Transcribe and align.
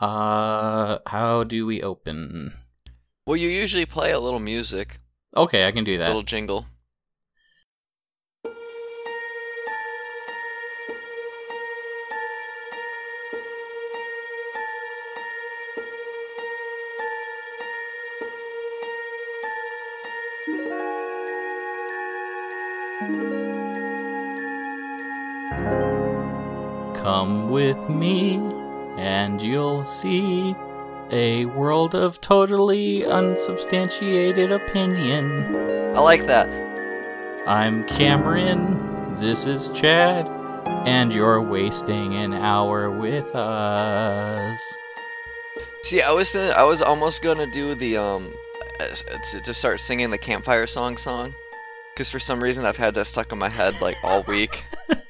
Uh, 0.00 0.98
how 1.06 1.42
do 1.42 1.64
we 1.66 1.82
open? 1.82 2.52
Well, 3.26 3.36
you 3.36 3.48
usually 3.48 3.86
play 3.86 4.12
a 4.12 4.20
little 4.20 4.40
music, 4.40 4.98
Okay, 5.36 5.66
I 5.66 5.72
can 5.72 5.84
do 5.84 5.94
a 5.94 5.98
that. 5.98 6.06
little 6.08 6.22
jingle. 6.22 6.66
Come 26.94 27.50
with 27.50 27.88
me, 27.88 28.38
and 28.96 29.40
you'll 29.40 29.84
see 29.84 30.54
a 31.10 31.44
world 31.46 31.94
of 31.94 32.20
totally 32.20 33.04
unsubstantiated 33.06 34.50
opinion. 34.50 35.94
I 35.96 36.00
like 36.00 36.26
that. 36.26 36.48
I'm 37.46 37.84
Cameron, 37.84 39.14
this 39.16 39.46
is 39.46 39.70
Chad, 39.70 40.26
and 40.86 41.14
you're 41.14 41.40
wasting 41.40 42.14
an 42.14 42.32
hour 42.32 42.90
with 42.90 43.34
us. 43.36 44.78
See, 45.84 46.02
I 46.02 46.10
was 46.10 46.32
th- 46.32 46.54
I 46.54 46.64
was 46.64 46.82
almost 46.82 47.22
gonna 47.22 47.46
do 47.52 47.74
the 47.74 47.96
um 47.98 48.32
to, 49.30 49.40
to 49.40 49.54
start 49.54 49.78
singing 49.80 50.10
the 50.10 50.18
campfire 50.18 50.66
song 50.66 50.96
song, 50.96 51.32
because 51.94 52.10
for 52.10 52.18
some 52.18 52.42
reason 52.42 52.64
I've 52.66 52.76
had 52.76 52.94
that 52.96 53.06
stuck 53.06 53.30
in 53.30 53.38
my 53.38 53.48
head 53.48 53.80
like 53.80 53.96
all 54.02 54.22
week. 54.22 54.64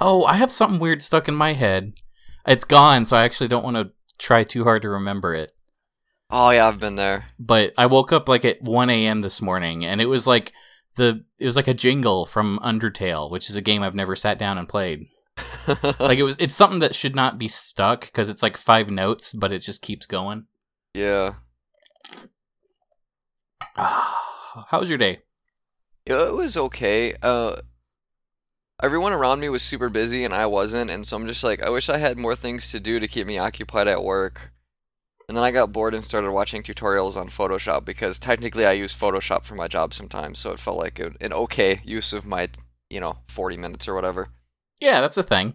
Oh, 0.00 0.24
I 0.24 0.34
have 0.34 0.50
something 0.50 0.80
weird 0.80 1.02
stuck 1.02 1.28
in 1.28 1.34
my 1.34 1.52
head. 1.52 1.94
It's 2.46 2.64
gone, 2.64 3.04
so 3.04 3.16
I 3.16 3.24
actually 3.24 3.48
don't 3.48 3.64
want 3.64 3.76
to 3.76 3.92
try 4.18 4.44
too 4.44 4.64
hard 4.64 4.82
to 4.82 4.88
remember 4.88 5.34
it. 5.34 5.54
Oh 6.30 6.50
yeah, 6.50 6.66
I've 6.68 6.80
been 6.80 6.96
there. 6.96 7.26
But 7.38 7.72
I 7.78 7.86
woke 7.86 8.12
up 8.12 8.28
like 8.28 8.44
at 8.44 8.62
1 8.62 8.90
a.m. 8.90 9.20
this 9.20 9.40
morning, 9.40 9.84
and 9.84 10.00
it 10.00 10.06
was 10.06 10.26
like 10.26 10.52
the 10.96 11.24
it 11.38 11.46
was 11.46 11.56
like 11.56 11.68
a 11.68 11.74
jingle 11.74 12.26
from 12.26 12.58
Undertale, 12.58 13.30
which 13.30 13.48
is 13.50 13.56
a 13.56 13.62
game 13.62 13.82
I've 13.82 13.94
never 13.94 14.16
sat 14.16 14.38
down 14.38 14.58
and 14.58 14.68
played. 14.68 15.06
Like 15.98 16.18
it 16.18 16.24
was, 16.24 16.36
it's 16.38 16.54
something 16.54 16.80
that 16.80 16.94
should 16.94 17.16
not 17.16 17.38
be 17.38 17.48
stuck 17.48 18.02
because 18.02 18.28
it's 18.28 18.42
like 18.42 18.56
five 18.58 18.90
notes, 18.90 19.32
but 19.32 19.50
it 19.50 19.60
just 19.60 19.80
keeps 19.80 20.04
going. 20.04 20.44
yeah. 20.92 21.34
How 23.76 24.78
was 24.80 24.88
your 24.88 24.98
day? 24.98 25.22
It 26.06 26.34
was 26.34 26.56
okay. 26.56 27.14
Uh, 27.22 27.56
everyone 28.84 29.14
around 29.14 29.40
me 29.40 29.48
was 29.48 29.62
super 29.62 29.88
busy 29.88 30.24
and 30.24 30.34
I 30.34 30.44
wasn't, 30.44 30.90
and 30.90 31.06
so 31.06 31.16
I'm 31.16 31.26
just 31.26 31.42
like, 31.42 31.62
I 31.62 31.70
wish 31.70 31.88
I 31.88 31.96
had 31.96 32.18
more 32.18 32.36
things 32.36 32.70
to 32.70 32.78
do 32.78 33.00
to 33.00 33.08
keep 33.08 33.26
me 33.26 33.38
occupied 33.38 33.88
at 33.88 34.04
work. 34.04 34.52
And 35.26 35.34
then 35.34 35.42
I 35.42 35.52
got 35.52 35.72
bored 35.72 35.94
and 35.94 36.04
started 36.04 36.30
watching 36.32 36.62
tutorials 36.62 37.16
on 37.16 37.28
Photoshop 37.30 37.86
because 37.86 38.18
technically 38.18 38.66
I 38.66 38.72
use 38.72 38.92
Photoshop 38.94 39.44
for 39.44 39.54
my 39.54 39.68
job 39.68 39.94
sometimes, 39.94 40.38
so 40.38 40.52
it 40.52 40.60
felt 40.60 40.76
like 40.76 41.00
a, 41.00 41.12
an 41.22 41.32
okay 41.32 41.80
use 41.82 42.12
of 42.12 42.26
my, 42.26 42.50
you 42.90 43.00
know, 43.00 43.16
40 43.28 43.56
minutes 43.56 43.88
or 43.88 43.94
whatever. 43.94 44.28
Yeah, 44.82 45.00
that's 45.00 45.16
a 45.16 45.22
thing. 45.22 45.54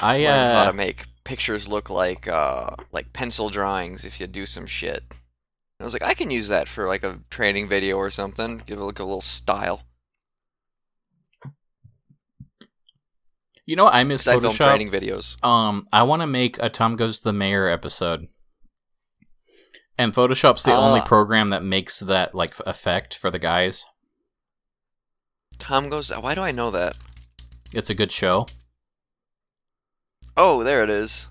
I 0.00 0.24
Learned 0.24 0.52
how 0.52 0.62
uh, 0.62 0.70
to 0.72 0.76
make 0.76 1.04
pictures 1.22 1.68
look 1.68 1.90
like 1.90 2.26
uh 2.26 2.74
like 2.90 3.12
pencil 3.12 3.50
drawings 3.50 4.04
if 4.04 4.18
you 4.18 4.26
do 4.26 4.44
some 4.44 4.66
shit. 4.66 5.04
And 5.10 5.82
I 5.82 5.84
was 5.84 5.92
like, 5.92 6.02
I 6.02 6.14
can 6.14 6.32
use 6.32 6.48
that 6.48 6.66
for 6.66 6.88
like 6.88 7.04
a 7.04 7.20
training 7.30 7.68
video 7.68 7.96
or 7.96 8.10
something. 8.10 8.62
Give 8.66 8.80
it 8.80 8.82
like 8.82 8.98
a 8.98 9.04
little 9.04 9.20
style. 9.20 9.82
You 13.70 13.76
know 13.76 13.84
what 13.84 13.94
I 13.94 14.04
miss 14.04 14.24
'Cause 14.24 14.36
I 14.36 14.40
film 14.40 14.52
Photoshop. 14.52 14.66
training 14.68 14.90
videos. 14.90 15.42
Um, 15.44 15.86
I 15.92 16.02
want 16.02 16.22
to 16.22 16.26
make 16.26 16.58
a 16.60 16.68
Tom 16.68 16.96
Goes 16.96 17.18
to 17.18 17.24
the 17.24 17.32
Mayor 17.32 17.68
episode, 17.68 18.26
and 19.96 20.12
Photoshop's 20.12 20.62
the 20.64 20.74
only 20.74 21.00
Ah. 21.00 21.04
program 21.06 21.50
that 21.50 21.62
makes 21.62 22.00
that 22.00 22.34
like 22.34 22.58
effect 22.66 23.16
for 23.16 23.30
the 23.30 23.38
guys. 23.38 23.84
Tom 25.58 25.88
goes. 25.90 26.10
Why 26.10 26.34
do 26.34 26.40
I 26.40 26.50
know 26.50 26.70
that? 26.70 26.96
It's 27.72 27.90
a 27.90 27.94
good 27.94 28.10
show. 28.10 28.46
Oh, 30.36 30.62
there 30.64 30.82
it 30.82 30.90
is. 30.90 31.28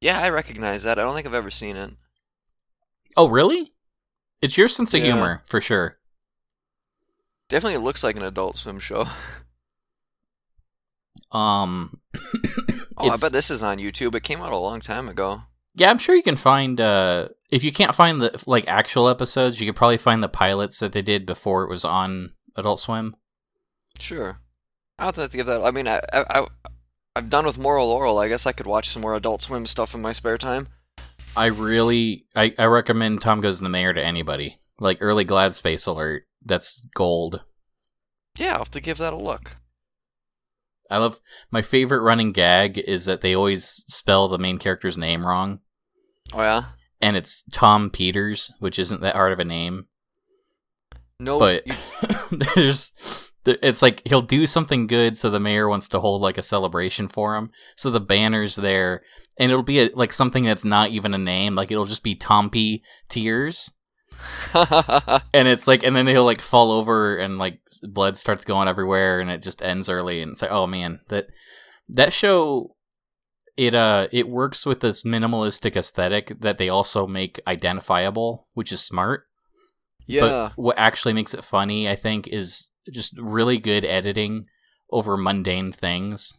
Yeah, 0.00 0.18
I 0.20 0.30
recognize 0.30 0.82
that. 0.84 0.98
I 0.98 1.02
don't 1.02 1.14
think 1.14 1.26
I've 1.26 1.34
ever 1.34 1.50
seen 1.50 1.76
it. 1.76 1.94
Oh, 3.16 3.28
really? 3.28 3.72
It's 4.40 4.56
your 4.56 4.68
sense 4.68 4.94
of 4.94 5.00
Yeah. 5.00 5.12
humor 5.12 5.42
for 5.46 5.60
sure. 5.60 5.98
Definitely 7.50 7.78
looks 7.84 8.02
like 8.02 8.16
an 8.16 8.24
Adult 8.24 8.56
Swim 8.56 8.80
show. 8.80 9.06
Um, 11.32 12.00
Oh, 13.02 13.08
I 13.08 13.16
bet 13.16 13.32
this 13.32 13.50
is 13.50 13.62
on 13.62 13.78
YouTube. 13.78 14.14
It 14.14 14.24
came 14.24 14.40
out 14.42 14.52
a 14.52 14.58
long 14.58 14.80
time 14.80 15.08
ago. 15.08 15.42
yeah, 15.74 15.88
I'm 15.90 15.96
sure 15.98 16.14
you 16.14 16.22
can 16.22 16.36
find. 16.36 16.78
Uh, 16.80 17.28
if 17.50 17.64
you 17.64 17.72
can't 17.72 17.94
find 17.94 18.20
the 18.20 18.42
like 18.46 18.68
actual 18.68 19.08
episodes, 19.08 19.58
you 19.60 19.66
could 19.66 19.76
probably 19.76 19.96
find 19.96 20.22
the 20.22 20.28
pilots 20.28 20.80
that 20.80 20.92
they 20.92 21.00
did 21.00 21.24
before 21.24 21.64
it 21.64 21.70
was 21.70 21.84
on 21.84 22.32
Adult 22.56 22.78
Swim. 22.78 23.16
Sure. 23.98 24.40
I'll 24.98 25.06
have 25.12 25.30
to 25.30 25.36
give 25.36 25.46
that. 25.46 25.62
I 25.62 25.70
mean, 25.70 25.88
I, 25.88 26.00
I, 26.12 26.24
I, 26.40 26.46
I've 27.16 27.30
done 27.30 27.46
with 27.46 27.56
Moral 27.58 27.88
Orel. 27.88 28.22
I 28.22 28.28
guess 28.28 28.44
I 28.44 28.52
could 28.52 28.66
watch 28.66 28.90
some 28.90 29.00
more 29.00 29.14
Adult 29.14 29.40
Swim 29.40 29.64
stuff 29.64 29.94
in 29.94 30.02
my 30.02 30.12
spare 30.12 30.36
time. 30.36 30.68
I 31.36 31.46
really, 31.46 32.26
I, 32.36 32.52
I 32.58 32.66
recommend 32.66 33.22
Tom 33.22 33.40
Goes 33.40 33.60
the 33.60 33.68
Mayor 33.70 33.94
to 33.94 34.04
anybody. 34.04 34.58
Like 34.78 34.98
early 35.00 35.24
Glad 35.24 35.54
Space 35.54 35.86
Alert, 35.86 36.24
that's 36.44 36.86
gold. 36.94 37.40
Yeah, 38.36 38.52
I'll 38.52 38.58
have 38.58 38.70
to 38.72 38.80
give 38.80 38.98
that 38.98 39.12
a 39.14 39.16
look. 39.16 39.56
I 40.90 40.98
love 40.98 41.18
my 41.52 41.62
favorite 41.62 42.00
running 42.02 42.32
gag 42.32 42.78
is 42.78 43.04
that 43.06 43.20
they 43.20 43.34
always 43.34 43.64
spell 43.86 44.28
the 44.28 44.38
main 44.38 44.58
character's 44.58 44.98
name 44.98 45.24
wrong, 45.26 45.60
Oh 46.34 46.42
yeah. 46.42 46.62
and 47.00 47.16
it's 47.16 47.44
Tom 47.52 47.90
Peters, 47.90 48.52
which 48.58 48.78
isn't 48.78 49.00
that 49.02 49.14
hard 49.14 49.32
of 49.32 49.38
a 49.38 49.44
name. 49.44 49.86
No, 51.18 51.38
but 51.38 51.66
you- 51.66 51.74
there's 52.54 53.30
it's 53.46 53.82
like 53.82 54.02
he'll 54.06 54.20
do 54.22 54.46
something 54.46 54.86
good 54.86 55.16
so 55.16 55.30
the 55.30 55.40
mayor 55.40 55.68
wants 55.68 55.88
to 55.88 56.00
hold 56.00 56.20
like 56.20 56.36
a 56.38 56.42
celebration 56.42 57.08
for 57.08 57.36
him 57.36 57.48
so 57.74 57.90
the 57.90 57.98
banner's 58.00 58.56
there 58.56 59.02
and 59.38 59.50
it'll 59.50 59.62
be 59.64 59.80
a, 59.80 59.88
like 59.94 60.12
something 60.12 60.44
that's 60.44 60.64
not 60.64 60.90
even 60.90 61.14
a 61.14 61.18
name 61.18 61.54
like 61.54 61.70
it'll 61.70 61.86
just 61.86 62.02
be 62.04 62.14
Tompy 62.14 62.82
Tears 63.08 63.72
and 65.34 65.48
it's 65.48 65.66
like 65.66 65.82
and 65.82 65.94
then 65.94 66.06
he'll 66.06 66.24
like 66.24 66.40
fall 66.40 66.72
over 66.72 67.16
and 67.16 67.38
like 67.38 67.60
blood 67.82 68.16
starts 68.16 68.44
going 68.44 68.68
everywhere 68.68 69.20
and 69.20 69.30
it 69.30 69.42
just 69.42 69.62
ends 69.62 69.88
early 69.88 70.22
and 70.22 70.32
it's 70.32 70.42
like 70.42 70.50
oh 70.50 70.66
man 70.66 71.00
that 71.08 71.26
that 71.88 72.12
show 72.12 72.74
it 73.56 73.74
uh 73.74 74.08
it 74.12 74.28
works 74.28 74.64
with 74.64 74.80
this 74.80 75.04
minimalistic 75.04 75.76
aesthetic 75.76 76.32
that 76.40 76.58
they 76.58 76.68
also 76.68 77.06
make 77.06 77.40
identifiable 77.46 78.46
which 78.54 78.72
is 78.72 78.80
smart 78.80 79.26
yeah. 80.10 80.20
but 80.20 80.52
what 80.56 80.78
actually 80.78 81.12
makes 81.12 81.34
it 81.34 81.44
funny, 81.44 81.88
I 81.88 81.94
think, 81.94 82.26
is 82.28 82.70
just 82.92 83.16
really 83.18 83.58
good 83.58 83.84
editing 83.84 84.46
over 84.90 85.16
mundane 85.16 85.72
things. 85.72 86.34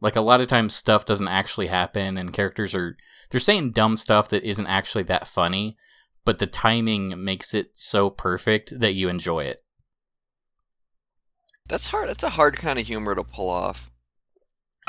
Like 0.00 0.16
a 0.16 0.20
lot 0.20 0.40
of 0.40 0.48
times 0.48 0.74
stuff 0.74 1.04
doesn't 1.04 1.28
actually 1.28 1.68
happen 1.68 2.18
and 2.18 2.32
characters 2.32 2.74
are 2.74 2.96
they're 3.30 3.40
saying 3.40 3.72
dumb 3.72 3.96
stuff 3.96 4.28
that 4.28 4.44
isn't 4.44 4.66
actually 4.66 5.04
that 5.04 5.26
funny, 5.26 5.76
but 6.24 6.38
the 6.38 6.46
timing 6.46 7.22
makes 7.22 7.54
it 7.54 7.76
so 7.76 8.10
perfect 8.10 8.78
that 8.78 8.92
you 8.92 9.08
enjoy 9.08 9.44
it. 9.44 9.64
That's 11.66 11.88
hard. 11.88 12.08
That's 12.08 12.24
a 12.24 12.30
hard 12.30 12.56
kind 12.56 12.78
of 12.78 12.86
humor 12.86 13.14
to 13.14 13.24
pull 13.24 13.48
off. 13.48 13.90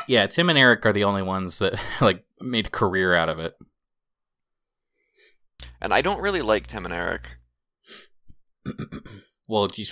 Yeah, 0.08 0.28
Tim 0.28 0.50
and 0.50 0.60
Eric 0.60 0.86
are 0.86 0.94
the 0.94 1.06
only 1.06 1.22
ones 1.22 1.60
that 1.60 1.82
like 2.02 2.26
made 2.42 2.68
a 2.68 2.72
career 2.72 3.16
out 3.16 3.30
of 3.30 3.40
it. 3.40 3.56
And 5.82 5.94
I 5.94 6.02
don't 6.02 6.22
really 6.22 6.42
like 6.42 6.68
Tim 6.68 6.86
and 6.86 6.94
Eric. 6.94 7.38
Well, 9.48 9.70
you 9.76 9.86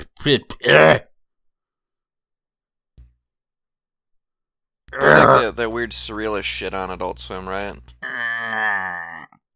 They're 5.00 5.26
like 5.26 5.56
the, 5.56 5.64
the 5.64 5.70
weird 5.70 5.92
surrealist 5.92 6.44
shit 6.44 6.74
on 6.74 6.90
Adult 6.92 7.20
Swim, 7.20 7.48
right? 7.48 7.76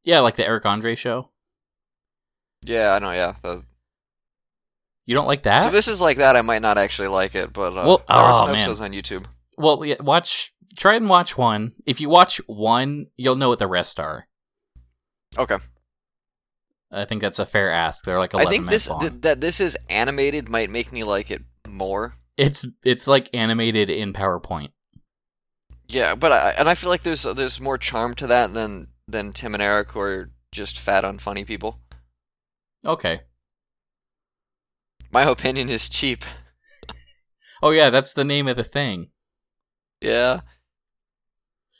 Yeah, 0.05 0.19
like 0.21 0.35
the 0.35 0.45
Eric 0.47 0.65
Andre 0.65 0.95
show. 0.95 1.29
Yeah, 2.63 2.93
I 2.93 2.99
know. 2.99 3.11
Yeah. 3.11 3.35
The- 3.41 3.63
You 5.05 5.15
don't 5.15 5.27
like 5.27 5.43
that? 5.43 5.61
so 5.63 5.67
if 5.67 5.73
this 5.73 5.87
is 5.87 6.01
like 6.01 6.17
that, 6.17 6.35
I 6.35 6.41
might 6.41 6.61
not 6.61 6.77
actually 6.77 7.09
like 7.09 7.35
it, 7.35 7.53
but 7.53 7.71
uh, 7.73 7.83
Well, 7.85 7.97
there 8.07 8.17
are 8.17 8.29
oh, 8.33 8.37
some 8.37 8.45
man. 8.47 8.55
episodes 8.55 8.81
on 8.81 8.91
YouTube. 8.91 9.25
Well, 9.57 9.83
yeah, 9.85 9.95
watch. 10.01 10.53
Try 10.77 10.95
and 10.95 11.09
watch 11.09 11.37
one. 11.37 11.73
If 11.85 11.99
you 11.99 12.09
watch 12.09 12.39
one, 12.47 13.07
you'll 13.17 13.35
know 13.35 13.49
what 13.49 13.59
the 13.59 13.67
rest 13.67 13.99
are. 13.99 14.27
Okay. 15.37 15.57
I 16.91 17.05
think 17.05 17.21
that's 17.21 17.39
a 17.39 17.45
fair 17.45 17.71
ask. 17.71 18.05
They're 18.05 18.19
like 18.19 18.33
I 18.35 18.39
eleven 18.41 18.51
think 18.51 18.65
minutes 18.67 18.85
this 18.85 18.89
long. 18.91 18.99
th- 19.01 19.13
that 19.21 19.41
this 19.41 19.59
is 19.59 19.75
animated 19.89 20.49
might 20.49 20.69
make 20.69 20.91
me 20.93 21.03
like 21.03 21.31
it 21.31 21.41
more. 21.67 22.13
it's 22.37 22.65
it's 22.85 23.07
like 23.07 23.29
animated 23.33 23.89
in 23.89 24.13
PowerPoint. 24.13 24.69
Yeah, 25.87 26.15
but 26.15 26.31
I 26.31 26.49
and 26.57 26.67
I 26.67 26.75
feel 26.75 26.89
like 26.89 27.03
there's 27.03 27.23
there's 27.23 27.61
more 27.61 27.77
charm 27.77 28.13
to 28.15 28.27
that 28.27 28.53
than 28.53 28.89
than 29.07 29.31
Tim 29.31 29.53
and 29.53 29.63
Eric, 29.63 29.91
who 29.91 29.99
are 30.01 30.31
just 30.51 30.79
fat, 30.79 31.03
unfunny 31.03 31.45
people. 31.45 31.79
Okay. 32.85 33.21
My 35.11 35.23
opinion 35.23 35.69
is 35.69 35.89
cheap. 35.89 36.23
Oh 37.63 37.71
yeah, 37.71 37.89
that's 37.89 38.13
the 38.13 38.23
name 38.23 38.47
of 38.47 38.55
the 38.55 38.63
thing. 38.63 39.09
Yeah. 39.99 40.41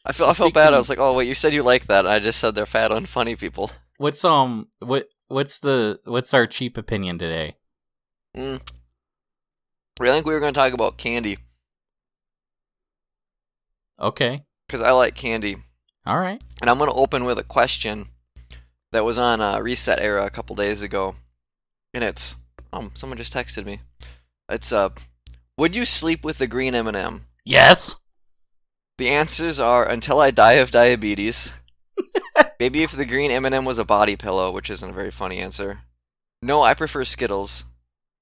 I 0.06 0.12
feel 0.12 0.28
I 0.28 0.34
felt 0.34 0.54
bad. 0.54 0.74
I 0.74 0.78
was 0.78 0.90
like, 0.90 1.00
oh 1.00 1.14
wait, 1.14 1.28
you 1.28 1.36
said 1.36 1.54
you 1.54 1.64
like 1.64 1.86
that. 1.86 2.00
and 2.00 2.08
I 2.08 2.20
just 2.20 2.40
said 2.40 2.56
they're 2.56 2.66
fat, 2.66 2.92
unfunny 2.92 3.38
people. 3.38 3.72
What's 3.98 4.24
um 4.26 4.70
what 4.80 5.08
what's 5.28 5.60
the 5.60 6.00
what's 6.06 6.34
our 6.34 6.48
cheap 6.48 6.78
opinion 6.78 7.20
today? 7.20 7.56
Mm. 8.36 8.62
I 10.00 10.08
think 10.08 10.26
we 10.26 10.34
were 10.34 10.40
going 10.40 10.54
to 10.54 10.60
talk 10.60 10.74
about 10.74 10.98
candy 10.98 11.38
Okay. 14.00 14.44
because 14.68 14.82
I 14.82 14.92
like 14.92 15.16
candy, 15.16 15.58
All 16.06 16.20
right. 16.20 16.42
and 16.62 16.70
I'm 16.70 16.78
going 16.78 16.90
to 16.90 16.96
open 16.96 17.24
with 17.26 17.40
a 17.40 17.44
question 17.44 18.08
that 18.92 19.04
was 19.06 19.18
on 19.18 19.42
uh, 19.42 19.58
ResetEra 19.58 20.26
a 20.26 20.30
couple 20.30 20.56
days 20.56 20.82
ago, 20.82 21.16
and 21.94 22.04
it's 22.04 22.38
um 22.74 22.92
someone 22.94 23.18
just 23.18 23.34
texted 23.34 23.66
me. 23.66 23.80
It's 24.50 24.72
uh, 24.72 24.90
would 25.58 25.76
you 25.76 25.86
sleep 25.86 26.24
with 26.24 26.38
the 26.38 26.48
green 26.48 26.76
M&M? 26.76 27.26
Yes. 27.44 27.96
The 28.98 29.10
answers 29.10 29.60
are 29.60 29.88
until 29.88 30.20
I 30.20 30.32
die 30.32 30.54
of 30.54 30.72
diabetes. 30.72 31.54
Maybe 32.60 32.84
if 32.84 32.92
the 32.92 33.06
green 33.06 33.32
M&M 33.32 33.66
was 33.66 33.80
a 33.80 33.86
body 33.86 34.16
pillow, 34.16 34.52
which 34.52 34.70
isn't 34.70 34.90
a 34.90 34.94
very 34.94 35.12
funny 35.12 35.40
answer. 35.40 35.80
No, 36.42 36.62
I 36.62 36.74
prefer 36.74 37.04
Skittles. 37.06 37.66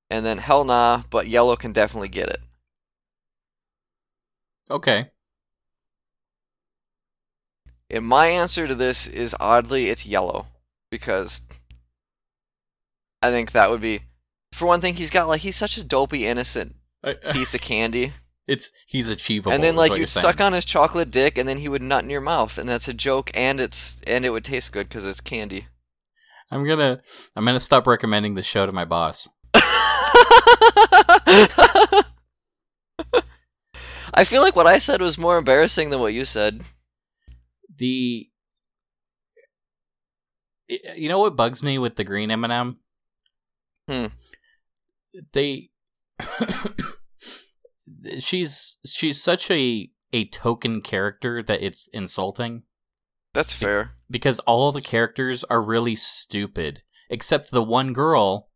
And 0.10 0.26
then 0.26 0.38
hell 0.38 0.64
nah, 0.64 1.04
but 1.10 1.28
yellow 1.28 1.56
can 1.56 1.72
definitely 1.74 2.10
get 2.10 2.30
it. 2.30 2.40
Okay. 4.70 5.08
And 7.96 8.06
my 8.06 8.28
answer 8.28 8.68
to 8.68 8.76
this 8.76 9.08
is 9.08 9.34
oddly 9.40 9.88
it's 9.88 10.06
yellow 10.06 10.48
because 10.92 11.42
I 13.22 13.32
think 13.32 13.54
that 13.54 13.70
would 13.72 13.80
be 13.80 14.02
for 14.52 14.66
one 14.66 14.82
thing 14.82 14.96
he's 14.96 15.10
got 15.10 15.30
like 15.30 15.42
he's 15.42 15.56
such 15.56 15.78
a 15.78 15.84
dopey 15.84 16.28
innocent 16.28 16.76
uh, 17.06 17.14
piece 17.32 17.56
of 17.56 17.62
candy. 17.62 18.12
it's 18.48 18.70
he's 18.86 19.10
achievable. 19.10 19.54
and 19.54 19.64
then 19.64 19.78
like 19.78 19.96
you'd 19.96 20.10
suck 20.10 20.42
on 20.42 20.52
his 20.52 20.66
chocolate 20.66 21.10
dick 21.10 21.38
and 21.38 21.48
then 21.48 21.60
he 21.60 21.70
would 21.70 21.82
nut 21.82 22.04
in 22.04 22.10
your 22.10 22.20
mouth 22.20 22.58
and 22.58 22.68
that's 22.68 22.90
a 22.90 22.94
joke 22.94 23.32
and 23.34 23.62
it's 23.62 24.02
and 24.06 24.26
it 24.26 24.32
would 24.32 24.44
taste 24.44 24.74
good 24.74 24.90
cuz 24.90 25.06
it's 25.06 25.22
candy. 25.22 25.68
I'm 26.52 26.68
gonna 26.68 27.00
I'm 27.34 27.46
gonna 27.46 27.62
stop 27.62 27.88
recommending 27.88 28.36
the 28.36 28.42
show 28.42 28.66
to 28.66 28.74
my 28.74 28.84
boss. 28.84 29.30
I 34.14 34.26
feel 34.26 34.42
like 34.42 34.56
what 34.58 34.68
I 34.68 34.80
said 34.80 35.02
was 35.02 35.18
more 35.18 35.38
embarrassing 35.38 35.92
than 35.92 36.02
what 36.02 36.14
you 36.14 36.26
said. 36.26 36.62
The 37.78 38.30
you 40.70 41.08
know 41.10 41.20
what 41.20 41.36
bugs 41.36 41.64
me 41.64 41.78
with 41.78 41.96
the 41.96 42.04
green 42.04 42.32
M&M? 42.32 42.78
Hmm. 43.88 44.06
They 45.34 45.70
she's 48.20 48.78
she's 48.86 49.22
such 49.22 49.50
a 49.52 49.90
a 50.14 50.26
token 50.30 50.82
character 50.82 51.44
that 51.44 51.62
it's 51.62 51.88
insulting 51.90 52.64
That's 53.34 53.54
fair. 53.54 53.92
because 54.10 54.40
all 54.42 54.72
the 54.72 54.82
characters 54.82 55.44
are 55.46 55.62
really 55.62 55.96
stupid 55.96 56.82
except 57.10 57.52
the 57.52 57.64
one 57.64 57.94
girl 57.94 58.50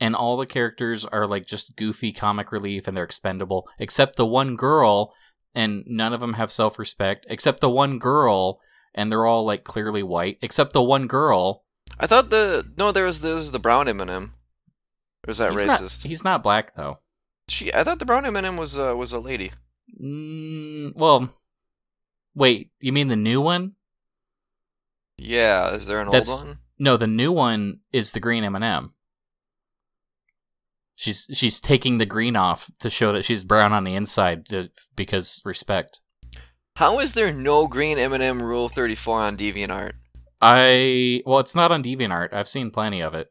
and 0.00 0.16
all 0.16 0.36
the 0.36 0.46
characters 0.46 1.04
are 1.04 1.26
like 1.26 1.46
just 1.46 1.76
goofy 1.76 2.12
comic 2.12 2.52
relief 2.52 2.86
and 2.88 2.96
they're 2.96 3.04
expendable 3.04 3.68
except 3.78 4.16
the 4.16 4.26
one 4.26 4.56
girl 4.56 5.14
and 5.54 5.84
none 5.86 6.12
of 6.12 6.20
them 6.20 6.34
have 6.34 6.52
self-respect 6.52 7.26
except 7.28 7.60
the 7.60 7.70
one 7.70 7.98
girl 7.98 8.60
and 8.94 9.10
they're 9.10 9.26
all 9.26 9.44
like 9.44 9.64
clearly 9.64 10.02
white 10.02 10.38
except 10.42 10.72
the 10.72 10.82
one 10.82 11.06
girl 11.06 11.64
I 11.98 12.06
thought 12.06 12.30
the 12.30 12.64
no 12.76 12.92
there 12.92 13.04
was 13.04 13.20
there 13.20 13.34
was 13.34 13.50
the 13.50 13.58
brown 13.58 13.88
M&M. 13.88 14.34
Or 15.26 15.30
is 15.30 15.38
that 15.38 15.50
he's 15.50 15.64
racist? 15.64 16.04
not, 16.04 16.08
he's 16.08 16.24
not 16.24 16.42
black 16.42 16.74
though 16.74 16.98
She 17.48 17.72
I 17.74 17.82
thought 17.84 17.98
the 17.98 18.06
brown 18.06 18.24
M&M 18.26 18.56
was 18.56 18.78
uh, 18.78 18.94
was 18.96 19.12
a 19.12 19.18
lady. 19.20 19.52
mm, 20.00 20.92
well 20.96 21.28
wait 22.34 22.70
you 22.80 22.92
mean 22.92 23.08
the 23.08 23.16
new 23.16 23.40
one 23.40 23.74
Yeah, 25.18 25.74
is 25.74 25.86
there 25.86 26.00
an 26.00 26.08
That's- 26.10 26.30
old 26.30 26.46
one? 26.48 26.58
No, 26.82 26.96
the 26.96 27.06
new 27.06 27.30
one 27.30 27.80
is 27.92 28.12
the 28.12 28.20
green 28.20 28.42
M&M. 28.42 28.94
She's 31.00 31.28
she's 31.32 31.62
taking 31.62 31.96
the 31.96 32.04
green 32.04 32.36
off 32.36 32.70
to 32.80 32.90
show 32.90 33.10
that 33.14 33.24
she's 33.24 33.42
brown 33.42 33.72
on 33.72 33.84
the 33.84 33.94
inside 33.94 34.44
to, 34.48 34.70
because 34.96 35.40
respect. 35.46 35.98
How 36.76 36.98
is 36.98 37.14
there 37.14 37.32
no 37.32 37.66
green 37.68 37.98
M&M 37.98 38.42
Rule 38.42 38.68
34 38.68 39.22
on 39.22 39.36
DeviantArt? 39.38 39.92
I 40.42 41.22
well, 41.24 41.38
it's 41.38 41.56
not 41.56 41.72
on 41.72 41.82
DeviantArt. 41.82 42.34
I've 42.34 42.48
seen 42.48 42.70
plenty 42.70 43.00
of 43.00 43.14
it. 43.14 43.30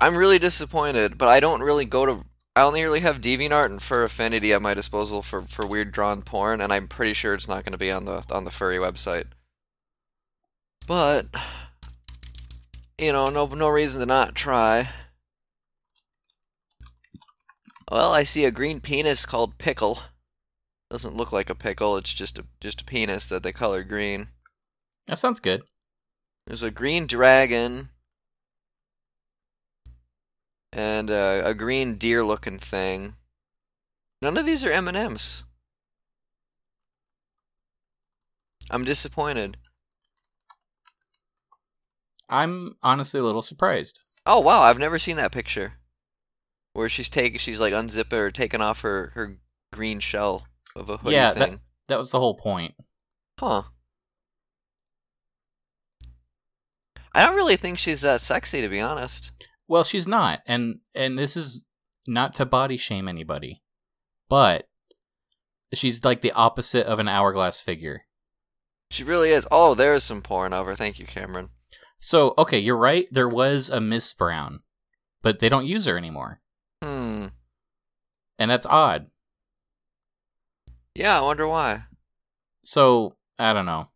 I'm 0.00 0.16
really 0.16 0.40
disappointed, 0.40 1.16
but 1.16 1.28
I 1.28 1.38
don't 1.38 1.60
really 1.60 1.84
go 1.84 2.06
to. 2.06 2.24
I 2.56 2.62
only 2.62 2.82
really 2.82 3.00
have 3.00 3.20
DeviantArt 3.20 3.66
and 3.66 3.80
Fur 3.80 4.02
Affinity 4.02 4.52
at 4.52 4.60
my 4.60 4.74
disposal 4.74 5.22
for, 5.22 5.42
for 5.42 5.68
weird 5.68 5.92
drawn 5.92 6.22
porn, 6.22 6.60
and 6.60 6.72
I'm 6.72 6.88
pretty 6.88 7.12
sure 7.12 7.34
it's 7.34 7.46
not 7.46 7.64
going 7.64 7.70
to 7.72 7.78
be 7.78 7.92
on 7.92 8.04
the 8.04 8.24
on 8.32 8.42
the 8.42 8.50
furry 8.50 8.78
website. 8.78 9.26
But 10.88 11.26
you 12.98 13.12
know, 13.12 13.26
no 13.26 13.46
no 13.46 13.68
reason 13.68 14.00
to 14.00 14.06
not 14.06 14.34
try. 14.34 14.88
Well, 17.90 18.12
I 18.12 18.22
see 18.22 18.44
a 18.44 18.50
green 18.50 18.80
penis 18.80 19.26
called 19.26 19.58
Pickle. 19.58 20.00
Doesn't 20.90 21.16
look 21.16 21.32
like 21.32 21.50
a 21.50 21.54
pickle. 21.54 21.96
It's 21.96 22.12
just 22.12 22.38
a 22.38 22.44
just 22.60 22.82
a 22.82 22.84
penis 22.84 23.28
that 23.28 23.42
they 23.42 23.52
color 23.52 23.82
green. 23.82 24.28
That 25.06 25.18
sounds 25.18 25.40
good. 25.40 25.62
There's 26.46 26.62
a 26.62 26.70
green 26.70 27.06
dragon 27.06 27.88
and 30.72 31.10
uh, 31.10 31.42
a 31.44 31.54
green 31.54 31.94
deer-looking 31.94 32.58
thing. 32.58 33.14
None 34.20 34.36
of 34.36 34.46
these 34.46 34.64
are 34.64 34.70
M 34.70 34.88
and 34.88 34.96
M's. 34.96 35.44
I'm 38.70 38.84
disappointed. 38.84 39.56
I'm 42.28 42.76
honestly 42.82 43.20
a 43.20 43.22
little 43.22 43.42
surprised. 43.42 44.02
Oh 44.26 44.40
wow, 44.40 44.62
I've 44.62 44.78
never 44.78 44.98
seen 44.98 45.16
that 45.16 45.32
picture. 45.32 45.74
Where 46.74 46.88
she's 46.88 47.08
taking, 47.08 47.38
she's 47.38 47.58
like 47.60 47.72
unzipping 47.72 48.12
or 48.18 48.30
taking 48.30 48.60
off 48.60 48.82
her 48.82 49.10
her 49.14 49.38
green 49.72 49.98
shell 50.00 50.46
of 50.76 50.90
a 50.90 50.98
hoodie 50.98 51.14
Yeah, 51.16 51.32
that- 51.32 51.60
That 51.88 51.98
was 51.98 52.10
the 52.10 52.18
whole 52.18 52.34
point. 52.34 52.74
Huh. 53.40 53.62
I 57.14 57.24
don't 57.24 57.36
really 57.36 57.56
think 57.56 57.78
she's 57.78 58.00
that 58.00 58.20
sexy, 58.20 58.60
to 58.60 58.68
be 58.68 58.80
honest. 58.80 59.30
Well, 59.68 59.84
she's 59.84 60.06
not, 60.08 60.40
and 60.46 60.80
and 60.94 61.18
this 61.18 61.36
is 61.36 61.66
not 62.06 62.34
to 62.34 62.44
body 62.44 62.76
shame 62.76 63.08
anybody, 63.08 63.62
but 64.28 64.66
she's 65.72 66.04
like 66.04 66.20
the 66.20 66.32
opposite 66.32 66.86
of 66.86 66.98
an 66.98 67.08
hourglass 67.08 67.60
figure. 67.60 68.02
She 68.90 69.04
really 69.04 69.30
is. 69.30 69.46
Oh, 69.50 69.74
there's 69.74 70.04
some 70.04 70.22
porn 70.22 70.52
of 70.52 70.66
her. 70.66 70.74
Thank 70.74 70.98
you, 70.98 71.06
Cameron. 71.06 71.50
So 71.98 72.34
okay, 72.36 72.58
you're 72.58 72.76
right. 72.76 73.06
There 73.10 73.28
was 73.28 73.70
a 73.70 73.80
Miss 73.80 74.12
Brown, 74.12 74.60
but 75.22 75.38
they 75.38 75.48
don't 75.48 75.66
use 75.66 75.86
her 75.86 75.96
anymore, 75.96 76.40
Hmm. 76.84 77.26
and 78.38 78.50
that's 78.50 78.66
odd. 78.66 79.06
Yeah, 80.94 81.18
I 81.18 81.22
wonder 81.22 81.48
why. 81.48 81.84
So 82.62 83.16
I 83.38 83.52
don't 83.52 83.66
know. 83.66 83.88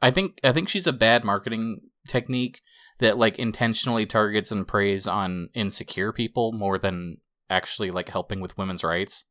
I 0.00 0.10
think 0.10 0.38
I 0.44 0.52
think 0.52 0.68
she's 0.68 0.86
a 0.86 0.92
bad 0.92 1.24
marketing 1.24 1.80
technique 2.08 2.60
that 3.00 3.18
like 3.18 3.38
intentionally 3.38 4.06
targets 4.06 4.52
and 4.52 4.68
preys 4.68 5.08
on 5.08 5.48
insecure 5.54 6.12
people 6.12 6.52
more 6.52 6.78
than 6.78 7.18
actually 7.50 7.90
like 7.90 8.08
helping 8.10 8.40
with 8.40 8.56
women's 8.56 8.84
rights. 8.84 9.26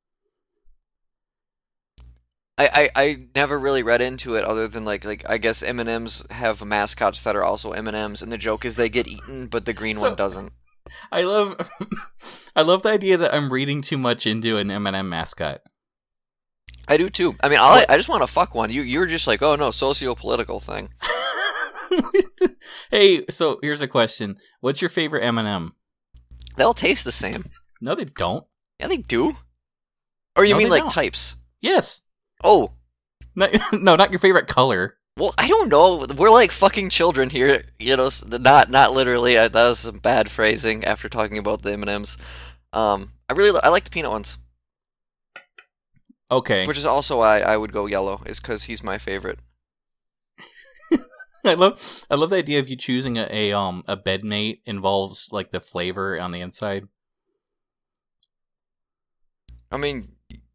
I, 2.57 2.89
I, 2.95 3.03
I 3.03 3.17
never 3.33 3.57
really 3.57 3.81
read 3.81 4.01
into 4.01 4.35
it 4.35 4.43
other 4.43 4.67
than 4.67 4.85
like 4.85 5.05
like 5.05 5.23
I 5.27 5.37
guess 5.37 5.63
M 5.63 5.79
and 5.79 5.89
M's 5.89 6.23
have 6.29 6.63
mascots 6.63 7.23
that 7.23 7.35
are 7.35 7.43
also 7.43 7.71
M 7.71 7.87
and 7.87 7.97
M's, 7.97 8.21
and 8.21 8.31
the 8.31 8.37
joke 8.37 8.65
is 8.65 8.75
they 8.75 8.89
get 8.89 9.07
eaten, 9.07 9.47
but 9.47 9.65
the 9.65 9.73
green 9.73 9.95
So- 9.95 10.09
one 10.09 10.17
doesn't. 10.17 10.53
I 11.11 11.23
love 11.23 11.69
I 12.55 12.61
love 12.61 12.83
the 12.83 12.91
idea 12.91 13.17
that 13.17 13.33
I'm 13.33 13.51
reading 13.51 13.81
too 13.81 13.97
much 13.97 14.27
into 14.27 14.57
an 14.57 14.69
M&M 14.71 15.09
mascot. 15.09 15.61
I 16.87 16.97
do 16.97 17.09
too. 17.09 17.35
I 17.41 17.49
mean, 17.49 17.59
I 17.59 17.85
I 17.89 17.95
just 17.97 18.09
want 18.09 18.21
to 18.21 18.27
fuck 18.27 18.53
one. 18.55 18.69
You 18.71 18.81
you're 18.81 19.05
just 19.05 19.27
like, 19.27 19.41
oh 19.41 19.55
no, 19.55 19.71
socio 19.71 20.15
political 20.15 20.59
thing. 20.59 20.89
hey, 22.91 23.25
so 23.29 23.59
here's 23.61 23.81
a 23.81 23.87
question. 23.87 24.37
What's 24.61 24.81
your 24.81 24.89
favorite 24.89 25.23
M&M? 25.23 25.73
They 26.57 26.63
all 26.63 26.73
taste 26.73 27.05
the 27.05 27.11
same. 27.11 27.45
No, 27.81 27.95
they 27.95 28.05
don't. 28.05 28.45
Yeah, 28.79 28.87
they 28.87 28.97
do. 28.97 29.35
Or 30.35 30.45
you 30.45 30.53
No, 30.53 30.57
mean 30.59 30.69
like 30.69 30.81
don't. 30.83 30.91
types? 30.91 31.35
Yes. 31.61 32.01
Oh, 32.43 32.73
No, 33.35 33.47
no, 33.73 33.95
not 33.95 34.11
your 34.11 34.19
favorite 34.19 34.47
color. 34.47 34.97
Well, 35.17 35.33
I 35.37 35.47
don't 35.47 35.69
know. 35.69 36.05
We're 36.17 36.29
like 36.31 36.51
fucking 36.51 36.89
children 36.89 37.29
here. 37.29 37.65
You 37.79 37.95
know, 37.97 38.09
not 38.27 38.69
not 38.69 38.93
literally. 38.93 39.37
I, 39.37 39.47
that 39.47 39.63
was 39.63 39.79
some 39.79 39.99
bad 39.99 40.29
phrasing 40.29 40.83
after 40.83 41.07
talking 41.09 41.37
about 41.37 41.61
the 41.61 41.73
M 41.73 41.81
and 41.83 41.89
M's. 41.89 42.17
Um, 42.71 43.11
I 43.29 43.33
really 43.33 43.59
I 43.63 43.69
like 43.69 43.83
the 43.83 43.91
peanut 43.91 44.11
ones, 44.11 44.37
Okay. 46.31 46.65
which 46.65 46.77
is 46.77 46.85
also 46.85 47.19
why 47.19 47.41
I 47.41 47.55
would 47.57 47.71
go 47.71 47.85
yellow. 47.85 48.21
Is 48.25 48.39
because 48.39 48.63
he's 48.63 48.83
my 48.83 48.97
favorite. 48.97 49.39
I 51.45 51.53
love 51.53 52.05
I 52.09 52.15
love 52.15 52.31
the 52.31 52.37
idea 52.37 52.59
of 52.59 52.67
you 52.69 52.75
choosing 52.75 53.17
a, 53.17 53.27
a 53.29 53.51
um 53.53 53.83
a 53.87 53.95
bed 53.95 54.23
mate 54.23 54.61
involves 54.65 55.29
like 55.31 55.51
the 55.51 55.59
flavor 55.59 56.19
on 56.19 56.31
the 56.31 56.41
inside. 56.41 56.87
I 59.71 59.77
mean, 59.77 60.13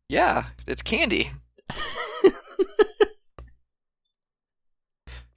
yeah, 0.09 0.47
it's 0.67 0.83
candy. 0.83 1.31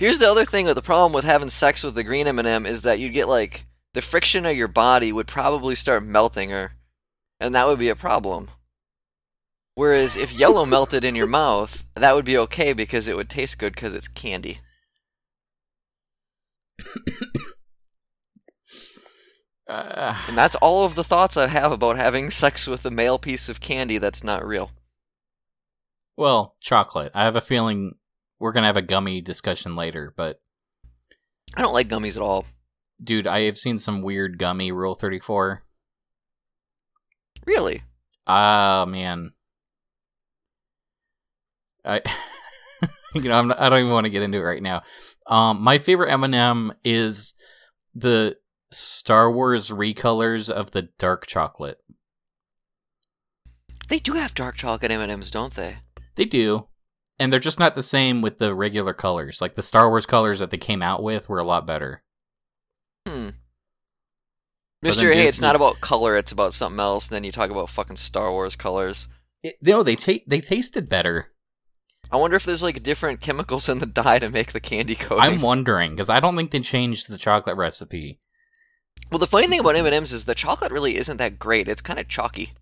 Here's 0.02 0.18
the 0.18 0.32
other 0.32 0.46
thing 0.46 0.66
with 0.66 0.74
the 0.74 0.82
problem 0.82 1.14
with 1.14 1.26
having 1.26 1.52
sex 1.52 1.84
with 1.84 1.94
the 1.94 2.04
green 2.04 2.26
M&M 2.26 2.66
is 2.66 2.82
that 2.82 2.98
you'd 2.98 3.14
get 3.14 3.28
like 3.28 3.68
the 3.94 4.02
friction 4.02 4.48
of 4.48 4.58
your 4.58 4.68
body 4.68 5.12
would 5.12 5.28
probably 5.28 5.76
start 5.76 6.04
melting 6.04 6.50
her, 6.50 6.72
and 7.40 7.54
that 7.54 7.68
would 7.68 7.78
be 7.78 7.90
a 7.90 7.96
problem. 7.96 8.50
Whereas 9.76 10.18
if 10.18 10.34
yellow 10.34 10.66
melted 10.66 11.06
in 11.06 11.14
your 11.14 11.28
mouth, 11.28 11.88
that 11.94 12.16
would 12.16 12.26
be 12.26 12.36
okay 12.36 12.74
because 12.74 13.08
it 13.08 13.16
would 13.16 13.30
taste 13.30 13.60
good 13.60 13.76
because 13.76 13.94
it's 13.94 14.08
candy. 14.08 14.58
Uh, 19.68 20.20
And 20.28 20.36
that's 20.36 20.56
all 20.56 20.84
of 20.84 20.96
the 20.96 21.04
thoughts 21.04 21.38
I 21.38 21.46
have 21.46 21.72
about 21.72 21.98
having 21.98 22.32
sex 22.32 22.66
with 22.66 22.84
a 22.88 22.90
male 22.90 23.20
piece 23.20 23.50
of 23.50 23.62
candy 23.62 24.00
that's 24.00 24.24
not 24.24 24.44
real. 24.44 24.72
well, 26.18 26.56
chocolate. 26.60 27.12
I 27.14 27.24
have 27.24 27.36
a 27.36 27.42
feeling 27.42 27.98
we're 28.42 28.52
gonna 28.52 28.68
have 28.68 28.76
a 28.78 28.82
gummy 28.82 29.22
discussion 29.22 29.76
later, 29.76 30.14
but 30.18 30.42
I 31.56 31.62
don't 31.62 31.74
like 31.74 31.88
gummies 31.88 32.16
at 32.16 32.24
all. 32.24 32.46
dude, 33.02 33.28
I 33.28 33.42
have 33.42 33.58
seen 33.58 33.78
some 33.78 34.02
weird 34.02 34.38
gummy 34.40 34.72
Rule 34.72 34.96
Thirty 34.96 35.20
Four. 35.20 35.62
Really? 37.46 37.84
Ah, 38.28 38.86
man. 38.88 39.32
I, 41.86 42.02
you 43.16 43.24
know, 43.24 43.38
I'm 43.38 43.48
not, 43.48 43.60
I 43.60 43.70
don't 43.70 43.80
even 43.80 43.92
want 43.92 44.06
to 44.06 44.12
get 44.12 44.22
into 44.24 44.38
it 44.40 44.44
right 44.44 44.62
now. 44.62 44.84
Um, 45.28 45.64
my 45.64 45.78
favorite 45.78 46.12
M&M 46.12 46.72
is 46.84 47.34
the 47.96 48.38
Star 48.72 49.32
Wars 49.32 49.70
recolors 49.70 50.50
of 50.52 50.72
the 50.72 50.90
dark 51.00 51.26
chocolate. 51.26 51.80
They 53.90 54.00
do 54.00 54.14
have 54.14 54.36
dark 54.36 54.56
chocolate 54.56 54.92
M&Ms, 54.92 55.32
don't 55.32 55.56
they? 55.56 55.78
They 56.16 56.26
do, 56.26 56.68
and 57.22 57.32
they're 57.32 57.40
just 57.40 57.60
not 57.60 57.76
the 57.76 57.84
same 57.84 58.24
with 58.24 58.40
the 58.40 58.56
regular 58.56 58.94
colors. 58.94 59.42
Like 59.42 59.54
the 59.54 59.62
Star 59.62 59.90
Wars 59.90 60.08
colors 60.08 60.40
that 60.40 60.50
they 60.50 60.58
came 60.58 60.82
out 60.82 61.04
with 61.04 61.30
were 61.30 61.38
a 61.38 61.44
lot 61.44 61.68
better. 61.68 62.02
Hmm. 63.08 63.30
Mister, 64.82 65.14
hey, 65.14 65.28
it's 65.28 65.40
not 65.40 65.56
about 65.56 65.82
color; 65.82 66.18
it's 66.18 66.32
about 66.32 66.56
something 66.56 66.80
else. 66.80 67.10
And 67.10 67.16
then 67.16 67.24
you 67.24 67.32
talk 67.32 67.52
about 67.52 67.70
fucking 67.70 67.98
Star 67.98 68.32
Wars 68.32 68.56
colors. 68.56 69.08
It, 69.44 69.54
no, 69.62 69.84
they 69.84 69.96
ta- 69.96 70.26
they 70.26 70.42
tasted 70.42 70.90
better. 70.90 71.28
I 72.12 72.18
wonder 72.18 72.36
if 72.36 72.44
there's 72.44 72.64
like 72.64 72.82
different 72.82 73.22
chemicals 73.22 73.70
in 73.70 73.78
the 73.78 73.86
dye 73.86 74.18
to 74.18 74.30
make 74.30 74.52
the 74.52 74.60
candy 74.60 74.96
coating. 74.96 75.24
I'm 75.24 75.42
wondering 75.42 75.92
because 75.92 76.10
I 76.10 76.20
don't 76.20 76.36
think 76.36 76.50
they 76.50 76.60
changed 76.60 77.08
the 77.08 77.20
chocolate 77.20 77.56
recipe. 77.56 78.18
Well, 79.12 79.20
the 79.20 79.28
funny 79.28 79.46
thing 79.46 79.60
about 79.60 79.76
M 79.76 79.86
and 79.86 79.94
M's 79.94 80.12
is 80.12 80.26
the 80.26 80.34
chocolate 80.34 80.72
really 80.72 80.98
isn't 80.98 81.18
that 81.18 81.38
great. 81.38 81.68
It's 81.68 81.84
kind 81.84 82.00
of 82.00 82.08
chalky. 82.08 82.54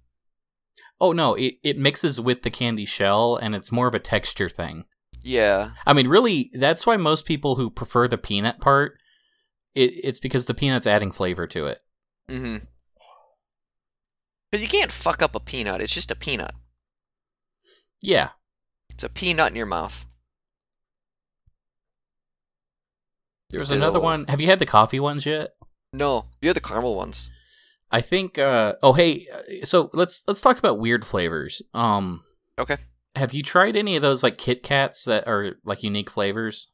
Oh 1.01 1.11
no, 1.11 1.35
it, 1.35 1.55
it 1.63 1.77
mixes 1.77 2.19
with 2.19 2.41
the 2.41 2.49
candy 2.49 2.85
shell 2.85 3.37
and 3.37 3.55
it's 3.55 3.71
more 3.71 3.87
of 3.87 3.95
a 3.95 3.99
texture 3.99 4.49
thing. 4.49 4.85
Yeah. 5.21 5.71
I 5.85 5.93
mean, 5.93 6.07
really, 6.07 6.49
that's 6.53 6.85
why 6.85 6.97
most 6.97 7.25
people 7.25 7.55
who 7.55 7.69
prefer 7.69 8.07
the 8.07 8.17
peanut 8.17 8.59
part, 8.59 8.97
it, 9.75 9.91
it's 10.03 10.19
because 10.19 10.45
the 10.45 10.53
peanut's 10.53 10.87
adding 10.87 11.11
flavor 11.11 11.47
to 11.47 11.65
it. 11.67 11.79
Mm-hmm. 12.29 12.65
Because 14.51 14.63
you 14.63 14.69
can't 14.69 14.91
fuck 14.91 15.21
up 15.21 15.35
a 15.35 15.39
peanut. 15.39 15.81
It's 15.81 15.93
just 15.93 16.11
a 16.11 16.15
peanut. 16.15 16.51
Yeah. 18.01 18.29
It's 18.89 19.03
a 19.03 19.09
peanut 19.09 19.51
in 19.51 19.55
your 19.55 19.65
mouth. 19.65 20.05
There 23.51 23.59
was 23.59 23.71
Ew. 23.71 23.77
another 23.77 23.99
one. 23.99 24.25
Have 24.27 24.41
you 24.41 24.47
had 24.47 24.59
the 24.59 24.65
coffee 24.65 24.99
ones 24.99 25.25
yet? 25.25 25.51
No, 25.93 26.25
you 26.41 26.49
had 26.49 26.55
the 26.55 26.61
caramel 26.61 26.95
ones. 26.95 27.29
I 27.91 28.01
think. 28.01 28.37
uh 28.37 28.75
Oh, 28.83 28.93
hey. 28.93 29.27
So 29.63 29.89
let's 29.93 30.23
let's 30.27 30.41
talk 30.41 30.57
about 30.59 30.79
weird 30.79 31.03
flavors. 31.05 31.61
Um. 31.73 32.21
Okay. 32.57 32.77
Have 33.15 33.33
you 33.33 33.41
tried 33.43 33.75
any 33.75 33.95
of 33.95 34.01
those 34.01 34.21
like 34.23 34.37
Kit 34.37 34.63
Kats 34.63 35.05
that 35.05 35.27
are 35.27 35.55
like 35.63 35.81
unique 35.83 36.09
flavors? 36.09 36.67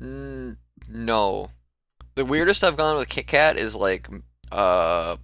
Mm, 0.00 0.56
no. 0.88 1.50
The 2.16 2.24
weirdest 2.24 2.64
I've 2.64 2.76
gone 2.76 2.96
with 2.96 3.08
Kit 3.08 3.26
Kat 3.26 3.56
is 3.56 3.74
like, 3.74 4.08
uh, 4.52 5.16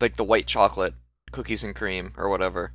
like 0.00 0.16
the 0.16 0.24
white 0.24 0.46
chocolate 0.46 0.94
cookies 1.32 1.64
and 1.64 1.74
cream 1.74 2.12
or 2.16 2.28
whatever. 2.28 2.72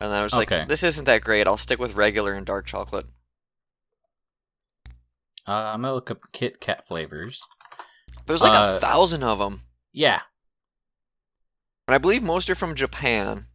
And 0.00 0.10
then 0.10 0.20
I 0.20 0.24
was 0.24 0.34
Okay. 0.34 0.60
like, 0.60 0.68
this 0.68 0.82
isn't 0.82 1.04
that 1.04 1.22
great. 1.22 1.46
I'll 1.46 1.56
stick 1.56 1.78
with 1.78 1.94
regular 1.94 2.32
and 2.34 2.44
dark 2.46 2.66
chocolate. 2.66 3.06
Uh, 5.46 5.72
I'm 5.74 5.82
gonna 5.82 5.94
look 5.94 6.10
up 6.10 6.18
Kit 6.32 6.60
Kat 6.60 6.86
flavors. 6.86 7.46
There's 8.26 8.42
like 8.42 8.58
Uh, 8.58 8.76
a 8.76 8.80
thousand 8.80 9.22
of 9.22 9.38
them, 9.38 9.62
Yeah, 9.92 10.22
and 11.86 11.94
I 11.94 11.98
believe 11.98 12.22
most 12.22 12.48
are 12.50 12.54
from 12.54 12.74
Japan. 12.74 13.46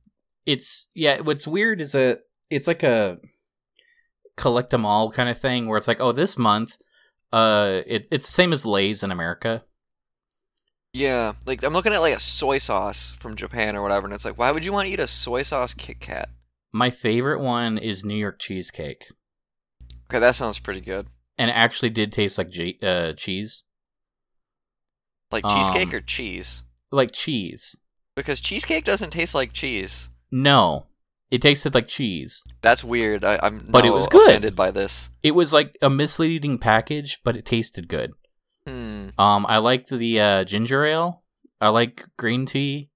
it's 0.46 0.88
yeah. 0.96 1.20
What's 1.20 1.48
weird 1.48 1.82
is 1.82 1.94
a 1.96 2.18
it's 2.50 2.68
like 2.68 2.84
a 2.84 3.20
collect 4.38 4.70
them 4.70 4.86
all 4.86 5.12
kind 5.12 5.30
of 5.30 5.38
thing 5.38 5.68
where 5.68 5.78
it's 5.78 5.88
like, 5.88 6.00
oh, 6.00 6.12
this 6.12 6.38
month, 6.38 6.78
uh, 7.34 7.82
it, 7.86 8.08
it's 8.12 8.26
the 8.26 8.32
same 8.32 8.54
as 8.54 8.66
Lay's 8.66 9.04
in 9.04 9.12
America. 9.12 9.64
Yeah, 10.94 11.34
like 11.46 11.64
I'm 11.64 11.74
looking 11.74 11.94
at 11.94 12.02
like 12.02 12.16
a 12.16 12.20
soy 12.20 12.58
sauce 12.58 13.12
from 13.12 13.36
Japan 13.36 13.76
or 13.76 13.82
whatever, 13.84 14.08
and 14.08 14.14
it's 14.14 14.26
like, 14.26 14.40
why 14.40 14.52
would 14.52 14.66
you 14.66 14.74
want 14.74 14.88
to 14.88 14.94
eat 14.94 15.00
a 15.00 15.08
soy 15.08 15.44
sauce 15.44 15.74
Kit 15.76 16.00
Kat? 16.00 16.30
My 16.72 16.90
favorite 16.90 17.40
one 17.42 17.78
is 17.78 18.04
New 18.06 18.16
York 18.16 18.40
cheesecake, 18.40 19.06
Okay, 20.10 20.20
that 20.20 20.36
sounds 20.36 20.58
pretty 20.60 20.82
good. 20.82 21.08
and 21.38 21.50
it 21.52 21.54
actually 21.54 21.90
did 21.92 22.12
taste 22.12 22.38
like 22.40 22.50
uh, 22.82 23.14
cheese, 23.14 23.66
Like 25.32 25.46
cheesecake 25.48 25.90
Um, 25.90 25.96
or 25.96 26.02
cheese? 26.02 26.64
like 26.92 27.12
cheese. 27.12 27.76
Because 28.20 28.42
cheesecake 28.42 28.84
doesn't 28.84 29.12
taste 29.12 29.34
like 29.34 29.54
cheese. 29.54 30.10
No, 30.30 30.88
it 31.32 31.42
tasted 31.42 31.74
like 31.74 31.88
cheese. 31.88 32.44
That's 32.62 32.84
weird. 32.84 33.24
I, 33.24 33.40
I'm 33.42 33.66
But 33.70 33.86
it 33.86 33.94
was 33.94 34.08
good. 34.08 34.28
offended 34.30 34.56
by 34.58 34.72
this. 34.72 35.10
It 35.24 35.32
was 35.32 35.54
like 35.54 35.78
a 35.82 35.90
misleading 35.90 36.58
package, 36.58 37.20
but 37.24 37.38
it 37.38 37.46
tasted 37.46 37.88
good. 37.88 38.12
Hmm. 38.68 39.10
Um, 39.18 39.46
I 39.48 39.60
liked 39.60 39.90
the 39.90 40.20
uh, 40.20 40.44
ginger 40.44 40.84
ale. 40.86 41.24
I 41.62 41.70
like 41.70 42.06
green 42.18 42.46
tea. 42.46 42.90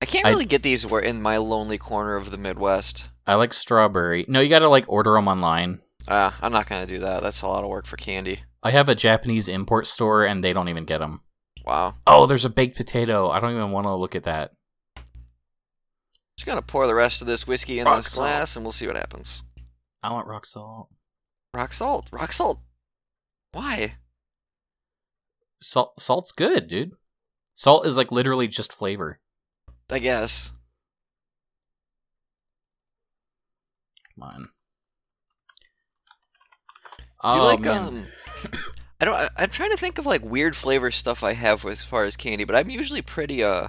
I 0.00 0.06
can't 0.06 0.26
I- 0.26 0.30
really 0.30 0.44
get 0.44 0.62
these 0.62 0.86
where 0.86 1.00
in 1.02 1.20
my 1.20 1.36
lonely 1.38 1.76
corner 1.76 2.14
of 2.14 2.30
the 2.30 2.38
Midwest. 2.38 3.08
I 3.26 3.34
like 3.34 3.52
strawberry. 3.52 4.24
No, 4.28 4.40
you 4.40 4.48
gotta 4.48 4.68
like 4.68 4.84
order 4.88 5.12
them 5.14 5.26
online. 5.28 5.80
Ah, 6.08 6.38
I'm 6.40 6.52
not 6.52 6.68
gonna 6.68 6.86
do 6.86 7.00
that. 7.00 7.22
That's 7.22 7.42
a 7.42 7.48
lot 7.48 7.64
of 7.64 7.68
work 7.70 7.84
for 7.86 7.96
candy. 7.96 8.40
I 8.62 8.70
have 8.70 8.88
a 8.88 8.94
Japanese 8.94 9.48
import 9.48 9.86
store, 9.86 10.24
and 10.24 10.42
they 10.44 10.52
don't 10.52 10.68
even 10.68 10.84
get 10.84 10.98
them. 10.98 11.20
Wow. 11.70 11.94
Oh, 12.04 12.26
there's 12.26 12.44
a 12.44 12.50
baked 12.50 12.76
potato. 12.76 13.30
I 13.30 13.38
don't 13.38 13.52
even 13.52 13.70
want 13.70 13.86
to 13.86 13.94
look 13.94 14.16
at 14.16 14.24
that. 14.24 14.50
Just 16.36 16.44
gonna 16.44 16.62
pour 16.62 16.88
the 16.88 16.96
rest 16.96 17.20
of 17.20 17.28
this 17.28 17.46
whiskey 17.46 17.78
in 17.78 17.84
Rock 17.84 17.98
this 17.98 18.10
salt. 18.10 18.26
glass, 18.26 18.56
and 18.56 18.64
we'll 18.64 18.72
see 18.72 18.88
what 18.88 18.96
happens. 18.96 19.44
I 20.02 20.10
want 20.12 20.26
rock 20.26 20.46
salt. 20.46 20.88
Rock 21.54 21.72
salt. 21.72 22.08
Rock 22.10 22.32
salt. 22.32 22.58
Why? 23.52 23.94
Salt, 25.62 26.00
salt's 26.00 26.32
good, 26.32 26.66
dude. 26.66 26.90
Salt 27.54 27.86
is 27.86 27.96
like 27.96 28.10
literally 28.10 28.48
just 28.48 28.72
flavor. 28.72 29.20
I 29.92 30.00
guess. 30.00 30.50
Come 34.16 34.24
on. 34.24 34.48
Do 37.22 37.28
you 37.28 37.42
oh 37.42 37.46
like 37.46 37.60
man, 37.60 37.78
um? 37.78 38.06
I 39.00 39.04
don't. 39.04 39.30
I'm 39.36 39.50
trying 39.50 39.70
to 39.70 39.76
think 39.76 39.98
of 39.98 40.06
like 40.06 40.22
weird 40.22 40.54
flavor 40.54 40.90
stuff 40.90 41.24
I 41.24 41.32
have 41.32 41.64
as 41.64 41.82
far 41.82 42.04
as 42.04 42.16
candy, 42.16 42.44
but 42.44 42.56
I'm 42.56 42.70
usually 42.70 43.02
pretty 43.02 43.42
uh, 43.42 43.68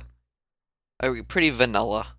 pretty 1.27 1.49
vanilla. 1.49 2.15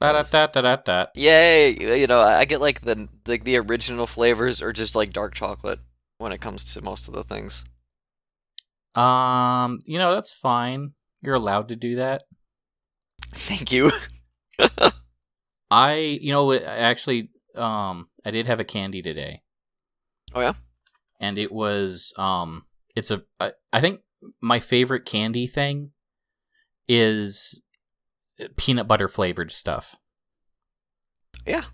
Ba-da-da-da-da-da. 0.00 1.06
Yay! 1.14 2.00
You 2.00 2.06
know, 2.06 2.20
I 2.20 2.44
get 2.44 2.60
like 2.60 2.80
the 2.80 3.08
like 3.26 3.44
the 3.44 3.58
original 3.58 4.06
flavors 4.06 4.62
or 4.62 4.72
just 4.72 4.96
like 4.96 5.12
dark 5.12 5.34
chocolate 5.34 5.78
when 6.18 6.32
it 6.32 6.40
comes 6.40 6.64
to 6.72 6.82
most 6.82 7.08
of 7.08 7.14
the 7.14 7.24
things. 7.24 7.64
Um, 8.94 9.78
you 9.86 9.98
know 9.98 10.14
that's 10.14 10.32
fine. 10.32 10.92
You're 11.20 11.36
allowed 11.36 11.68
to 11.68 11.76
do 11.76 11.96
that. 11.96 12.24
Thank 13.34 13.70
you. 13.70 13.90
I, 15.70 16.18
you 16.20 16.32
know, 16.32 16.52
actually, 16.52 17.30
um, 17.54 18.08
I 18.26 18.30
did 18.30 18.46
have 18.46 18.60
a 18.60 18.64
candy 18.64 19.00
today. 19.00 19.40
Oh, 20.34 20.40
yeah? 20.40 20.52
And 21.22 21.38
it 21.38 21.50
was, 21.50 22.12
um, 22.18 22.64
it's 22.94 23.10
a. 23.10 23.22
I, 23.40 23.52
I 23.72 23.80
think 23.80 24.00
my 24.42 24.60
favorite 24.60 25.06
candy 25.06 25.46
thing 25.46 25.92
is 26.86 27.62
peanut 28.56 28.86
butter 28.86 29.08
flavored 29.08 29.50
stuff. 29.50 29.96
Yeah. 31.46 31.64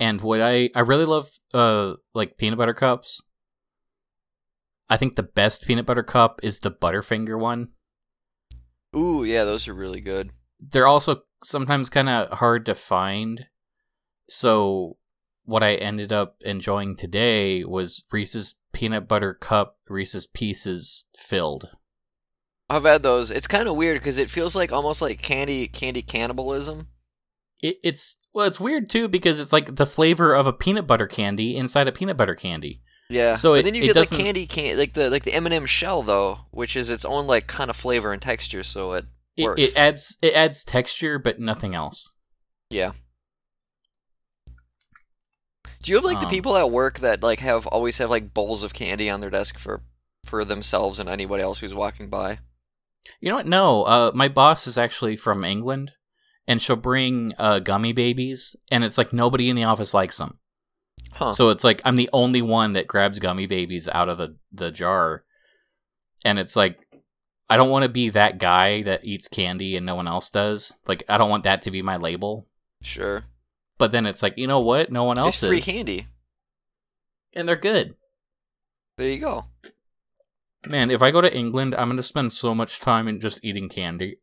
And 0.00 0.20
what 0.20 0.40
I 0.40 0.70
I 0.74 0.80
really 0.80 1.04
love, 1.04 1.26
uh, 1.54 1.94
like 2.14 2.38
peanut 2.38 2.58
butter 2.58 2.74
cups. 2.74 3.22
I 4.90 4.96
think 4.96 5.14
the 5.16 5.22
best 5.22 5.66
peanut 5.66 5.86
butter 5.86 6.02
cup 6.02 6.40
is 6.42 6.60
the 6.60 6.70
Butterfinger 6.70 7.38
one. 7.38 7.68
Ooh, 8.96 9.22
yeah, 9.22 9.44
those 9.44 9.68
are 9.68 9.74
really 9.74 10.00
good. 10.00 10.30
they're 10.60 10.86
also 10.86 11.22
sometimes 11.44 11.90
kind 11.90 12.08
of 12.08 12.38
hard 12.38 12.66
to 12.66 12.74
find. 12.74 13.46
So 14.28 14.96
what 15.44 15.62
I 15.62 15.74
ended 15.74 16.12
up 16.12 16.36
enjoying 16.44 16.96
today 16.96 17.64
was 17.64 18.04
Reese's 18.12 18.60
peanut 18.78 19.08
butter 19.08 19.34
cup 19.34 19.78
Reese's 19.88 20.26
pieces 20.26 21.06
filled. 21.18 21.68
I've 22.70 22.84
had 22.84 23.02
those. 23.02 23.30
It's 23.30 23.46
kind 23.46 23.66
of 23.68 23.76
weird 23.76 23.98
because 23.98 24.18
it 24.18 24.30
feels 24.30 24.54
like 24.54 24.72
almost 24.72 25.00
like 25.02 25.20
candy 25.22 25.66
candy 25.68 26.02
cannibalism. 26.02 26.88
It, 27.60 27.78
it's 27.82 28.16
well, 28.32 28.46
it's 28.46 28.60
weird 28.60 28.88
too 28.88 29.08
because 29.08 29.40
it's 29.40 29.52
like 29.52 29.74
the 29.76 29.86
flavor 29.86 30.32
of 30.34 30.46
a 30.46 30.52
peanut 30.52 30.86
butter 30.86 31.06
candy 31.06 31.56
inside 31.56 31.88
a 31.88 31.92
peanut 31.92 32.16
butter 32.16 32.34
candy. 32.34 32.82
Yeah. 33.10 33.34
So 33.34 33.54
it- 33.54 33.62
then 33.64 33.74
you 33.74 33.82
get 33.82 33.96
like 33.96 34.10
candy 34.10 34.46
can 34.46 34.76
like 34.78 34.92
the 34.92 35.10
like 35.10 35.24
the 35.24 35.32
M&M 35.34 35.66
shell 35.66 36.02
though, 36.02 36.40
which 36.50 36.76
is 36.76 36.90
its 36.90 37.04
own 37.04 37.26
like 37.26 37.46
kind 37.46 37.70
of 37.70 37.76
flavor 37.76 38.12
and 38.12 38.20
texture, 38.22 38.62
so 38.62 38.92
it 38.92 39.06
It, 39.36 39.44
works. 39.44 39.60
it 39.62 39.76
adds 39.78 40.16
it 40.22 40.34
adds 40.34 40.62
texture, 40.64 41.18
but 41.18 41.40
nothing 41.40 41.74
else. 41.74 42.14
yeah. 42.70 42.92
Do 45.82 45.92
you 45.92 45.96
have 45.96 46.04
like 46.04 46.20
the 46.20 46.26
Um, 46.26 46.30
people 46.30 46.56
at 46.56 46.70
work 46.70 46.98
that 47.00 47.22
like 47.22 47.40
have 47.40 47.66
always 47.68 47.98
have 47.98 48.10
like 48.10 48.34
bowls 48.34 48.62
of 48.62 48.74
candy 48.74 49.08
on 49.08 49.20
their 49.20 49.30
desk 49.30 49.58
for 49.58 49.82
for 50.24 50.44
themselves 50.44 50.98
and 50.98 51.08
anybody 51.08 51.42
else 51.42 51.60
who's 51.60 51.74
walking 51.74 52.08
by? 52.08 52.40
You 53.20 53.30
know 53.30 53.36
what? 53.36 53.46
No, 53.46 53.84
uh, 53.84 54.10
my 54.14 54.28
boss 54.28 54.66
is 54.66 54.76
actually 54.76 55.16
from 55.16 55.44
England, 55.44 55.92
and 56.46 56.60
she'll 56.60 56.76
bring 56.76 57.32
uh, 57.38 57.60
gummy 57.60 57.92
babies, 57.92 58.54
and 58.70 58.84
it's 58.84 58.98
like 58.98 59.12
nobody 59.12 59.48
in 59.48 59.56
the 59.56 59.64
office 59.64 59.94
likes 59.94 60.18
them. 60.18 60.38
Huh. 61.12 61.32
So 61.32 61.48
it's 61.50 61.64
like 61.64 61.80
I'm 61.84 61.96
the 61.96 62.10
only 62.12 62.42
one 62.42 62.72
that 62.72 62.86
grabs 62.86 63.18
gummy 63.18 63.46
babies 63.46 63.88
out 63.88 64.08
of 64.08 64.18
the 64.18 64.36
the 64.52 64.70
jar, 64.70 65.24
and 66.24 66.38
it's 66.38 66.56
like 66.56 66.86
I 67.48 67.56
don't 67.56 67.70
want 67.70 67.84
to 67.84 67.88
be 67.90 68.10
that 68.10 68.38
guy 68.38 68.82
that 68.82 69.04
eats 69.04 69.26
candy 69.28 69.76
and 69.76 69.86
no 69.86 69.94
one 69.94 70.08
else 70.08 70.30
does. 70.30 70.80
Like 70.86 71.02
I 71.08 71.16
don't 71.16 71.30
want 71.30 71.44
that 71.44 71.62
to 71.62 71.70
be 71.70 71.82
my 71.82 71.96
label. 71.96 72.46
sure. 72.82 73.24
But 73.78 73.90
then 73.92 74.06
it's 74.06 74.22
like 74.22 74.34
you 74.36 74.46
know 74.46 74.60
what? 74.60 74.90
No 74.92 75.04
one 75.04 75.18
else 75.18 75.40
It's 75.42 75.48
free 75.48 75.58
is, 75.58 75.64
candy. 75.64 76.06
and 77.34 77.46
they're 77.48 77.56
good. 77.56 77.94
There 78.96 79.08
you 79.08 79.18
go. 79.18 79.44
Man, 80.66 80.90
if 80.90 81.02
I 81.02 81.10
go 81.12 81.20
to 81.20 81.34
England, 81.34 81.74
I'm 81.76 81.88
gonna 81.88 82.02
spend 82.02 82.32
so 82.32 82.54
much 82.54 82.80
time 82.80 83.06
in 83.08 83.20
just 83.20 83.38
eating 83.44 83.68
candy. 83.68 84.16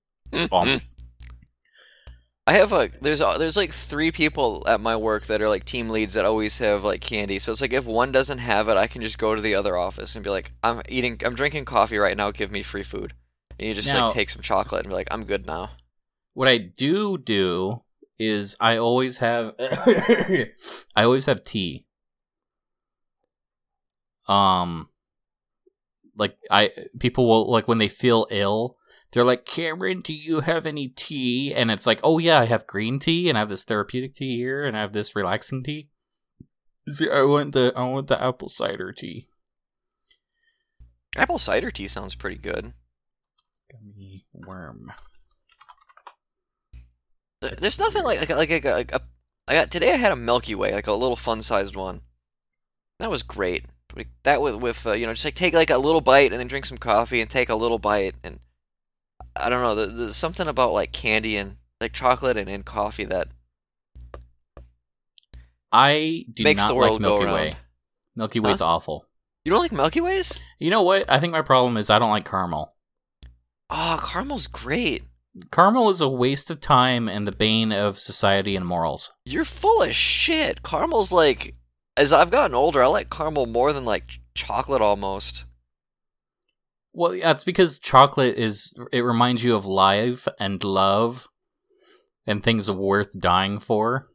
Um, 0.51 0.81
I 2.47 2.53
have 2.53 2.73
a 2.73 2.91
there's 3.01 3.21
a, 3.21 3.35
there's 3.39 3.57
like 3.57 3.71
three 3.71 4.11
people 4.11 4.63
at 4.67 4.79
my 4.81 4.95
work 4.95 5.27
that 5.27 5.41
are 5.41 5.49
like 5.49 5.65
team 5.65 5.89
leads 5.89 6.13
that 6.13 6.25
always 6.25 6.57
have 6.59 6.83
like 6.83 7.01
candy. 7.01 7.39
So 7.39 7.51
it's 7.51 7.61
like 7.61 7.73
if 7.73 7.87
one 7.87 8.11
doesn't 8.11 8.37
have 8.39 8.67
it, 8.69 8.77
I 8.77 8.87
can 8.87 9.01
just 9.01 9.17
go 9.17 9.33
to 9.33 9.41
the 9.41 9.55
other 9.55 9.77
office 9.77 10.15
and 10.15 10.23
be 10.23 10.29
like, 10.29 10.51
I'm 10.61 10.81
eating, 10.89 11.19
I'm 11.25 11.33
drinking 11.33 11.65
coffee 11.65 11.97
right 11.97 12.15
now. 12.17 12.29
Give 12.31 12.51
me 12.51 12.61
free 12.61 12.83
food. 12.83 13.13
And 13.57 13.67
you 13.69 13.73
just 13.73 13.87
Now- 13.87 14.07
like 14.07 14.13
take 14.13 14.29
some 14.29 14.41
chocolate 14.43 14.81
and 14.81 14.89
be 14.89 14.95
like, 14.95 15.07
I'm 15.09 15.23
good 15.23 15.47
now. 15.47 15.71
What 16.33 16.47
I 16.49 16.57
do 16.57 17.17
do 17.17 17.81
is 18.17 18.55
I 18.59 18.77
always 18.77 19.19
have 19.19 19.53
I 19.59 21.03
always 21.03 21.25
have 21.25 21.43
tea. 21.43 21.85
Um 24.27 24.89
like 26.15 26.37
I 26.49 26.71
people 26.99 27.27
will 27.27 27.51
like 27.51 27.67
when 27.67 27.77
they 27.77 27.87
feel 27.87 28.27
ill, 28.31 28.77
they're 29.11 29.23
like, 29.23 29.45
"Cameron, 29.45 30.01
do 30.01 30.13
you 30.13 30.41
have 30.41 30.65
any 30.65 30.87
tea?" 30.87 31.53
And 31.53 31.69
it's 31.69 31.85
like, 31.85 31.99
"Oh 32.03 32.17
yeah, 32.17 32.39
I 32.39 32.45
have 32.45 32.67
green 32.67 32.99
tea 32.99 33.29
and 33.29 33.37
I 33.37 33.41
have 33.41 33.49
this 33.49 33.65
therapeutic 33.65 34.13
tea 34.13 34.37
here 34.37 34.65
and 34.65 34.75
I 34.77 34.81
have 34.81 34.93
this 34.93 35.15
relaxing 35.15 35.63
tea." 35.63 35.89
See, 36.87 37.09
I 37.09 37.23
want 37.23 37.53
the 37.53 37.73
I 37.75 37.87
want 37.87 38.07
the 38.07 38.21
apple 38.21 38.49
cider 38.49 38.91
tea. 38.91 39.27
Apple 41.15 41.39
cider 41.39 41.71
tea 41.71 41.87
sounds 41.87 42.15
pretty 42.15 42.37
good. 42.37 42.73
Gummy 43.71 44.25
worm. 44.33 44.91
Th- 47.45 47.59
That's 47.59 47.61
There's 47.61 47.79
nothing 47.79 48.03
like 48.03 48.19
like 48.29 48.49
like, 48.49 48.65
like, 48.65 48.91
a, 48.91 49.01
I 49.47 49.53
got 49.53 49.71
today. 49.71 49.93
I 49.93 49.97
had 49.97 50.11
a 50.11 50.15
Milky 50.15 50.55
Way, 50.55 50.73
like 50.73 50.87
a 50.87 50.93
little 50.93 51.15
fun 51.15 51.41
sized 51.43 51.75
one. 51.75 52.01
That 52.99 53.11
was 53.11 53.23
great. 53.23 53.65
Like, 53.95 54.07
That 54.23 54.41
with 54.41 54.55
with 54.55 54.85
uh, 54.87 54.91
you 54.93 55.05
know 55.05 55.13
just 55.13 55.25
like 55.25 55.35
take 55.35 55.53
like 55.53 55.69
a 55.69 55.77
little 55.77 56.01
bite 56.01 56.31
and 56.31 56.39
then 56.39 56.47
drink 56.47 56.65
some 56.65 56.77
coffee 56.77 57.21
and 57.21 57.29
take 57.29 57.49
a 57.49 57.55
little 57.55 57.79
bite 57.79 58.15
and 58.23 58.39
I 59.35 59.49
don't 59.49 59.61
know. 59.61 59.75
there- 59.75 59.87
There's 59.87 60.15
something 60.15 60.47
about 60.47 60.73
like 60.73 60.91
candy 60.91 61.37
and 61.37 61.57
like 61.81 61.93
chocolate 61.93 62.37
and, 62.37 62.49
and 62.49 62.65
coffee 62.65 63.05
that 63.05 63.27
I 65.71 66.25
do 66.33 66.43
Makes 66.43 66.61
not 66.63 66.67
the 66.69 66.75
world 66.75 66.91
like 66.93 67.01
go 67.01 67.07
Milky 67.09 67.25
around. 67.25 67.33
Way. 67.35 67.55
Milky 68.15 68.39
Way's 68.39 68.61
awful. 68.61 69.05
you 69.43 69.51
don't 69.51 69.59
like 69.61 69.71
Milky 69.73 69.99
Ways. 70.01 70.39
You 70.59 70.69
know 70.69 70.83
what? 70.83 71.09
I 71.09 71.19
think 71.19 71.33
my 71.33 71.41
problem 71.41 71.75
is 71.77 71.89
I 71.89 71.99
don't 71.99 72.09
like 72.11 72.23
caramel. 72.29 72.71
Oh, 73.69 73.99
caramel's 74.01 74.47
great. 74.47 75.03
Caramel 75.51 75.89
is 75.89 76.01
a 76.01 76.09
waste 76.09 76.49
of 76.49 76.59
time 76.59 77.09
and 77.09 77.27
the 77.27 77.31
bane 77.31 77.71
of 77.71 77.99
society 77.99 78.55
and 78.55 78.65
morals. 78.65 79.11
You're 79.25 79.45
full 79.45 79.81
of 79.81 79.93
shit. 79.93 80.63
Caramel's 80.63 81.11
like 81.11 81.55
as 81.97 82.13
I've 82.13 82.31
gotten 82.31 82.55
older, 82.55 82.83
I 82.83 82.87
like 82.87 83.09
caramel 83.09 83.45
more 83.45 83.73
than 83.73 83.85
like 83.85 84.19
chocolate 84.33 84.81
almost. 84.81 85.45
Well, 86.93 87.13
yeah, 87.15 87.31
it's 87.31 87.43
because 87.43 87.79
chocolate 87.79 88.37
is 88.37 88.73
it 88.91 89.01
reminds 89.01 89.43
you 89.43 89.55
of 89.55 89.65
life 89.65 90.27
and 90.39 90.63
love 90.63 91.27
and 92.25 92.41
things 92.41 92.71
worth 92.71 93.19
dying 93.19 93.59
for. 93.59 94.05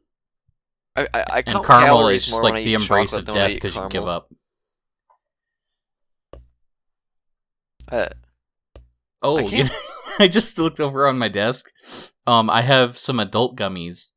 I 0.95 1.07
I, 1.13 1.21
I 1.21 1.43
And 1.45 1.63
caramel 1.63 2.07
is 2.07 2.25
just 2.25 2.31
more 2.31 2.43
when 2.43 2.53
I 2.53 2.55
like 2.57 2.65
the 2.65 2.73
embrace 2.73 3.13
of 3.13 3.25
than 3.25 3.35
when 3.35 3.43
I 3.43 3.47
death 3.47 3.55
because 3.55 3.75
you 3.75 3.89
give 3.89 4.07
up. 4.07 4.29
Uh, 7.91 8.09
Oh, 9.21 9.37
I 9.37 9.41
you 9.41 9.63
know, 9.65 9.69
I 10.19 10.27
just 10.27 10.57
looked 10.57 10.79
over 10.79 11.07
on 11.07 11.17
my 11.17 11.27
desk. 11.27 11.71
Um, 12.27 12.49
I 12.49 12.61
have 12.61 12.97
some 12.97 13.19
adult 13.19 13.55
gummies 13.55 14.11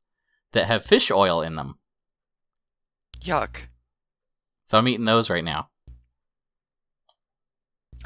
that 0.51 0.65
have 0.67 0.85
fish 0.85 1.11
oil 1.11 1.41
in 1.41 1.55
them, 1.55 1.79
yuck. 3.21 3.57
so 4.65 4.77
I'm 4.77 4.87
eating 4.87 5.05
those 5.05 5.29
right 5.29 5.43
now. 5.43 5.69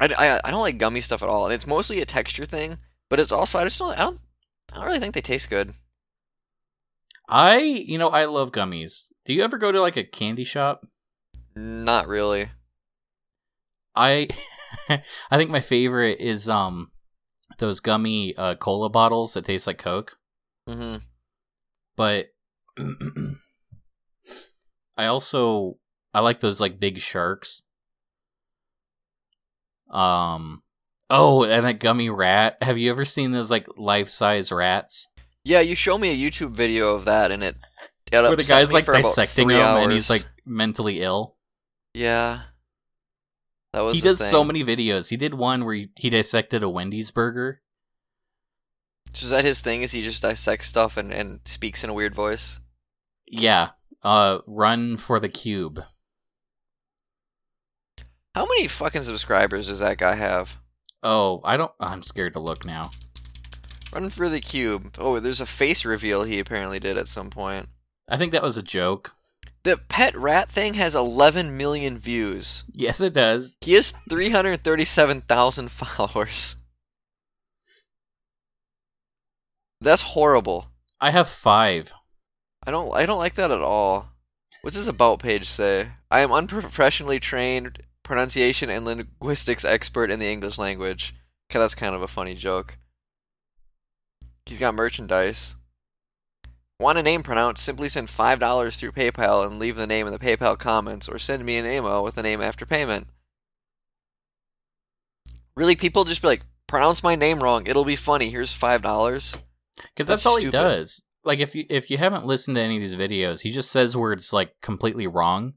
I, 0.00 0.06
I, 0.06 0.40
I 0.44 0.50
don't 0.50 0.62
like 0.62 0.78
gummy 0.78 1.00
stuff 1.02 1.22
at 1.22 1.28
all, 1.28 1.44
and 1.44 1.52
it's 1.52 1.66
mostly 1.66 2.00
a 2.00 2.06
texture 2.06 2.46
thing. 2.46 2.78
But 3.10 3.20
it's 3.20 3.32
also 3.32 3.58
I 3.58 3.64
just 3.64 3.78
don't 3.78 3.92
I 3.92 4.04
don't 4.04 4.20
I 4.72 4.76
don't 4.76 4.86
really 4.86 5.00
think 5.00 5.14
they 5.14 5.20
taste 5.20 5.50
good. 5.50 5.74
I, 7.28 7.58
you 7.58 7.98
know, 7.98 8.08
I 8.08 8.24
love 8.24 8.50
gummies. 8.50 9.12
Do 9.24 9.34
you 9.34 9.42
ever 9.44 9.58
go 9.58 9.70
to 9.70 9.80
like 9.80 9.96
a 9.96 10.04
candy 10.04 10.44
shop? 10.44 10.86
Not 11.54 12.08
really. 12.08 12.48
I 13.94 14.28
I 14.88 15.36
think 15.36 15.50
my 15.50 15.60
favorite 15.60 16.20
is 16.20 16.48
um 16.48 16.90
those 17.58 17.80
gummy 17.80 18.34
uh, 18.36 18.54
cola 18.54 18.88
bottles 18.88 19.34
that 19.34 19.44
taste 19.44 19.66
like 19.66 19.78
Coke. 19.78 20.16
hmm 20.68 20.96
But 21.96 22.28
I 24.96 25.06
also 25.06 25.78
I 26.14 26.20
like 26.20 26.40
those 26.40 26.60
like 26.60 26.80
big 26.80 26.98
sharks. 26.98 27.64
Um 29.90 30.62
oh, 31.08 31.44
and 31.44 31.66
that 31.66 31.80
gummy 31.80 32.10
rat. 32.10 32.58
Have 32.62 32.78
you 32.78 32.90
ever 32.90 33.04
seen 33.04 33.32
those 33.32 33.50
like 33.50 33.66
life 33.76 34.08
size 34.08 34.52
rats? 34.52 35.08
Yeah, 35.44 35.60
you 35.60 35.74
show 35.74 35.98
me 35.98 36.10
a 36.10 36.30
YouTube 36.30 36.50
video 36.50 36.94
of 36.94 37.06
that, 37.06 37.30
and 37.32 37.42
it, 37.42 37.56
it 38.12 38.22
Where 38.22 38.36
the 38.36 38.44
guy's 38.44 38.72
like 38.72 38.86
dissecting 38.86 39.48
him, 39.48 39.58
them 39.58 39.76
and 39.78 39.92
he's 39.92 40.10
like 40.10 40.24
mentally 40.44 41.00
ill. 41.00 41.34
yeah. 41.94 42.42
That 43.72 43.82
was 43.82 43.94
He 43.94 44.00
does 44.00 44.18
so 44.18 44.42
many 44.42 44.64
videos. 44.64 45.10
He 45.10 45.16
did 45.16 45.34
one 45.34 45.64
where 45.64 45.74
he, 45.74 45.88
he 45.98 46.10
dissected 46.10 46.62
a 46.62 46.68
Wendy's 46.68 47.10
burger. 47.10 47.62
So 49.12 49.24
is 49.24 49.30
that 49.30 49.44
his 49.44 49.60
thing? 49.60 49.82
Is 49.82 49.92
he 49.92 50.02
just 50.02 50.22
dissects 50.22 50.66
stuff 50.66 50.96
and, 50.96 51.12
and 51.12 51.40
speaks 51.44 51.82
in 51.84 51.90
a 51.90 51.94
weird 51.94 52.14
voice? 52.14 52.60
Yeah. 53.26 53.70
Uh 54.02 54.38
run 54.46 54.96
for 54.96 55.20
the 55.20 55.28
cube. 55.28 55.84
How 58.34 58.46
many 58.46 58.68
fucking 58.68 59.02
subscribers 59.02 59.66
does 59.66 59.80
that 59.80 59.98
guy 59.98 60.14
have? 60.14 60.56
Oh, 61.02 61.40
I 61.44 61.56
don't 61.56 61.72
I'm 61.80 62.02
scared 62.02 62.32
to 62.34 62.40
look 62.40 62.64
now. 62.64 62.90
Run 63.92 64.10
for 64.10 64.28
the 64.28 64.40
cube. 64.40 64.94
Oh, 64.98 65.18
there's 65.18 65.40
a 65.40 65.46
face 65.46 65.84
reveal 65.84 66.22
he 66.22 66.38
apparently 66.38 66.78
did 66.78 66.96
at 66.96 67.08
some 67.08 67.30
point. 67.30 67.68
I 68.08 68.16
think 68.16 68.32
that 68.32 68.42
was 68.42 68.56
a 68.56 68.62
joke. 68.62 69.12
The 69.62 69.76
pet 69.76 70.16
rat 70.16 70.50
thing 70.50 70.74
has 70.74 70.94
11 70.94 71.56
million 71.56 71.98
views. 71.98 72.64
Yes, 72.74 73.00
it 73.00 73.12
does. 73.12 73.58
He 73.60 73.74
has 73.74 73.90
337,000 74.08 75.68
followers. 75.70 76.56
That's 79.80 80.02
horrible. 80.02 80.66
I 81.00 81.10
have 81.10 81.28
five. 81.28 81.94
I 82.66 82.70
don't 82.70 82.94
I 82.94 83.06
don't 83.06 83.18
like 83.18 83.34
that 83.34 83.50
at 83.50 83.62
all. 83.62 84.10
What's 84.60 84.76
his 84.76 84.88
about 84.88 85.20
page 85.20 85.46
say? 85.46 85.88
I 86.10 86.20
am 86.20 86.32
unprofessionally 86.32 87.18
trained 87.18 87.82
pronunciation 88.02 88.68
and 88.68 88.84
linguistics 88.84 89.64
expert 89.64 90.10
in 90.10 90.18
the 90.18 90.30
English 90.30 90.58
language. 90.58 91.14
Okay, 91.50 91.58
that's 91.58 91.74
kind 91.74 91.94
of 91.94 92.02
a 92.02 92.08
funny 92.08 92.34
joke. 92.34 92.76
He's 94.44 94.58
got 94.58 94.74
merchandise. 94.74 95.56
Want 96.80 96.96
a 96.96 97.02
name 97.02 97.22
pronounced? 97.22 97.62
Simply 97.62 97.90
send 97.90 98.08
$5 98.08 98.78
through 98.78 98.92
PayPal 98.92 99.46
and 99.46 99.58
leave 99.58 99.76
the 99.76 99.86
name 99.86 100.06
in 100.06 100.14
the 100.14 100.18
PayPal 100.18 100.58
comments, 100.58 101.10
or 101.10 101.18
send 101.18 101.44
me 101.44 101.58
an 101.58 101.66
email 101.66 102.02
with 102.02 102.14
the 102.14 102.22
name 102.22 102.40
after 102.40 102.64
payment. 102.64 103.08
Really, 105.54 105.76
people 105.76 106.04
just 106.04 106.22
be 106.22 106.28
like, 106.28 106.42
pronounce 106.66 107.02
my 107.02 107.16
name 107.16 107.42
wrong. 107.42 107.66
It'll 107.66 107.84
be 107.84 107.96
funny. 107.96 108.30
Here's 108.30 108.58
$5. 108.58 108.80
Because 108.80 110.06
That's 110.06 110.08
that's, 110.08 110.26
all 110.26 110.38
stupid. 110.38 110.46
he 110.46 110.50
does. 110.62 111.02
Like 111.22 111.40
if 111.40 111.54
you 111.54 111.66
if 111.68 111.90
you 111.90 111.98
haven't 111.98 112.24
listened 112.24 112.56
to 112.56 112.62
any 112.62 112.76
of 112.76 112.82
these 112.82 112.94
videos, 112.94 113.42
he 113.42 113.50
just 113.50 113.70
says 113.70 113.94
words 113.94 114.32
like 114.32 114.54
completely 114.62 115.06
wrong. 115.06 115.52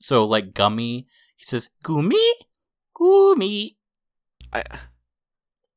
So 0.00 0.24
like 0.24 0.52
gummy, 0.52 1.06
he 1.36 1.44
says 1.44 1.70
gummy, 1.84 2.32
gummy. 2.98 3.76
I 4.52 4.64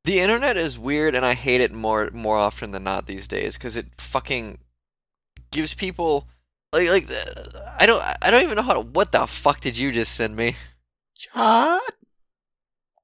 the 0.04 0.20
internet 0.20 0.58
is 0.58 0.78
weird 0.78 1.16
and 1.16 1.26
I 1.26 1.34
hate 1.34 1.62
it 1.62 1.72
more 1.72 2.10
more 2.13 2.38
often 2.38 2.72
than 2.72 2.84
not 2.84 3.06
these 3.08 3.28
days 3.28 3.58
because 3.58 3.78
it 3.78 3.88
fucking 3.98 4.60
gives 5.52 5.74
people 5.74 6.28
like 6.74 6.89
like 6.89 7.06
uh, 7.10 7.60
I 7.78 7.86
don't 7.86 8.04
I 8.22 8.32
don't 8.32 8.44
even 8.44 8.56
know 8.56 8.63
how 8.63 8.74
to. 8.74 8.82
What 8.82 9.12
the 9.12 9.26
fuck 9.28 9.60
did 9.62 9.78
you 9.78 9.92
just 9.92 10.13
send 10.16 10.36
me? 10.36 10.56
Chat. 11.16 11.82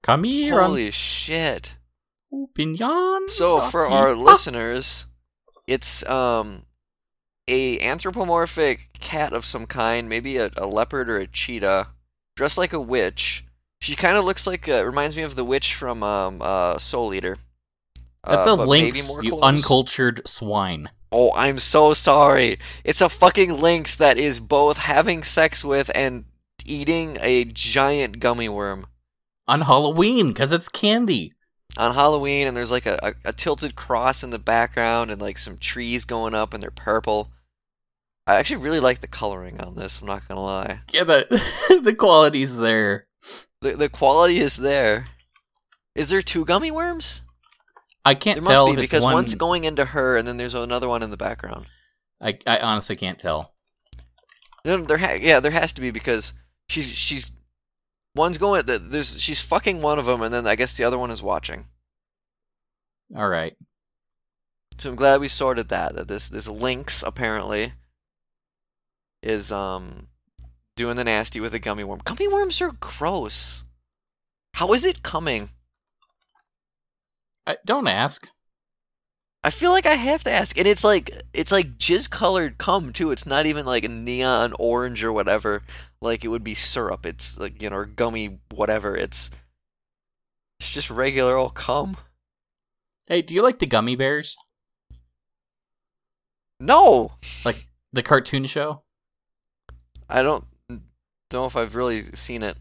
Come 0.01 0.23
here. 0.23 0.59
Holy 0.61 0.91
shit! 0.91 1.75
Opinions. 2.33 3.33
So 3.33 3.61
for 3.61 3.87
our 3.87 4.09
Ah. 4.09 4.13
listeners, 4.13 5.05
it's 5.67 6.07
um 6.09 6.63
a 7.47 7.79
anthropomorphic 7.79 8.89
cat 8.99 9.33
of 9.33 9.43
some 9.45 9.65
kind, 9.65 10.07
maybe 10.09 10.37
a, 10.37 10.51
a 10.57 10.65
leopard 10.67 11.09
or 11.09 11.17
a 11.17 11.27
cheetah, 11.27 11.87
dressed 12.35 12.57
like 12.57 12.73
a 12.73 12.79
witch. 12.79 13.43
She 13.81 13.95
kind 13.95 14.17
of 14.17 14.25
looks 14.25 14.45
like 14.45 14.67
uh, 14.67 14.85
reminds 14.85 15.15
me 15.15 15.23
of 15.23 15.35
the 15.35 15.45
witch 15.45 15.73
from 15.75 16.03
um 16.03 16.41
uh 16.41 16.77
Soul 16.77 17.13
Eater. 17.13 17.37
That's 18.27 18.45
Uh, 18.47 18.53
a 18.53 18.65
lynx, 18.65 19.17
you 19.23 19.39
uncultured 19.41 20.27
swine. 20.27 20.89
Oh, 21.11 21.31
I'm 21.33 21.57
so 21.57 21.93
sorry. 21.93 22.59
It's 22.83 23.01
a 23.01 23.09
fucking 23.09 23.59
lynx 23.59 23.95
that 23.95 24.17
is 24.17 24.39
both 24.39 24.77
having 24.77 25.23
sex 25.23 25.63
with 25.63 25.89
and 25.95 26.25
eating 26.65 27.17
a 27.21 27.45
giant 27.45 28.19
gummy 28.19 28.49
worm 28.49 28.85
On 29.47 29.61
Halloween, 29.61 30.27
because 30.27 30.51
it's 30.51 30.69
candy. 30.69 31.31
on 31.77 31.95
Halloween, 31.95 32.45
and 32.47 32.55
there's 32.57 32.69
like 32.71 32.85
a, 32.85 32.99
a, 33.01 33.29
a 33.29 33.33
tilted 33.33 33.75
cross 33.75 34.21
in 34.23 34.29
the 34.29 34.37
background 34.37 35.09
and 35.09 35.19
like 35.21 35.39
some 35.39 35.57
trees 35.57 36.03
going 36.05 36.35
up, 36.35 36.53
and 36.53 36.61
they're 36.61 36.69
purple. 36.69 37.29
I 38.27 38.35
actually 38.35 38.61
really 38.61 38.79
like 38.81 38.99
the 38.99 39.07
coloring 39.07 39.59
on 39.61 39.73
this. 39.75 40.01
I'm 40.01 40.07
not 40.07 40.27
gonna 40.27 40.43
lie. 40.43 40.81
Yeah, 40.91 41.05
the 41.05 41.79
the 41.83 41.95
quality's 41.95 42.57
there. 42.57 43.05
The 43.61 43.75
the 43.75 43.89
quality 43.89 44.39
is 44.39 44.57
there. 44.57 45.07
Is 45.95 46.09
there 46.09 46.21
two 46.21 46.45
gummy 46.45 46.71
worms? 46.71 47.21
I 48.05 48.13
can't 48.13 48.37
There 48.41 48.49
must 48.49 48.55
tell 48.55 48.65
be 48.67 48.73
if 48.73 48.79
it's 48.79 48.91
because 48.91 49.03
one. 49.03 49.13
one's 49.15 49.35
going 49.35 49.65
into 49.65 49.85
her, 49.85 50.15
and 50.17 50.27
then 50.27 50.37
there's 50.37 50.55
another 50.55 50.87
one 50.87 51.03
in 51.03 51.11
the 51.11 51.17
background. 51.17 51.65
I, 52.21 52.37
I 52.47 52.59
honestly 52.59 52.95
can't 52.95 53.19
tell. 53.19 53.53
No, 54.65 54.77
there 54.77 54.97
ha- 54.97 55.17
yeah, 55.19 55.39
there 55.39 55.51
has 55.51 55.73
to 55.73 55.81
be 55.81 55.91
because 55.91 56.33
she's 56.69 56.89
she's 56.91 57.31
one's 58.15 58.37
going. 58.37 58.63
th- 58.65 58.81
There's 58.85 59.21
she's 59.21 59.41
fucking 59.41 59.81
one 59.81 59.99
of 59.99 60.05
them, 60.05 60.21
and 60.21 60.33
then 60.33 60.47
I 60.47 60.55
guess 60.55 60.77
the 60.77 60.83
other 60.85 60.97
one 60.97 61.11
is 61.11 61.21
watching. 61.21 61.67
All 63.15 63.27
right. 63.29 63.55
So 64.77 64.89
I'm 64.89 64.95
glad 64.95 65.19
we 65.19 65.27
sorted 65.27 65.67
that. 65.69 65.95
That 65.95 66.07
this 66.07 66.29
this 66.29 66.47
lynx 66.47 67.03
apparently 67.03 67.73
is 69.21 69.51
um 69.51 70.07
doing 70.79 70.95
the 70.95 71.03
nasty 71.03 71.41
with 71.41 71.53
a 71.53 71.59
gummy 71.59 71.83
worm. 71.83 71.99
Gummy 72.05 72.25
worms 72.29 72.61
are 72.61 72.71
gross. 72.79 73.65
How 74.53 74.71
is 74.71 74.85
it 74.85 75.03
coming? 75.03 75.49
I, 77.45 77.57
don't 77.65 77.87
ask. 77.87 78.29
I 79.43 79.49
feel 79.49 79.71
like 79.71 79.85
I 79.85 79.95
have 79.95 80.23
to 80.23 80.31
ask, 80.31 80.57
and 80.57 80.65
it's 80.65 80.85
like 80.85 81.11
it's 81.33 81.51
like 81.51 81.77
jizz 81.77 82.09
colored 82.09 82.57
cum 82.57 82.93
too. 82.93 83.11
It's 83.11 83.25
not 83.25 83.45
even 83.45 83.65
like 83.65 83.83
a 83.83 83.89
neon 83.89 84.53
orange 84.57 85.03
or 85.03 85.11
whatever. 85.11 85.63
Like 86.01 86.23
it 86.23 86.29
would 86.29 86.43
be 86.45 86.53
syrup. 86.53 87.05
It's 87.05 87.37
like 87.37 87.61
you 87.61 87.69
know 87.69 87.75
or 87.75 87.85
gummy 87.85 88.39
whatever. 88.53 88.95
It's 88.95 89.29
it's 90.59 90.71
just 90.71 90.89
regular 90.89 91.35
old 91.35 91.55
cum. 91.55 91.97
Hey, 93.09 93.21
do 93.21 93.33
you 93.33 93.41
like 93.41 93.59
the 93.59 93.65
Gummy 93.65 93.95
Bears? 93.95 94.37
No, 96.59 97.13
Like 97.43 97.65
The 97.91 98.03
cartoon 98.03 98.45
show? 98.45 98.81
I 100.09 100.21
don't 100.21 100.45
know 101.31 101.45
if 101.45 101.55
I've 101.55 101.75
really 101.75 102.01
seen 102.01 102.43
it. 102.43 102.57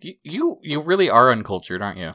You 0.00 0.14
you, 0.22 0.58
you 0.62 0.80
really 0.80 1.10
are 1.10 1.30
uncultured, 1.30 1.82
aren't 1.82 1.98
you? 1.98 2.14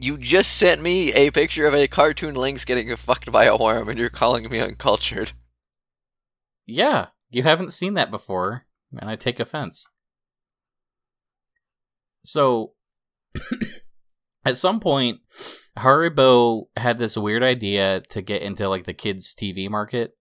You 0.00 0.16
just 0.16 0.56
sent 0.56 0.80
me 0.80 1.12
a 1.12 1.30
picture 1.30 1.66
of 1.66 1.74
a 1.74 1.88
cartoon 1.88 2.34
lynx 2.34 2.64
getting 2.64 2.94
fucked 2.94 3.32
by 3.32 3.46
a 3.46 3.56
worm, 3.56 3.88
and 3.88 3.98
you're 3.98 4.10
calling 4.10 4.48
me 4.48 4.60
uncultured. 4.60 5.32
Yeah, 6.66 7.08
you 7.30 7.42
haven't 7.42 7.72
seen 7.72 7.94
that 7.94 8.10
before, 8.10 8.64
and 8.92 9.10
I 9.10 9.16
take 9.16 9.40
offense. 9.40 9.88
So, 12.22 12.74
at 14.44 14.56
some 14.56 14.80
point, 14.80 15.20
Haribo 15.78 16.66
had 16.76 16.98
this 16.98 17.16
weird 17.16 17.42
idea 17.42 18.02
to 18.10 18.22
get 18.22 18.42
into 18.42 18.68
like 18.68 18.84
the 18.84 18.94
kids' 18.94 19.34
TV 19.34 19.68
market, 19.70 20.17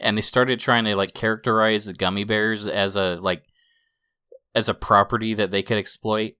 and 0.00 0.16
they 0.16 0.22
started 0.22 0.60
trying 0.60 0.84
to 0.84 0.96
like 0.96 1.14
characterize 1.14 1.86
the 1.86 1.94
gummy 1.94 2.24
bears 2.24 2.68
as 2.68 2.96
a 2.96 3.16
like 3.16 3.44
as 4.54 4.68
a 4.68 4.74
property 4.74 5.34
that 5.34 5.50
they 5.50 5.62
could 5.62 5.78
exploit. 5.78 6.34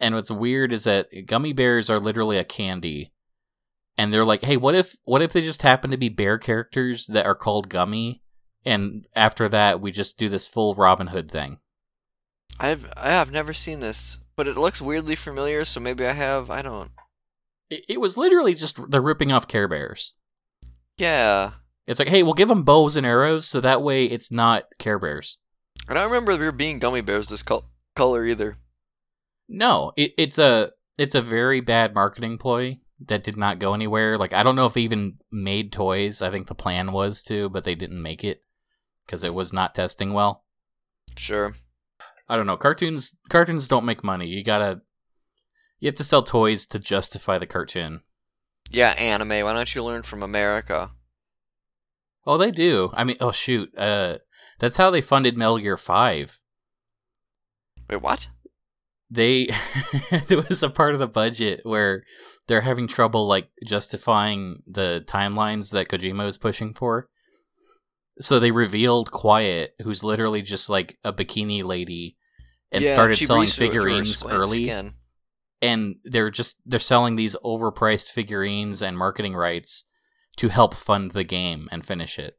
And 0.00 0.14
what's 0.14 0.30
weird 0.30 0.72
is 0.72 0.84
that 0.84 1.08
gummy 1.26 1.52
bears 1.52 1.90
are 1.90 1.98
literally 1.98 2.38
a 2.38 2.44
candy, 2.44 3.12
and 3.96 4.12
they're 4.12 4.24
like, 4.24 4.42
"Hey, 4.44 4.56
what 4.56 4.74
if 4.74 4.96
what 5.04 5.22
if 5.22 5.32
they 5.32 5.40
just 5.40 5.62
happen 5.62 5.90
to 5.90 5.96
be 5.96 6.08
bear 6.08 6.38
characters 6.38 7.06
that 7.08 7.26
are 7.26 7.34
called 7.34 7.68
Gummy, 7.68 8.22
and 8.64 9.06
after 9.14 9.48
that 9.48 9.80
we 9.80 9.90
just 9.90 10.18
do 10.18 10.28
this 10.28 10.46
full 10.46 10.74
Robin 10.74 11.08
Hood 11.08 11.30
thing?" 11.30 11.58
I've 12.60 12.90
I 12.96 13.10
have 13.10 13.32
never 13.32 13.52
seen 13.52 13.80
this, 13.80 14.18
but 14.36 14.46
it 14.46 14.56
looks 14.56 14.80
weirdly 14.80 15.16
familiar. 15.16 15.64
So 15.64 15.80
maybe 15.80 16.06
I 16.06 16.12
have. 16.12 16.50
I 16.50 16.62
don't. 16.62 16.90
It, 17.70 17.84
it 17.88 18.00
was 18.00 18.16
literally 18.16 18.54
just 18.54 18.90
they're 18.90 19.00
ripping 19.00 19.32
off 19.32 19.48
Care 19.48 19.68
Bears. 19.68 20.14
Yeah, 20.98 21.52
It's 21.86 21.98
like, 21.98 22.08
hey, 22.08 22.22
we'll 22.22 22.34
give 22.34 22.48
them 22.48 22.64
bows 22.64 22.96
and 22.96 23.06
arrows, 23.06 23.46
so 23.46 23.60
that 23.60 23.82
way 23.82 24.06
it's 24.06 24.30
not 24.32 24.64
Care 24.78 24.98
Bears. 24.98 25.38
I 25.88 25.94
don't 25.94 26.06
remember 26.06 26.36
there 26.36 26.52
being 26.52 26.80
gummy 26.80 27.00
bears 27.00 27.28
this 27.28 27.42
col- 27.42 27.70
color 27.94 28.26
either. 28.26 28.58
No, 29.48 29.92
it, 29.96 30.12
it's 30.18 30.38
a 30.38 30.72
it's 30.98 31.14
a 31.14 31.22
very 31.22 31.60
bad 31.60 31.94
marketing 31.94 32.36
ploy 32.36 32.78
that 33.06 33.22
did 33.22 33.36
not 33.36 33.58
go 33.58 33.72
anywhere. 33.72 34.18
Like 34.18 34.32
I 34.34 34.42
don't 34.42 34.56
know 34.56 34.66
if 34.66 34.74
they 34.74 34.82
even 34.82 35.18
made 35.32 35.72
toys. 35.72 36.20
I 36.20 36.30
think 36.30 36.48
the 36.48 36.54
plan 36.54 36.92
was 36.92 37.22
to, 37.24 37.48
but 37.48 37.64
they 37.64 37.74
didn't 37.74 38.02
make 38.02 38.22
it 38.24 38.42
because 39.06 39.24
it 39.24 39.32
was 39.32 39.52
not 39.52 39.74
testing 39.74 40.12
well. 40.12 40.44
Sure. 41.16 41.54
I 42.28 42.36
don't 42.36 42.46
know. 42.46 42.58
Cartoons 42.58 43.16
cartoons 43.30 43.68
don't 43.68 43.86
make 43.86 44.04
money. 44.04 44.26
You 44.26 44.44
gotta 44.44 44.82
you 45.78 45.86
have 45.86 45.94
to 45.94 46.04
sell 46.04 46.22
toys 46.22 46.66
to 46.66 46.78
justify 46.78 47.38
the 47.38 47.46
cartoon. 47.46 48.00
Yeah, 48.70 48.90
anime. 48.90 49.28
Why 49.44 49.52
don't 49.52 49.74
you 49.74 49.82
learn 49.82 50.02
from 50.02 50.22
America? 50.22 50.90
Oh, 52.26 52.36
they 52.36 52.50
do. 52.50 52.90
I 52.94 53.04
mean, 53.04 53.16
oh 53.20 53.32
shoot, 53.32 53.70
uh, 53.78 54.18
that's 54.58 54.76
how 54.76 54.90
they 54.90 55.00
funded 55.00 55.36
Metal 55.38 55.58
Gear 55.58 55.76
Five. 55.78 56.38
Wait, 57.88 58.02
what? 58.02 58.28
They 59.10 59.48
there 60.26 60.42
was 60.48 60.62
a 60.62 60.68
part 60.68 60.92
of 60.92 61.00
the 61.00 61.06
budget 61.08 61.60
where 61.62 62.02
they're 62.46 62.60
having 62.60 62.86
trouble 62.86 63.26
like 63.26 63.48
justifying 63.66 64.62
the 64.66 65.02
timelines 65.06 65.72
that 65.72 65.88
Kojima 65.88 66.24
was 66.24 66.36
pushing 66.36 66.74
for. 66.74 67.08
So 68.20 68.38
they 68.38 68.50
revealed 68.50 69.10
Quiet, 69.10 69.74
who's 69.82 70.04
literally 70.04 70.42
just 70.42 70.68
like 70.68 70.98
a 71.04 71.12
bikini 71.12 71.64
lady, 71.64 72.16
and 72.72 72.84
Yeah, 72.84 72.90
started 72.90 73.16
selling 73.16 73.40
breathes 73.44 73.54
through- 73.56 73.70
through 73.70 73.80
her 73.80 73.84
figurines 73.86 74.24
early. 74.26 74.64
Skin. 74.64 74.94
And 75.60 75.96
they're 76.04 76.30
just 76.30 76.60
they're 76.64 76.78
selling 76.78 77.16
these 77.16 77.36
overpriced 77.44 78.10
figurines 78.10 78.82
and 78.82 78.96
marketing 78.96 79.34
rights 79.34 79.84
to 80.36 80.48
help 80.48 80.74
fund 80.74 81.12
the 81.12 81.24
game 81.24 81.68
and 81.72 81.84
finish 81.84 82.18
it. 82.18 82.36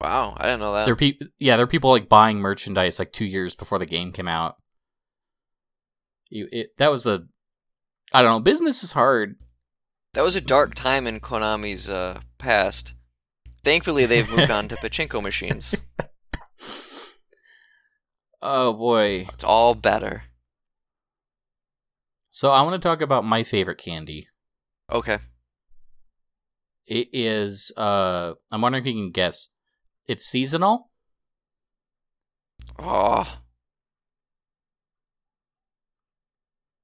Wow, 0.00 0.34
I 0.36 0.44
didn't 0.44 0.60
know 0.60 0.74
that. 0.74 0.84
There 0.84 0.92
are 0.92 0.96
people, 0.96 1.26
yeah, 1.40 1.56
there 1.56 1.64
are 1.64 1.68
people 1.68 1.90
like 1.90 2.08
buying 2.08 2.38
merchandise 2.38 2.98
like 2.98 3.12
two 3.12 3.24
years 3.24 3.54
before 3.54 3.78
the 3.78 3.86
game 3.86 4.12
came 4.12 4.28
out. 4.28 4.56
You, 6.30 6.48
it, 6.52 6.76
that 6.76 6.90
was 6.90 7.06
a, 7.06 7.24
I 8.12 8.22
don't 8.22 8.30
know. 8.30 8.40
Business 8.40 8.84
is 8.84 8.92
hard. 8.92 9.36
That 10.14 10.22
was 10.22 10.36
a 10.36 10.40
dark 10.40 10.74
time 10.74 11.06
in 11.06 11.20
Konami's 11.20 11.88
uh, 11.88 12.20
past. 12.38 12.92
Thankfully, 13.64 14.06
they've 14.06 14.30
moved 14.36 14.50
on 14.50 14.68
to 14.68 14.76
pachinko 14.76 15.22
machines. 15.22 15.74
Oh 18.40 18.72
boy. 18.72 19.26
It's 19.32 19.44
all 19.44 19.74
better. 19.74 20.24
So 22.30 22.50
I 22.50 22.62
want 22.62 22.80
to 22.80 22.86
talk 22.86 23.00
about 23.00 23.24
my 23.24 23.42
favorite 23.42 23.78
candy. 23.78 24.28
Okay. 24.90 25.18
It 26.86 27.08
is. 27.12 27.72
Uh, 27.76 28.34
I'm 28.52 28.62
wondering 28.62 28.84
if 28.84 28.86
you 28.86 28.94
can 28.94 29.10
guess. 29.10 29.50
It's 30.06 30.24
seasonal. 30.24 30.88
Oh. 32.78 33.40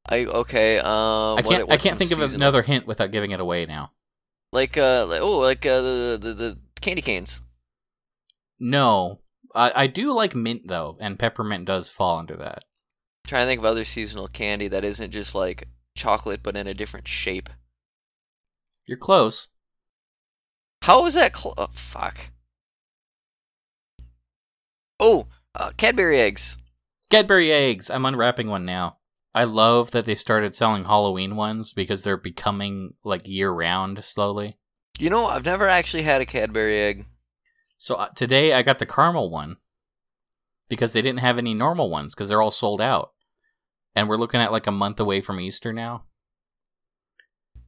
I 0.06 0.24
okay. 0.26 0.78
Um, 0.78 1.38
I 1.38 1.42
can't. 1.42 1.72
I 1.72 1.76
can't 1.78 2.00
in 2.00 2.06
think 2.06 2.12
of 2.12 2.34
another 2.34 2.62
hint 2.62 2.86
without 2.86 3.10
giving 3.10 3.30
it 3.30 3.40
away 3.40 3.64
now. 3.64 3.92
Like 4.52 4.76
uh, 4.76 5.06
like, 5.06 5.22
oh, 5.22 5.38
like 5.38 5.64
uh, 5.64 5.80
the, 5.80 6.18
the 6.20 6.34
the 6.34 6.58
candy 6.80 7.00
canes. 7.00 7.40
No, 8.60 9.20
I, 9.54 9.72
I 9.74 9.86
do 9.86 10.12
like 10.12 10.34
mint 10.34 10.62
though, 10.66 10.98
and 11.00 11.18
peppermint 11.18 11.64
does 11.64 11.88
fall 11.88 12.18
under 12.18 12.36
that. 12.36 12.64
Trying 13.26 13.42
to 13.42 13.46
think 13.46 13.60
of 13.60 13.64
other 13.64 13.84
seasonal 13.84 14.28
candy 14.28 14.68
that 14.68 14.84
isn't 14.84 15.10
just 15.10 15.34
like 15.34 15.68
chocolate 15.96 16.42
but 16.42 16.56
in 16.56 16.66
a 16.66 16.74
different 16.74 17.08
shape. 17.08 17.48
You're 18.86 18.98
close. 18.98 19.48
How 20.82 21.06
is 21.06 21.14
that? 21.14 21.36
Cl- 21.36 21.54
oh, 21.56 21.68
fuck. 21.72 22.28
Oh, 25.00 25.26
uh, 25.54 25.70
Cadbury 25.76 26.20
eggs. 26.20 26.58
Cadbury 27.10 27.50
eggs. 27.50 27.90
I'm 27.90 28.04
unwrapping 28.04 28.48
one 28.48 28.64
now. 28.64 28.98
I 29.34 29.44
love 29.44 29.90
that 29.90 30.04
they 30.04 30.14
started 30.14 30.54
selling 30.54 30.84
Halloween 30.84 31.36
ones 31.36 31.72
because 31.72 32.02
they're 32.02 32.16
becoming 32.16 32.94
like 33.02 33.22
year 33.24 33.50
round 33.50 34.04
slowly. 34.04 34.58
You 34.98 35.10
know, 35.10 35.26
I've 35.26 35.44
never 35.44 35.68
actually 35.68 36.04
had 36.04 36.20
a 36.20 36.26
Cadbury 36.26 36.78
egg. 36.78 37.06
So 37.78 37.96
uh, 37.96 38.08
today 38.14 38.52
I 38.52 38.62
got 38.62 38.78
the 38.78 38.86
caramel 38.86 39.30
one 39.30 39.56
because 40.68 40.92
they 40.92 41.02
didn't 41.02 41.20
have 41.20 41.38
any 41.38 41.54
normal 41.54 41.90
ones 41.90 42.14
because 42.14 42.28
they're 42.28 42.42
all 42.42 42.50
sold 42.50 42.80
out. 42.80 43.13
And 43.96 44.08
we're 44.08 44.16
looking 44.16 44.40
at 44.40 44.52
like 44.52 44.66
a 44.66 44.72
month 44.72 44.98
away 45.00 45.20
from 45.20 45.40
Easter 45.40 45.72
now. 45.72 46.02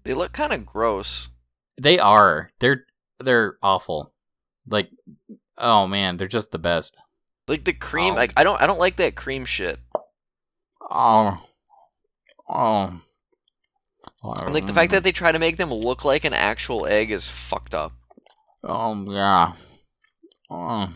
They 0.04 0.14
look 0.14 0.32
kind 0.32 0.52
of 0.52 0.66
gross. 0.66 1.28
They 1.80 1.98
are. 1.98 2.50
They're 2.60 2.84
they're 3.18 3.56
awful. 3.62 4.12
Like 4.68 4.90
oh 5.58 5.86
man, 5.86 6.16
they're 6.16 6.26
just 6.28 6.50
the 6.52 6.58
best. 6.58 6.96
Like 7.48 7.64
the 7.64 7.72
cream, 7.72 8.14
Oh. 8.14 8.16
like 8.16 8.32
I 8.36 8.42
don't, 8.44 8.60
I 8.60 8.66
don't 8.66 8.80
like 8.80 8.96
that 8.96 9.14
cream 9.14 9.44
shit. 9.44 9.78
Oh. 10.90 11.40
Oh. 12.48 13.00
And 14.24 14.54
like 14.54 14.66
the 14.66 14.72
fact 14.72 14.90
that 14.92 15.04
they 15.04 15.12
try 15.12 15.30
to 15.30 15.38
make 15.38 15.56
them 15.56 15.72
look 15.72 16.04
like 16.04 16.24
an 16.24 16.32
actual 16.32 16.86
egg 16.86 17.10
is 17.12 17.28
fucked 17.28 17.74
up. 17.74 17.92
Oh 18.64 19.04
yeah. 19.08 19.52
Oh. 20.50 20.88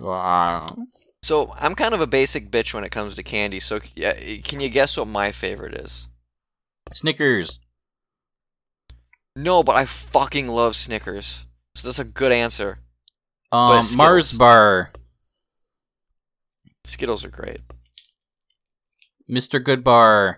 Wow. 0.00 0.76
So 1.22 1.52
I'm 1.58 1.74
kind 1.74 1.94
of 1.94 2.00
a 2.00 2.06
basic 2.06 2.50
bitch 2.50 2.72
when 2.72 2.84
it 2.84 2.90
comes 2.90 3.14
to 3.16 3.22
candy. 3.22 3.60
So 3.60 3.80
can 3.80 4.60
you 4.60 4.68
guess 4.68 4.96
what 4.96 5.08
my 5.08 5.32
favorite 5.32 5.74
is? 5.74 6.08
Snickers. 6.92 7.58
No, 9.36 9.62
but 9.62 9.76
I 9.76 9.84
fucking 9.84 10.48
love 10.48 10.74
Snickers. 10.74 11.46
So 11.74 11.88
that's 11.88 11.98
a 11.98 12.04
good 12.04 12.32
answer. 12.32 12.78
Um, 13.52 13.84
Mars 13.94 14.32
bar. 14.32 14.90
Skittles 16.84 17.24
are 17.24 17.30
great. 17.30 17.60
Mr. 19.30 19.62
Goodbar. 19.62 20.36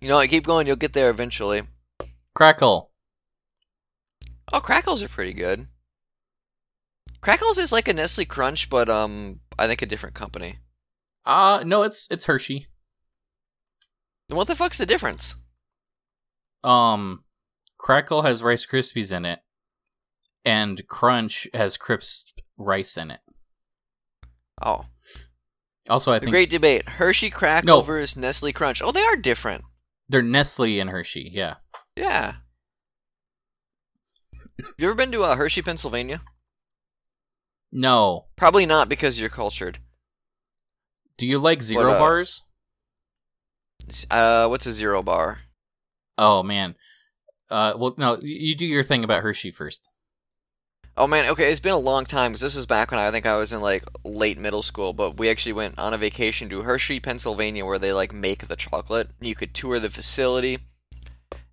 You 0.00 0.08
know, 0.08 0.18
I 0.18 0.26
keep 0.26 0.46
going. 0.46 0.66
You'll 0.66 0.76
get 0.76 0.92
there 0.92 1.10
eventually. 1.10 1.62
Krackel. 2.36 2.88
Oh, 4.52 4.60
Krackels 4.60 5.02
are 5.02 5.08
pretty 5.08 5.32
good. 5.32 5.66
Krackels 7.26 7.58
is 7.58 7.72
like 7.72 7.88
a 7.88 7.92
Nestle 7.92 8.24
Crunch, 8.24 8.70
but 8.70 8.88
um, 8.88 9.40
I 9.58 9.66
think 9.66 9.82
a 9.82 9.86
different 9.86 10.14
company. 10.14 10.56
Uh 11.24 11.64
no, 11.66 11.82
it's 11.82 12.06
it's 12.08 12.26
Hershey. 12.26 12.66
Then 14.28 14.36
what 14.36 14.46
the 14.46 14.54
fuck's 14.54 14.78
the 14.78 14.86
difference? 14.86 15.34
Um, 16.62 17.24
Krackel 17.80 18.24
has 18.24 18.44
Rice 18.44 18.64
Krispies 18.64 19.14
in 19.16 19.24
it, 19.24 19.40
and 20.44 20.86
Crunch 20.86 21.48
has 21.52 21.76
crisp 21.76 22.38
rice 22.56 22.96
in 22.96 23.10
it. 23.10 23.20
Oh, 24.62 24.86
Also, 25.88 26.12
I 26.12 26.18
the 26.20 26.26
think 26.26 26.32
great 26.32 26.50
debate: 26.50 26.88
Hershey 26.88 27.30
Krackel 27.30 27.64
No. 27.64 27.80
versus 27.80 28.16
Nestle 28.16 28.52
Crunch. 28.52 28.80
Oh, 28.82 28.92
they 28.92 29.02
are 29.02 29.16
different. 29.16 29.64
they're 30.08 30.22
Nestle 30.22 30.78
and 30.78 30.90
Hershey. 30.90 31.28
Yeah. 31.32 31.54
Yeah. 31.96 32.34
Have 34.58 34.74
you 34.78 34.86
ever 34.86 34.94
been 34.94 35.10
to 35.12 35.24
uh, 35.24 35.34
Hershey, 35.36 35.62
Pennsylvania? 35.62 36.20
No. 37.76 38.24
Probably 38.36 38.64
not 38.64 38.88
because 38.88 39.20
you're 39.20 39.28
cultured. 39.28 39.80
Do 41.18 41.26
you 41.26 41.38
like 41.38 41.62
zero 41.62 41.92
uh, 41.92 41.98
bars? 41.98 42.42
Uh, 44.10 44.48
what's 44.48 44.64
a 44.64 44.72
zero 44.72 45.02
bar? 45.02 45.40
Oh 46.16 46.42
man. 46.42 46.74
Uh, 47.50 47.74
well, 47.76 47.94
no. 47.98 48.16
You 48.22 48.56
do 48.56 48.64
your 48.64 48.82
thing 48.82 49.04
about 49.04 49.22
Hershey 49.22 49.50
first. 49.50 49.90
Oh 50.96 51.06
man, 51.06 51.28
okay, 51.28 51.50
it's 51.50 51.60
been 51.60 51.74
a 51.74 51.78
long 51.78 52.06
time 52.06 52.32
because 52.32 52.40
this 52.40 52.56
was 52.56 52.64
back 52.64 52.90
when 52.90 52.98
I 52.98 53.10
think 53.10 53.26
I 53.26 53.36
was 53.36 53.52
in 53.52 53.60
like 53.60 53.84
late 54.04 54.38
middle 54.38 54.62
school. 54.62 54.94
But 54.94 55.18
we 55.18 55.28
actually 55.28 55.52
went 55.52 55.78
on 55.78 55.92
a 55.92 55.98
vacation 55.98 56.48
to 56.48 56.62
Hershey, 56.62 56.98
Pennsylvania, 56.98 57.66
where 57.66 57.78
they 57.78 57.92
like 57.92 58.14
make 58.14 58.48
the 58.48 58.56
chocolate. 58.56 59.10
You 59.20 59.34
could 59.34 59.52
tour 59.52 59.78
the 59.78 59.90
facility 59.90 60.60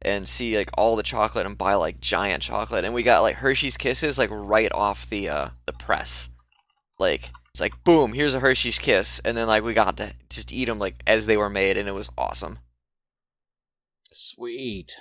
and 0.06 0.28
see 0.28 0.58
like 0.58 0.70
all 0.78 0.96
the 0.96 1.04
chocolate 1.04 1.46
and 1.46 1.58
buy 1.58 1.74
like 1.76 2.00
giant 2.00 2.44
chocolate. 2.44 2.86
And 2.86 2.94
we 2.94 3.04
got 3.04 3.22
like 3.22 3.36
Hershey's 3.38 3.78
Kisses 3.78 4.18
like 4.18 4.30
right 4.32 4.72
off 4.74 5.10
the 5.10 5.30
uh 5.30 5.50
the 5.66 5.74
press. 5.74 6.30
Like 7.00 7.32
it's 7.52 7.62
like 7.62 7.84
boom, 7.84 8.14
here's 8.14 8.34
a 8.34 8.40
Hershey's 8.40 8.80
Kiss, 8.80 9.20
and 9.24 9.38
then 9.38 9.48
like 9.48 9.64
we 9.64 9.74
got 9.74 9.98
to 9.98 10.14
just 10.30 10.52
eat 10.52 10.66
them 10.66 10.80
like 10.80 10.96
as 11.06 11.26
they 11.26 11.38
were 11.38 11.50
made, 11.50 11.78
and 11.78 11.88
it 11.88 11.94
was 11.94 12.10
awesome. 12.18 12.60
Sweet. 14.12 14.92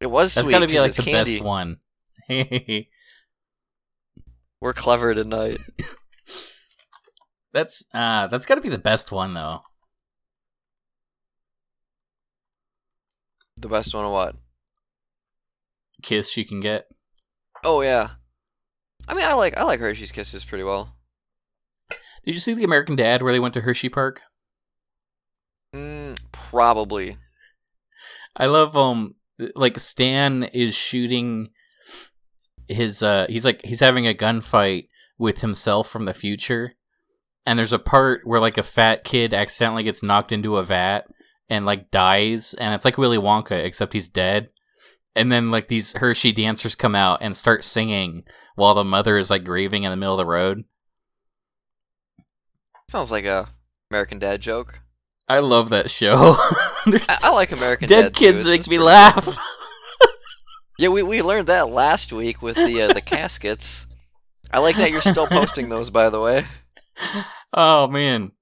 It 0.00 0.06
was 0.10 0.34
That's 0.34 0.46
sweet. 0.46 0.52
got 0.52 0.60
to 0.60 0.66
be 0.66 0.80
like 0.80 0.94
the 0.94 1.02
candy. 1.02 1.32
best 1.38 1.42
one. 1.42 1.78
We're 4.60 4.72
clever 4.74 5.14
tonight. 5.14 5.58
that's 7.52 7.86
uh 7.92 8.26
that's 8.28 8.46
got 8.46 8.54
to 8.56 8.60
be 8.60 8.68
the 8.68 8.78
best 8.78 9.10
one 9.10 9.34
though. 9.34 9.60
The 13.60 13.68
best 13.68 13.94
one 13.94 14.06
of 14.06 14.12
what? 14.12 14.36
Kiss 16.02 16.36
you 16.36 16.46
can 16.46 16.60
get. 16.60 16.86
Oh 17.62 17.82
yeah. 17.82 18.10
I 19.06 19.14
mean, 19.14 19.24
I 19.24 19.34
like 19.34 19.56
I 19.56 19.64
like 19.64 19.80
Hershey's 19.80 20.12
Kisses 20.12 20.44
pretty 20.44 20.64
well. 20.64 20.96
Did 22.24 22.34
you 22.34 22.40
see 22.40 22.54
the 22.54 22.64
American 22.64 22.96
Dad 22.96 23.22
where 23.22 23.32
they 23.32 23.40
went 23.40 23.54
to 23.54 23.60
Hershey 23.60 23.88
Park? 23.88 24.22
Mm, 25.74 26.18
probably. 26.32 27.18
I 28.36 28.46
love 28.46 28.76
um 28.76 29.16
like 29.54 29.78
Stan 29.78 30.44
is 30.44 30.74
shooting 30.74 31.50
his 32.68 33.02
uh 33.02 33.26
he's 33.28 33.44
like 33.44 33.64
he's 33.64 33.80
having 33.80 34.06
a 34.06 34.14
gunfight 34.14 34.88
with 35.18 35.42
himself 35.42 35.88
from 35.88 36.06
the 36.06 36.14
future. 36.14 36.72
And 37.46 37.58
there's 37.58 37.72
a 37.72 37.78
part 37.78 38.22
where 38.24 38.40
like 38.40 38.58
a 38.58 38.62
fat 38.62 39.04
kid 39.04 39.34
accidentally 39.34 39.82
gets 39.82 40.02
knocked 40.02 40.32
into 40.32 40.56
a 40.56 40.62
vat 40.62 41.06
and 41.50 41.66
like 41.66 41.90
dies 41.90 42.54
and 42.54 42.72
it's 42.74 42.84
like 42.86 42.96
Willy 42.96 43.18
Wonka 43.18 43.62
except 43.64 43.92
he's 43.92 44.08
dead. 44.08 44.48
And 45.16 45.30
then 45.30 45.50
like 45.50 45.66
these 45.68 45.92
Hershey 45.96 46.32
dancers 46.32 46.76
come 46.76 46.94
out 46.94 47.18
and 47.20 47.34
start 47.36 47.64
singing 47.64 48.22
while 48.54 48.74
the 48.74 48.84
mother 48.84 49.18
is 49.18 49.28
like 49.30 49.44
grieving 49.44 49.82
in 49.82 49.90
the 49.90 49.96
middle 49.96 50.14
of 50.14 50.18
the 50.18 50.30
road. 50.30 50.64
Sounds 52.88 53.10
like 53.10 53.24
a 53.24 53.48
American 53.90 54.18
Dad 54.18 54.40
joke. 54.40 54.80
I 55.28 55.38
love 55.40 55.68
that 55.70 55.90
show. 55.90 56.14
I, 56.16 57.18
I 57.24 57.30
like 57.32 57.52
American 57.52 57.88
dead 57.88 58.02
Dad. 58.02 58.14
too. 58.14 58.18
kids 58.24 58.38
It's 58.40 58.48
make 58.48 58.66
me 58.68 58.78
laugh. 58.78 59.24
simple. 59.24 59.42
Yeah, 60.78 60.88
we, 60.88 61.02
we 61.02 61.20
learned 61.22 61.48
that 61.48 61.68
last 61.68 62.12
week 62.12 62.40
with 62.40 62.56
the 62.56 62.82
uh, 62.82 62.92
the 62.94 63.00
caskets. 63.02 63.86
I 64.50 64.60
like 64.60 64.76
that 64.76 64.90
you're 64.90 65.02
still 65.02 65.26
posting 65.26 65.68
those, 65.68 65.90
by 65.90 66.08
the 66.08 66.20
way. 66.20 66.46
oh 67.52 67.86
man. 67.88 68.32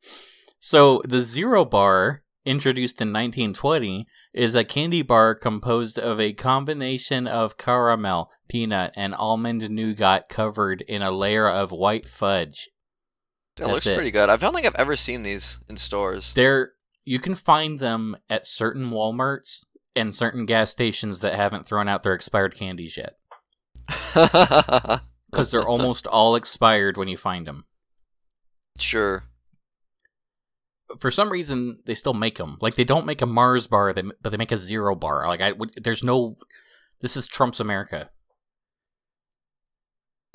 So 0.60 1.02
the 1.04 1.22
zero 1.22 1.64
bar, 1.64 2.22
introduced 2.48 3.00
in 3.00 3.08
1920, 3.08 4.06
is 4.32 4.54
a 4.54 4.64
candy 4.64 5.02
bar 5.02 5.34
composed 5.34 5.98
of 5.98 6.18
a 6.20 6.32
combination 6.32 7.26
of 7.26 7.58
caramel, 7.58 8.30
peanut, 8.48 8.92
and 8.96 9.14
almond 9.14 9.68
nougat 9.70 10.28
covered 10.28 10.80
in 10.82 11.02
a 11.02 11.10
layer 11.10 11.48
of 11.48 11.72
white 11.72 12.06
fudge. 12.06 12.68
That 13.56 13.64
That's 13.64 13.72
looks 13.72 13.86
it. 13.86 13.94
pretty 13.96 14.10
good. 14.10 14.28
I 14.28 14.36
don't 14.36 14.54
think 14.54 14.66
I've 14.66 14.74
ever 14.76 14.96
seen 14.96 15.22
these 15.22 15.58
in 15.68 15.76
stores. 15.76 16.32
There 16.34 16.72
you 17.04 17.18
can 17.18 17.34
find 17.34 17.78
them 17.78 18.16
at 18.28 18.46
certain 18.46 18.90
Walmarts 18.90 19.64
and 19.96 20.14
certain 20.14 20.46
gas 20.46 20.70
stations 20.70 21.20
that 21.20 21.34
haven't 21.34 21.66
thrown 21.66 21.88
out 21.88 22.02
their 22.02 22.14
expired 22.14 22.54
candies 22.54 22.96
yet 22.96 23.14
because 25.30 25.50
they're 25.50 25.66
almost 25.66 26.06
all 26.06 26.36
expired 26.36 26.96
when 26.96 27.08
you 27.08 27.16
find 27.16 27.46
them. 27.46 27.64
sure. 28.78 29.24
For 30.98 31.10
some 31.10 31.30
reason 31.30 31.80
they 31.84 31.94
still 31.94 32.14
make 32.14 32.38
them. 32.38 32.56
Like 32.60 32.76
they 32.76 32.84
don't 32.84 33.06
make 33.06 33.22
a 33.22 33.26
Mars 33.26 33.66
bar, 33.66 33.92
they, 33.92 34.02
but 34.02 34.30
they 34.30 34.36
make 34.36 34.52
a 34.52 34.56
zero 34.56 34.94
bar. 34.94 35.26
Like 35.26 35.40
I, 35.40 35.52
there's 35.76 36.04
no. 36.04 36.36
This 37.00 37.16
is 37.16 37.26
Trump's 37.26 37.60
America. 37.60 38.10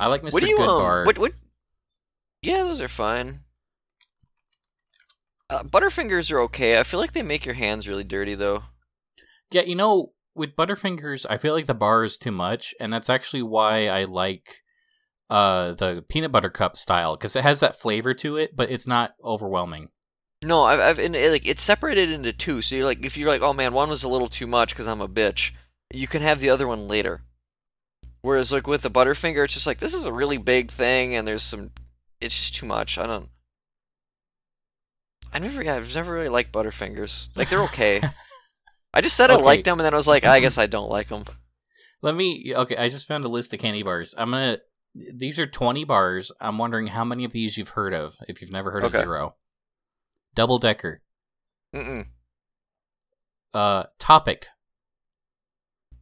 I 0.00 0.06
like 0.06 0.22
Mr. 0.22 0.32
What 0.32 0.42
do 0.42 0.48
you 0.48 0.56
Good 0.56 0.68
um? 0.68 0.80
bar. 0.80 1.04
What 1.04 1.18
what? 1.18 1.32
Yeah, 2.42 2.64
those 2.64 2.80
are 2.80 2.88
fine. 2.88 3.40
Uh, 5.48 5.62
Butterfingers 5.62 6.32
are 6.32 6.40
okay. 6.40 6.78
I 6.78 6.82
feel 6.82 7.00
like 7.00 7.12
they 7.12 7.22
make 7.22 7.44
your 7.44 7.54
hands 7.54 7.86
really 7.86 8.04
dirty 8.04 8.34
though. 8.34 8.64
Yeah, 9.50 9.62
you 9.62 9.74
know, 9.74 10.12
with 10.34 10.56
Butterfingers, 10.56 11.26
I 11.28 11.36
feel 11.36 11.54
like 11.54 11.66
the 11.66 11.74
bar 11.74 12.04
is 12.04 12.18
too 12.18 12.32
much, 12.32 12.74
and 12.80 12.92
that's 12.92 13.10
actually 13.10 13.42
why 13.42 13.88
I 13.88 14.04
like 14.04 14.63
uh 15.30 15.72
the 15.72 16.04
peanut 16.08 16.32
butter 16.32 16.50
cup 16.50 16.76
style 16.76 17.16
because 17.16 17.34
it 17.36 17.42
has 17.42 17.60
that 17.60 17.76
flavor 17.76 18.14
to 18.14 18.36
it, 18.36 18.54
but 18.54 18.70
it's 18.70 18.86
not 18.86 19.14
overwhelming. 19.22 19.88
No, 20.42 20.64
I've, 20.64 20.80
I've 20.80 20.98
in, 20.98 21.14
it, 21.14 21.30
like 21.32 21.46
it's 21.46 21.62
separated 21.62 22.10
into 22.10 22.32
two. 22.32 22.60
So 22.60 22.74
you're 22.74 22.84
like, 22.84 23.04
if 23.06 23.16
you're 23.16 23.28
like, 23.28 23.40
oh 23.42 23.52
man, 23.54 23.72
one 23.72 23.88
was 23.88 24.02
a 24.04 24.08
little 24.08 24.28
too 24.28 24.46
much 24.46 24.70
because 24.70 24.86
I'm 24.86 25.00
a 25.00 25.08
bitch, 25.08 25.52
you 25.92 26.06
can 26.06 26.20
have 26.22 26.40
the 26.40 26.50
other 26.50 26.66
one 26.68 26.86
later. 26.88 27.22
Whereas 28.20 28.52
like 28.52 28.66
with 28.66 28.82
the 28.82 28.90
Butterfinger, 28.90 29.44
it's 29.44 29.54
just 29.54 29.66
like 29.66 29.78
this 29.78 29.94
is 29.94 30.06
a 30.06 30.12
really 30.12 30.38
big 30.38 30.70
thing, 30.70 31.14
and 31.14 31.26
there's 31.26 31.42
some, 31.42 31.70
it's 32.20 32.36
just 32.38 32.54
too 32.54 32.66
much. 32.66 32.98
I 32.98 33.06
don't. 33.06 33.28
I 35.32 35.38
never, 35.40 35.68
I've 35.68 35.94
never 35.94 36.12
really 36.12 36.28
liked 36.28 36.52
Butterfingers. 36.52 37.28
Like 37.34 37.48
they're 37.48 37.62
okay. 37.64 38.00
I 38.94 39.00
just 39.00 39.16
said 39.16 39.30
I 39.30 39.34
Okay. 39.34 39.42
liked 39.42 39.64
them, 39.64 39.78
and 39.80 39.84
then 39.86 39.92
I 39.94 39.96
was 39.96 40.06
like, 40.08 40.24
I 40.24 40.40
guess 40.40 40.58
I 40.58 40.66
don't 40.66 40.90
like 40.90 41.08
them. 41.08 41.24
Let 42.02 42.14
me. 42.14 42.52
Okay, 42.54 42.76
I 42.76 42.88
just 42.88 43.08
found 43.08 43.24
a 43.24 43.28
list 43.28 43.52
of 43.52 43.58
candy 43.60 43.82
bars. 43.82 44.14
I'm 44.16 44.30
gonna. 44.30 44.58
These 44.94 45.38
are 45.38 45.46
20 45.46 45.84
bars. 45.84 46.32
I'm 46.40 46.58
wondering 46.58 46.88
how 46.88 47.04
many 47.04 47.24
of 47.24 47.32
these 47.32 47.58
you've 47.58 47.70
heard 47.70 47.92
of. 47.92 48.16
If 48.28 48.40
you've 48.40 48.52
never 48.52 48.70
heard 48.70 48.84
of 48.84 48.92
zero, 48.92 49.34
Double 50.34 50.58
decker. 50.58 51.00
Mm-mm. 51.74 52.06
Uh, 53.52 53.84
topic. 53.98 54.46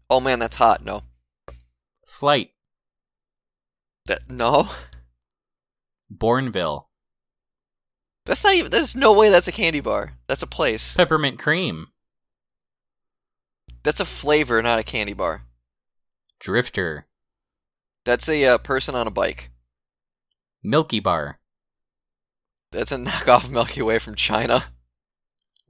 Oh 0.08 0.20
man, 0.20 0.38
that's 0.38 0.56
hot. 0.56 0.84
No. 0.84 1.02
Flight. 2.06 2.50
That 4.06 4.30
no. 4.30 4.68
Bournville. 6.12 6.84
That's 8.24 8.44
not 8.44 8.54
even. 8.54 8.70
There's 8.70 8.94
no 8.94 9.12
way 9.12 9.30
that's 9.30 9.48
a 9.48 9.52
candy 9.52 9.80
bar. 9.80 10.14
That's 10.28 10.42
a 10.42 10.46
place. 10.46 10.96
Peppermint 10.96 11.38
cream. 11.38 11.88
That's 13.82 14.00
a 14.00 14.04
flavor, 14.04 14.62
not 14.62 14.78
a 14.78 14.84
candy 14.84 15.12
bar. 15.12 15.42
Drifter. 16.38 17.06
That's 18.04 18.28
a 18.28 18.44
uh, 18.44 18.58
person 18.58 18.94
on 18.94 19.06
a 19.06 19.10
bike. 19.10 19.50
Milky 20.62 21.00
Bar. 21.00 21.38
That's 22.70 22.92
a 22.92 22.96
knockoff 22.98 23.50
Milky 23.50 23.82
Way 23.82 23.98
from 23.98 24.14
China. 24.14 24.64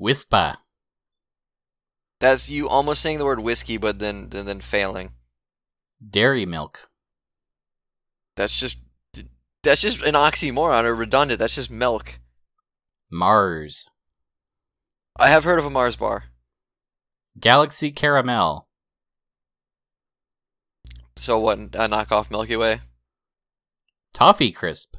Wispa. 0.01 0.57
That's 2.21 2.49
you 2.49 2.69
almost 2.69 3.03
saying 3.03 3.19
the 3.19 3.25
word 3.25 3.41
whiskey, 3.41 3.77
but 3.77 3.99
then 3.99 4.29
then, 4.31 4.47
then 4.47 4.61
failing. 4.61 5.13
Dairy 6.09 6.47
milk. 6.47 6.89
That's 8.37 8.59
just 8.59 8.79
that's 9.63 9.81
just 9.81 10.03
an 10.03 10.15
oxymoron 10.15 10.85
or 10.85 10.95
redundant. 10.95 11.39
That's 11.39 11.57
just 11.57 11.71
milk. 11.71 12.19
Mars. 13.11 13.89
I 15.17 15.29
have 15.29 15.45
heard 15.45 15.59
of 15.59 15.67
a 15.67 15.71
Mars 15.71 15.97
bar. 15.97 16.25
Galaxy 17.39 17.91
Caramel. 17.91 18.69
So 21.17 21.39
what? 21.39 21.59
Uh, 21.59 21.63
a 21.75 21.89
knockoff 21.89 22.31
Milky 22.31 22.57
Way. 22.57 22.81
Toffee 24.13 24.53
Crisp. 24.53 24.97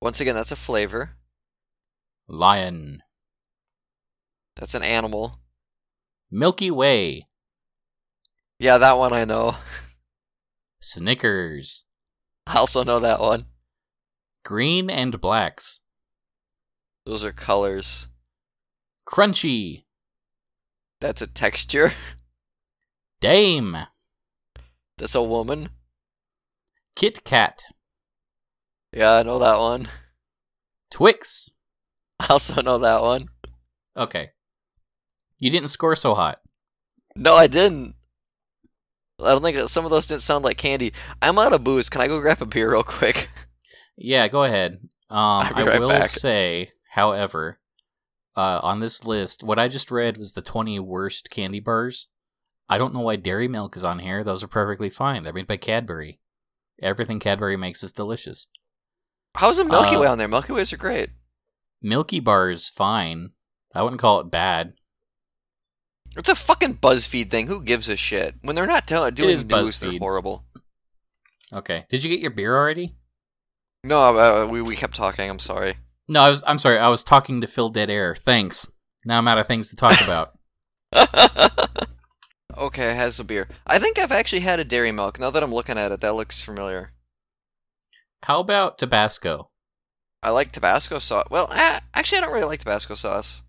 Once 0.00 0.20
again, 0.20 0.34
that's 0.34 0.52
a 0.52 0.56
flavor. 0.56 1.16
Lion. 2.28 3.02
That's 4.56 4.74
an 4.74 4.82
animal. 4.82 5.40
Milky 6.30 6.70
Way. 6.70 7.24
Yeah, 8.58 8.78
that 8.78 8.98
one 8.98 9.12
I 9.12 9.24
know. 9.24 9.56
Snickers. 10.80 11.84
I 12.46 12.58
also 12.58 12.84
know 12.84 13.00
that 13.00 13.20
one. 13.20 13.46
Green 14.44 14.90
and 14.90 15.20
blacks. 15.20 15.80
Those 17.06 17.24
are 17.24 17.32
colors. 17.32 18.08
Crunchy. 19.06 19.84
That's 21.00 21.22
a 21.22 21.26
texture. 21.26 21.92
Dame. 23.20 23.86
That's 24.98 25.14
a 25.14 25.22
woman. 25.22 25.70
Kit 26.96 27.24
Kat. 27.24 27.62
Yeah, 28.92 29.14
I 29.14 29.22
know 29.22 29.38
that 29.40 29.58
one. 29.58 29.88
Twix. 30.90 31.50
I 32.20 32.26
also 32.30 32.62
know 32.62 32.78
that 32.78 33.02
one. 33.02 33.28
Okay. 33.96 34.30
You 35.40 35.50
didn't 35.50 35.68
score 35.68 35.96
so 35.96 36.14
hot. 36.14 36.38
No, 37.16 37.34
I 37.34 37.46
didn't. 37.46 37.94
I 39.20 39.30
don't 39.30 39.42
think 39.42 39.68
some 39.68 39.84
of 39.84 39.90
those 39.90 40.06
didn't 40.06 40.22
sound 40.22 40.44
like 40.44 40.56
candy. 40.56 40.92
I'm 41.22 41.38
out 41.38 41.52
of 41.52 41.64
booze. 41.64 41.88
Can 41.88 42.00
I 42.00 42.08
go 42.08 42.20
grab 42.20 42.42
a 42.42 42.46
beer 42.46 42.72
real 42.72 42.82
quick? 42.82 43.28
Yeah, 43.96 44.26
go 44.26 44.42
ahead. 44.42 44.80
Um, 45.08 45.46
I 45.54 45.62
right 45.64 45.78
will 45.78 45.88
back. 45.88 46.08
say, 46.08 46.70
however, 46.90 47.60
uh, 48.36 48.58
on 48.60 48.80
this 48.80 49.04
list, 49.04 49.44
what 49.44 49.56
I 49.56 49.68
just 49.68 49.92
read 49.92 50.18
was 50.18 50.32
the 50.32 50.42
20 50.42 50.80
worst 50.80 51.30
candy 51.30 51.60
bars. 51.60 52.08
I 52.68 52.78
don't 52.78 52.94
know 52.94 53.00
why 53.00 53.16
Dairy 53.16 53.48
Milk 53.48 53.76
is 53.76 53.84
on 53.84 53.98
here. 53.98 54.24
Those 54.24 54.42
are 54.42 54.48
perfectly 54.48 54.90
fine. 54.90 55.22
They're 55.22 55.32
made 55.32 55.46
by 55.46 55.56
Cadbury. 55.58 56.18
Everything 56.82 57.20
Cadbury 57.20 57.56
makes 57.56 57.82
is 57.82 57.92
delicious. 57.92 58.48
How's 59.34 59.58
a 59.58 59.64
Milky 59.64 59.96
Uh, 59.96 60.00
Way 60.00 60.06
on 60.06 60.18
there? 60.18 60.28
Milky 60.28 60.52
Ways 60.52 60.72
are 60.72 60.76
great. 60.78 61.10
Milky 61.82 62.20
Bar 62.20 62.50
is 62.50 62.70
fine. 62.70 63.30
I 63.74 63.82
wouldn't 63.82 64.00
call 64.00 64.20
it 64.20 64.30
bad. 64.30 64.72
It's 66.16 66.28
a 66.28 66.34
fucking 66.34 66.76
BuzzFeed 66.76 67.30
thing. 67.30 67.48
Who 67.48 67.60
gives 67.62 67.88
a 67.88 67.96
shit? 67.96 68.36
When 68.42 68.54
they're 68.54 68.66
not 68.66 68.86
tell- 68.86 69.10
doing 69.10 69.30
is 69.30 69.44
news, 69.44 69.78
they're 69.78 69.90
BuzzFeed. 69.90 69.98
horrible. 69.98 70.44
Okay. 71.52 71.84
Did 71.90 72.04
you 72.04 72.10
get 72.10 72.20
your 72.20 72.30
beer 72.30 72.56
already? 72.56 72.90
No, 73.82 74.16
uh, 74.18 74.46
we 74.46 74.62
we 74.62 74.76
kept 74.76 74.94
talking. 74.94 75.28
I'm 75.28 75.38
sorry. 75.38 75.74
No, 76.08 76.20
I 76.22 76.28
was. 76.30 76.42
I'm 76.46 76.58
sorry. 76.58 76.78
I 76.78 76.88
was 76.88 77.04
talking 77.04 77.40
to 77.40 77.46
fill 77.46 77.68
dead 77.68 77.90
air. 77.90 78.14
Thanks. 78.16 78.70
Now 79.04 79.18
I'm 79.18 79.28
out 79.28 79.38
of 79.38 79.46
things 79.46 79.68
to 79.70 79.76
talk 79.76 80.00
about. 80.04 80.38
okay, 82.56 82.90
it 82.90 82.96
has 82.96 83.20
a 83.20 83.24
beer. 83.24 83.48
I 83.66 83.78
think 83.78 83.98
I've 83.98 84.12
actually 84.12 84.40
had 84.40 84.60
a 84.60 84.64
dairy 84.64 84.92
milk. 84.92 85.18
Now 85.18 85.30
that 85.30 85.42
I'm 85.42 85.52
looking 85.52 85.78
at 85.78 85.92
it, 85.92 86.00
that 86.00 86.14
looks 86.14 86.40
familiar. 86.40 86.92
How 88.24 88.40
about 88.40 88.78
Tabasco? 88.78 89.50
I 90.22 90.30
like 90.30 90.52
Tabasco 90.52 90.98
sauce. 90.98 91.26
Well, 91.30 91.48
actually, 91.52 92.18
I 92.18 92.20
don't 92.22 92.32
really 92.32 92.46
like 92.46 92.60
Tabasco 92.60 92.94
sauce. 92.94 93.42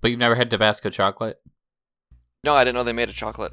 But 0.00 0.10
you've 0.10 0.20
never 0.20 0.34
had 0.34 0.50
Tabasco 0.50 0.90
chocolate? 0.90 1.38
No, 2.42 2.54
I 2.54 2.64
didn't 2.64 2.74
know 2.74 2.84
they 2.84 2.92
made 2.92 3.10
a 3.10 3.12
chocolate. 3.12 3.52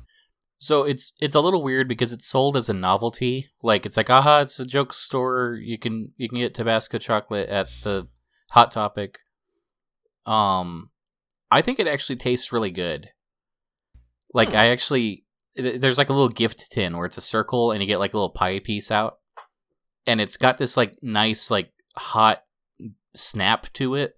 So 0.58 0.84
it's 0.84 1.14
it's 1.22 1.36
a 1.36 1.42
little 1.42 1.64
weird 1.64 1.88
because 1.88 2.12
it's 2.12 2.26
sold 2.26 2.58
as 2.58 2.70
a 2.70 2.74
novelty. 2.74 3.50
Like 3.64 3.86
it's 3.86 3.96
like, 3.96 4.10
aha, 4.10 4.42
it's 4.42 4.60
a 4.60 4.66
joke 4.66 4.94
store. 4.94 5.58
You 5.62 5.78
can 5.78 6.12
you 6.18 6.28
can 6.28 6.38
get 6.38 6.54
Tabasco 6.54 6.98
chocolate 6.98 7.50
at 7.50 7.68
the 7.84 8.08
Hot 8.52 8.72
Topic. 8.72 9.20
Um, 10.26 10.90
I 11.50 11.62
think 11.62 11.80
it 11.80 11.88
actually 11.88 12.18
tastes 12.18 12.52
really 12.52 12.72
good. 12.72 13.10
Like. 14.34 14.50
I 14.54 14.68
actually, 14.68 15.26
there's 15.56 15.98
like 15.98 16.10
a 16.10 16.14
little 16.14 16.30
gift 16.30 16.72
tin 16.72 16.96
where 16.98 17.06
it's 17.06 17.18
a 17.18 17.22
circle 17.22 17.72
and 17.72 17.82
you 17.82 17.88
get 17.88 18.00
like 18.00 18.14
a 18.14 18.18
little 18.18 18.30
pie 18.30 18.60
piece 18.60 18.92
out, 18.92 19.18
and 20.08 20.22
it's 20.22 20.38
got 20.38 20.58
this 20.58 20.78
like 20.78 20.96
nice 21.02 21.52
like 21.52 21.72
hot 21.98 22.44
snap 23.16 23.72
to 23.74 23.96
it, 23.96 24.14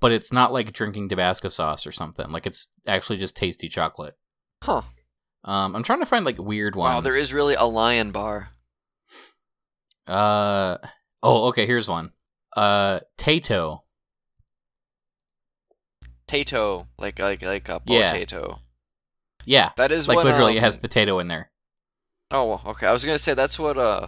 but 0.00 0.10
it's 0.12 0.32
not 0.32 0.52
like 0.52 0.72
drinking 0.72 1.08
Tabasco 1.08 1.48
sauce 1.48 1.86
or 1.86 1.92
something. 1.92 2.30
Like 2.30 2.46
it's 2.46 2.68
actually 2.86 3.18
just 3.18 3.36
tasty 3.36 3.68
chocolate. 3.68 4.14
Huh. 4.62 4.82
Um, 5.44 5.76
I'm 5.76 5.82
trying 5.82 6.00
to 6.00 6.06
find 6.06 6.24
like 6.24 6.38
weird 6.38 6.74
ones. 6.74 6.94
Wow, 6.94 7.00
there 7.02 7.16
is 7.18 7.32
really 7.34 7.54
a 7.54 7.64
lion 7.64 8.10
bar. 8.10 8.48
Uh 10.06 10.78
oh, 11.22 11.48
okay. 11.48 11.66
Here's 11.66 11.88
one. 11.88 12.12
Uh, 12.56 13.00
Tayto. 13.18 13.80
Tayto, 16.26 16.86
like 16.98 17.18
like 17.18 17.42
like 17.42 17.68
a 17.68 17.80
Yeah. 17.86 18.10
potato. 18.12 18.58
Yeah, 19.46 19.70
That 19.76 19.92
is 19.92 20.08
like 20.08 20.16
what, 20.16 20.24
literally, 20.26 20.52
um, 20.52 20.58
it 20.58 20.62
has 20.62 20.76
potato 20.76 21.18
in 21.18 21.28
there. 21.28 21.50
Oh, 22.30 22.46
well, 22.46 22.62
okay. 22.66 22.86
I 22.86 22.92
was 22.92 23.04
gonna 23.04 23.18
say 23.18 23.34
that's 23.34 23.58
what 23.58 23.76
uh 23.78 24.06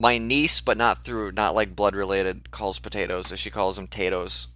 my 0.00 0.18
niece, 0.18 0.60
but 0.60 0.76
not 0.76 1.04
through 1.04 1.32
not 1.32 1.54
like 1.54 1.76
blood 1.76 1.94
related, 1.96 2.50
calls 2.50 2.78
potatoes. 2.78 3.32
She 3.36 3.50
calls 3.50 3.76
them 3.76 3.86
tatoes. 3.86 4.48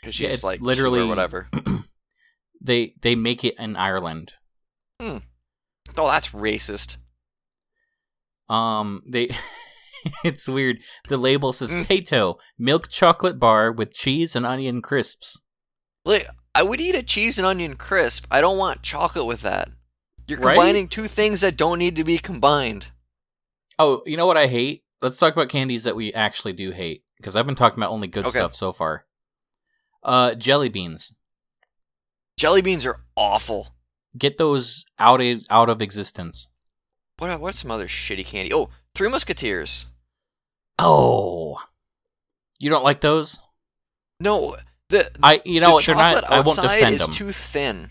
Because 0.00 0.14
she's 0.16 0.26
Yeah, 0.28 0.32
it's 0.34 0.44
like 0.44 0.60
literally- 0.60 1.04
whatever. 1.04 1.48
They 2.64 2.92
they 3.00 3.16
make 3.16 3.42
it 3.44 3.56
in 3.58 3.74
Ireland. 3.74 4.34
Oh, 5.00 5.20
that's 5.96 6.28
racist. 6.28 6.96
Um, 8.48 9.02
they. 9.08 9.30
it's 10.24 10.48
weird. 10.48 10.78
The 11.08 11.16
label 11.16 11.52
says 11.52 11.76
Mm. 11.76 11.86
Tayto 11.86 12.36
milk 12.58 12.88
chocolate 12.88 13.38
bar 13.40 13.72
with 13.72 13.92
cheese 13.94 14.36
and 14.36 14.46
onion 14.46 14.80
crisps. 14.80 15.42
Like 16.04 16.28
I 16.54 16.62
would 16.62 16.80
eat 16.80 16.94
a 16.94 17.02
cheese 17.02 17.38
and 17.38 17.46
onion 17.46 17.76
crisp. 17.76 18.26
I 18.30 18.40
don't 18.40 18.58
want 18.58 18.82
chocolate 18.82 19.26
with 19.26 19.42
that. 19.42 19.68
You're 20.26 20.38
Right? 20.38 20.54
combining 20.54 20.88
two 20.88 21.08
things 21.08 21.40
that 21.40 21.56
don't 21.56 21.78
need 21.78 21.96
to 21.96 22.04
be 22.04 22.18
combined. 22.18 22.88
Oh, 23.78 24.02
you 24.06 24.16
know 24.16 24.26
what 24.26 24.36
I 24.36 24.46
hate? 24.46 24.84
Let's 25.00 25.18
talk 25.18 25.32
about 25.32 25.48
candies 25.48 25.84
that 25.84 25.96
we 25.96 26.12
actually 26.12 26.52
do 26.52 26.70
hate 26.70 27.04
because 27.16 27.34
I've 27.34 27.46
been 27.46 27.54
talking 27.54 27.78
about 27.78 27.90
only 27.90 28.06
good 28.08 28.26
Okay. 28.26 28.38
stuff 28.38 28.54
so 28.54 28.70
far. 28.70 29.06
Uh, 30.02 30.34
jelly 30.34 30.68
beans. 30.68 31.14
Jelly 32.36 32.62
beans 32.62 32.84
are 32.86 33.00
awful. 33.16 33.74
Get 34.16 34.36
those 34.38 34.84
out 34.98 35.20
of 35.20 35.40
out 35.48 35.70
of 35.70 35.80
existence. 35.80 36.48
What 37.18 37.40
what's 37.40 37.58
some 37.60 37.70
other 37.70 37.86
shitty 37.88 38.26
candy? 38.26 38.52
Oh, 38.52 38.68
Three 38.94 39.08
Musketeers. 39.08 39.86
Oh, 40.78 41.58
you 42.58 42.68
don't 42.68 42.84
like 42.84 43.00
those? 43.00 43.40
No, 44.20 44.56
the 44.92 45.10
I 45.22 45.40
you 45.44 45.60
know 45.60 45.78
the? 45.78 45.86
They're 45.86 45.94
not. 45.96 46.14
chocolate 46.14 46.30
I 46.30 46.40
won't 46.40 46.60
defend 46.60 46.94
is 46.94 47.00
them. 47.06 47.12
too 47.12 47.32
thin. 47.32 47.90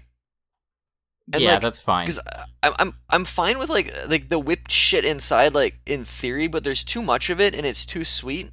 and, 1.33 1.41
yeah, 1.43 1.53
like, 1.53 1.61
that's 1.61 1.79
fine. 1.79 2.05
Because 2.05 2.19
I'm 2.63 2.73
I'm 2.79 2.93
I'm 3.09 3.25
fine 3.25 3.59
with 3.59 3.69
like 3.69 3.93
like 4.07 4.29
the 4.29 4.39
whipped 4.39 4.71
shit 4.71 5.03
inside, 5.05 5.53
like 5.53 5.79
in 5.85 6.05
theory, 6.05 6.47
but 6.47 6.63
there's 6.63 6.83
too 6.83 7.01
much 7.01 7.29
of 7.29 7.39
it 7.41 7.53
and 7.53 7.65
it's 7.65 7.85
too 7.85 8.03
sweet. 8.03 8.51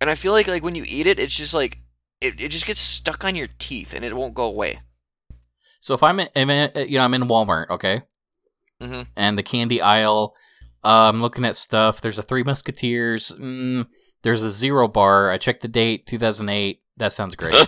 And 0.00 0.08
I 0.08 0.14
feel 0.14 0.32
like 0.32 0.46
like 0.46 0.62
when 0.62 0.74
you 0.74 0.84
eat 0.86 1.06
it, 1.06 1.18
it's 1.18 1.34
just 1.36 1.54
like 1.54 1.78
it, 2.20 2.40
it 2.40 2.48
just 2.50 2.66
gets 2.66 2.80
stuck 2.80 3.24
on 3.24 3.36
your 3.36 3.48
teeth 3.58 3.94
and 3.94 4.04
it 4.04 4.14
won't 4.16 4.34
go 4.34 4.44
away. 4.44 4.80
So 5.80 5.94
if 5.94 6.02
I'm 6.02 6.18
in, 6.20 6.28
I'm 6.34 6.50
in- 6.50 6.88
you 6.88 6.98
know, 6.98 7.04
I'm 7.04 7.14
in 7.14 7.22
Walmart, 7.22 7.70
okay, 7.70 8.02
hmm 8.80 9.02
and 9.16 9.38
the 9.38 9.42
candy 9.44 9.80
aisle, 9.80 10.34
uh, 10.84 11.08
I'm 11.08 11.20
looking 11.22 11.44
at 11.44 11.56
stuff. 11.56 12.00
There's 12.00 12.18
a 12.18 12.22
Three 12.22 12.42
Musketeers. 12.42 13.36
Mm, 13.38 13.86
there's 14.28 14.42
a 14.42 14.50
Zero 14.52 14.86
Bar. 14.88 15.30
I 15.30 15.38
checked 15.38 15.62
the 15.62 15.68
date, 15.68 16.04
2008. 16.04 16.84
That 16.98 17.14
sounds 17.14 17.34
great. 17.34 17.54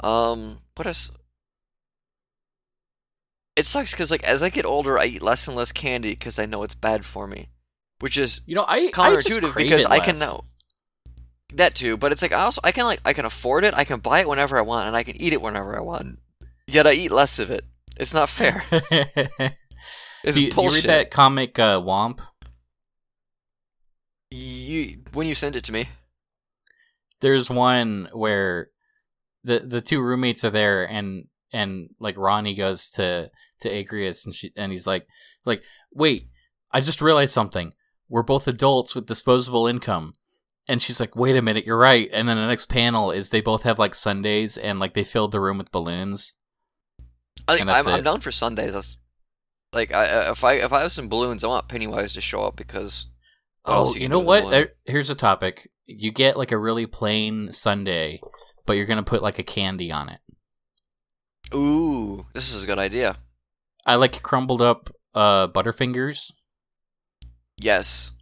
um, 0.00 0.60
what 0.74 0.86
else? 0.86 1.10
it 3.56 3.66
sucks 3.66 3.90
because 3.90 4.10
like 4.10 4.24
as 4.24 4.42
I 4.42 4.48
get 4.48 4.64
older, 4.64 4.98
I 4.98 5.04
eat 5.04 5.20
less 5.20 5.46
and 5.46 5.54
less 5.54 5.70
candy 5.70 6.12
because 6.12 6.38
I 6.38 6.46
know 6.46 6.62
it's 6.62 6.74
bad 6.74 7.04
for 7.04 7.26
me, 7.26 7.50
which 7.98 8.16
is 8.16 8.40
You 8.46 8.54
know, 8.54 8.64
I 8.66 8.90
I 8.96 9.14
just 9.16 9.28
counterintuitive 9.28 9.50
crave 9.50 9.66
because 9.66 9.84
it 9.84 9.90
I 9.90 9.98
can 9.98 10.18
less. 10.18 10.20
know 10.20 10.44
that 11.54 11.74
too. 11.74 11.98
But 11.98 12.12
it's 12.12 12.22
like 12.22 12.32
I 12.32 12.40
also 12.40 12.62
I 12.64 12.72
can 12.72 12.84
like 12.84 13.00
I 13.04 13.12
can 13.12 13.26
afford 13.26 13.64
it. 13.64 13.74
I 13.74 13.84
can 13.84 14.00
buy 14.00 14.20
it 14.20 14.28
whenever 14.28 14.56
I 14.56 14.62
want, 14.62 14.86
and 14.86 14.96
I 14.96 15.02
can 15.02 15.20
eat 15.20 15.34
it 15.34 15.42
whenever 15.42 15.76
I 15.76 15.82
want. 15.82 16.20
Yet 16.66 16.86
I 16.86 16.92
eat 16.92 17.10
less 17.10 17.38
of 17.38 17.50
it. 17.50 17.64
It's 17.98 18.14
not 18.14 18.28
fair. 18.28 18.62
It's 20.24 20.36
do, 20.36 20.42
you, 20.42 20.50
do 20.50 20.64
you 20.64 20.70
read 20.72 20.84
that 20.84 21.10
comic 21.10 21.58
uh, 21.58 21.80
Womp? 21.80 22.20
You 24.30 25.02
when 25.12 25.26
you 25.26 25.34
send 25.34 25.56
it 25.56 25.64
to 25.64 25.72
me. 25.72 25.88
There's 27.20 27.50
one 27.50 28.08
where 28.12 28.70
the 29.44 29.60
the 29.60 29.80
two 29.80 30.00
roommates 30.00 30.44
are 30.44 30.50
there 30.50 30.88
and 30.88 31.24
and 31.52 31.90
like 32.00 32.18
Ronnie 32.18 32.54
goes 32.54 32.90
to 32.90 33.30
to 33.60 33.68
Agrius 33.70 34.26
and 34.26 34.34
she 34.34 34.52
and 34.56 34.72
he's 34.72 34.86
like 34.86 35.06
like 35.46 35.62
wait 35.92 36.24
I 36.72 36.80
just 36.80 37.00
realized 37.00 37.32
something 37.32 37.72
we're 38.08 38.22
both 38.22 38.48
adults 38.48 38.94
with 38.94 39.06
disposable 39.06 39.66
income 39.66 40.12
and 40.68 40.82
she's 40.82 41.00
like 41.00 41.16
wait 41.16 41.36
a 41.36 41.42
minute 41.42 41.64
you're 41.64 41.78
right 41.78 42.10
and 42.12 42.28
then 42.28 42.36
the 42.36 42.46
next 42.46 42.66
panel 42.66 43.10
is 43.10 43.30
they 43.30 43.40
both 43.40 43.62
have 43.62 43.78
like 43.78 43.94
sundaes 43.94 44.58
and 44.58 44.78
like 44.78 44.94
they 44.94 45.04
filled 45.04 45.32
the 45.32 45.40
room 45.40 45.56
with 45.56 45.72
balloons 45.72 46.34
I 47.48 47.56
think 47.56 47.68
I'm, 47.68 47.88
I'm 47.88 48.02
down 48.04 48.20
for 48.20 48.30
sundaes. 48.30 48.72
That's, 48.74 48.96
like 49.72 49.92
I, 49.92 50.04
I- 50.04 50.30
if 50.30 50.44
I 50.44 50.52
if 50.54 50.72
I 50.72 50.82
have 50.82 50.92
some 50.92 51.08
balloons, 51.08 51.42
I 51.42 51.48
want 51.48 51.68
Pennywise 51.68 52.12
to 52.14 52.20
show 52.20 52.42
up 52.42 52.56
because. 52.56 53.06
oh 53.64 53.94
you 53.94 54.02
you 54.02 54.08
know 54.08 54.20
do 54.20 54.26
with 54.26 54.40
a 54.40 54.44
what 54.44 54.50
there, 54.50 54.72
here's 54.86 55.10
a 55.10 55.14
topic 55.14 55.68
you 55.86 56.10
get 56.12 56.36
like 56.36 56.52
a 56.52 56.56
really 56.58 56.86
plain 56.86 57.50
sundae 57.52 58.18
but 58.66 58.74
you're 58.74 58.86
gonna 58.86 59.02
put 59.02 59.22
like 59.22 59.38
a 59.38 59.42
candy 59.42 59.90
on 59.92 60.08
it 60.08 60.20
Ooh, 61.54 62.26
this 62.34 62.52
is 62.54 62.62
a 62.64 62.66
good 62.66 62.78
idea. 62.78 63.16
I 63.86 63.96
like 63.96 64.22
crumbled 64.22 64.62
up 64.62 64.90
uh 65.14 65.48
Butterfingers 65.48 66.32
Yes. 67.60 68.12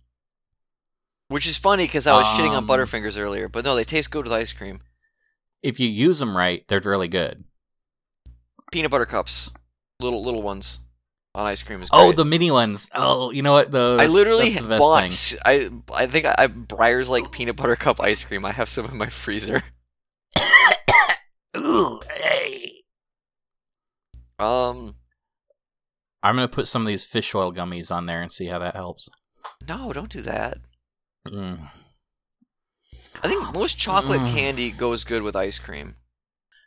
Which 1.29 1.47
is 1.47 1.59
funny 1.59 1.85
because 1.85 2.07
I 2.07 2.17
was 2.17 2.27
shitting 2.29 2.51
on 2.51 2.59
Um, 2.59 2.69
Butterfingers 2.69 3.19
earlier, 3.19 3.49
but 3.49 3.65
no, 3.65 3.75
they 3.75 3.85
taste 3.85 4.11
good 4.11 4.25
with 4.25 4.33
ice 4.33 4.53
cream. 4.53 4.81
if 5.63 5.81
you 5.81 5.89
use 5.89 6.19
them 6.21 6.37
right, 6.37 6.63
they're 6.69 6.81
really 6.85 7.09
good. 7.09 7.45
Peanut 8.73 8.91
butter 8.91 9.07
cups, 9.07 9.51
little 10.01 10.23
little 10.25 10.43
ones, 10.43 10.81
on 11.35 11.47
ice 11.47 11.63
cream 11.63 11.83
is. 11.83 11.91
Good. 11.91 11.97
Oh, 11.99 12.13
the 12.13 12.25
mini 12.25 12.51
ones. 12.51 12.91
Oh, 12.95 13.31
you 13.31 13.43
know 13.43 13.53
what? 13.53 13.71
The 13.71 13.99
I 14.01 14.07
literally 14.07 14.51
that's 14.51 14.61
the 14.63 14.69
best 14.69 14.81
bought. 14.81 15.11
thing. 15.13 15.39
I 15.45 15.71
I 15.95 16.07
think 16.07 16.27
I, 16.27 16.35
I 16.39 16.47
Breyers 16.49 17.09
like 17.09 17.31
peanut 17.31 17.57
butter 17.57 17.77
cup 17.77 18.01
ice 18.01 18.25
cream. 18.25 18.45
I 18.45 18.53
have 18.53 18.69
some 18.69 18.87
in 18.87 18.97
my 18.99 19.09
freezer. 19.09 19.63
Ooh, 21.57 22.01
hey. 22.13 22.73
Um, 24.39 24.97
I'm 26.23 26.35
gonna 26.35 26.49
put 26.49 26.67
some 26.67 26.83
of 26.83 26.89
these 26.89 27.07
fish 27.07 27.35
oil 27.35 27.53
gummies 27.53 27.91
on 27.95 28.07
there 28.07 28.21
and 28.21 28.31
see 28.31 28.47
how 28.47 28.59
that 28.59 28.75
helps. 28.75 29.09
no, 29.69 29.93
don't 29.93 30.11
do 30.11 30.21
that. 30.23 30.59
Mm. 31.27 31.59
I 33.23 33.29
think 33.29 33.55
most 33.55 33.79
chocolate 33.79 34.21
Mm. 34.21 34.35
candy 34.35 34.71
goes 34.71 35.05
good 35.05 35.23
with 35.23 35.35
ice 35.35 35.59
cream. 35.59 35.95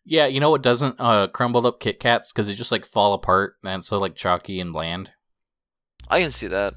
Yeah, 0.06 0.26
you 0.26 0.40
know 0.40 0.50
what 0.50 0.64
doesn't? 0.64 0.96
Uh, 1.00 1.28
crumbled 1.28 1.66
up 1.66 1.80
Kit 1.80 2.00
Kats 2.00 2.32
because 2.32 2.48
they 2.48 2.54
just 2.54 2.72
like 2.72 2.86
fall 2.86 3.14
apart 3.14 3.56
and 3.64 3.84
so 3.84 4.00
like 4.00 4.16
chalky 4.16 4.60
and 4.60 4.74
bland. 4.74 5.12
I 6.08 6.22
can 6.22 6.32
see 6.32 6.48
that. 6.48 6.76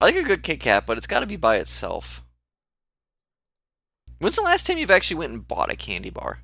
I 0.00 0.06
like 0.06 0.16
a 0.16 0.22
good 0.22 0.42
Kit 0.42 0.60
Kat, 0.60 0.84
but 0.86 0.98
it's 0.98 1.06
got 1.06 1.20
to 1.20 1.26
be 1.26 1.36
by 1.36 1.56
itself. 1.56 2.22
When's 4.18 4.36
the 4.36 4.42
last 4.42 4.66
time 4.66 4.78
you've 4.78 4.90
actually 4.90 5.18
went 5.18 5.32
and 5.32 5.46
bought 5.46 5.72
a 5.72 5.76
candy 5.76 6.10
bar? 6.10 6.40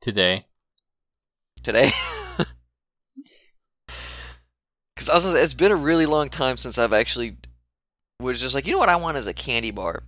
Today, 0.00 0.44
Today? 1.64 1.90
Because 4.94 5.08
I 5.08 5.14
was, 5.14 5.24
gonna 5.24 5.36
say, 5.36 5.42
it's 5.42 5.54
been 5.54 5.72
a 5.72 5.76
really 5.76 6.06
long 6.06 6.28
time 6.28 6.56
since 6.56 6.78
I've 6.78 6.92
actually 6.92 7.36
was 8.20 8.40
just 8.40 8.54
like, 8.54 8.64
you 8.64 8.72
know 8.72 8.78
what 8.78 8.88
I 8.88 8.94
want 8.94 9.16
is 9.16 9.26
a 9.26 9.34
candy 9.34 9.72
bar. 9.72 10.04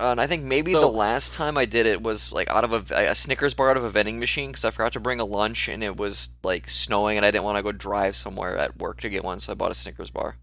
Uh, 0.00 0.12
and 0.12 0.20
I 0.20 0.26
think 0.26 0.42
maybe 0.44 0.70
So- 0.72 0.80
the 0.80 0.88
last 0.88 1.34
time 1.34 1.58
I 1.58 1.66
did 1.66 1.84
it 1.86 2.02
was 2.02 2.32
like 2.32 2.48
out 2.48 2.64
of 2.64 2.72
a, 2.90 3.10
a 3.10 3.14
Snickers 3.14 3.52
bar 3.54 3.70
out 3.70 3.76
of 3.76 3.84
a 3.84 3.90
vending 3.90 4.18
machine 4.18 4.50
because 4.50 4.64
I 4.64 4.70
forgot 4.70 4.94
to 4.94 5.00
bring 5.00 5.20
a 5.20 5.24
lunch 5.24 5.68
and 5.68 5.84
it 5.84 5.96
was 5.96 6.30
like 6.42 6.70
snowing 6.70 7.16
and 7.18 7.26
I 7.26 7.30
didn't 7.30 7.44
want 7.44 7.58
to 7.58 7.62
go 7.62 7.72
drive 7.72 8.16
somewhere 8.16 8.56
at 8.56 8.78
work 8.78 9.00
to 9.00 9.10
get 9.10 9.24
one, 9.24 9.40
so 9.40 9.52
I 9.52 9.54
bought 9.54 9.70
a 9.70 9.74
Snickers 9.74 10.10
bar. 10.10 10.38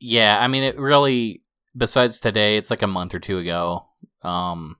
yeah. 0.00 0.36
I 0.40 0.48
mean, 0.48 0.62
it 0.64 0.78
really. 0.78 1.42
Besides 1.76 2.20
today, 2.20 2.56
it's 2.56 2.70
like 2.70 2.80
a 2.82 2.86
month 2.86 3.14
or 3.14 3.18
two 3.18 3.36
ago. 3.38 3.84
Um, 4.22 4.76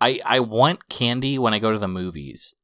I 0.00 0.20
I 0.26 0.40
want 0.40 0.88
candy 0.88 1.38
when 1.38 1.54
I 1.54 1.60
go 1.60 1.70
to 1.72 1.78
the 1.78 1.86
movies. 1.88 2.54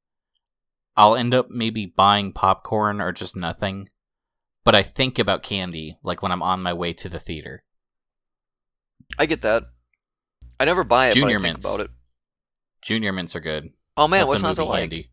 I'll 0.96 1.14
end 1.14 1.32
up 1.32 1.48
maybe 1.48 1.86
buying 1.86 2.32
popcorn 2.32 3.00
or 3.00 3.12
just 3.12 3.36
nothing, 3.36 3.88
but 4.64 4.74
I 4.74 4.82
think 4.82 5.18
about 5.18 5.44
candy 5.44 5.96
like 6.02 6.22
when 6.22 6.32
I'm 6.32 6.42
on 6.42 6.60
my 6.60 6.72
way 6.72 6.92
to 6.94 7.08
the 7.08 7.20
theater. 7.20 7.62
I 9.18 9.26
get 9.26 9.42
that. 9.42 9.62
I 10.60 10.66
never 10.66 10.84
buy 10.84 11.08
it, 11.08 11.14
Junior 11.14 11.38
but 11.38 11.40
I 11.40 11.42
think 11.48 11.54
mints. 11.54 11.74
about 11.74 11.84
it. 11.86 11.90
Junior 12.82 13.12
mints 13.12 13.34
are 13.34 13.40
good. 13.40 13.70
Oh 13.96 14.06
man, 14.06 14.20
That's 14.20 14.28
what's 14.28 14.42
not 14.42 14.56
to 14.56 14.64
like? 14.64 15.08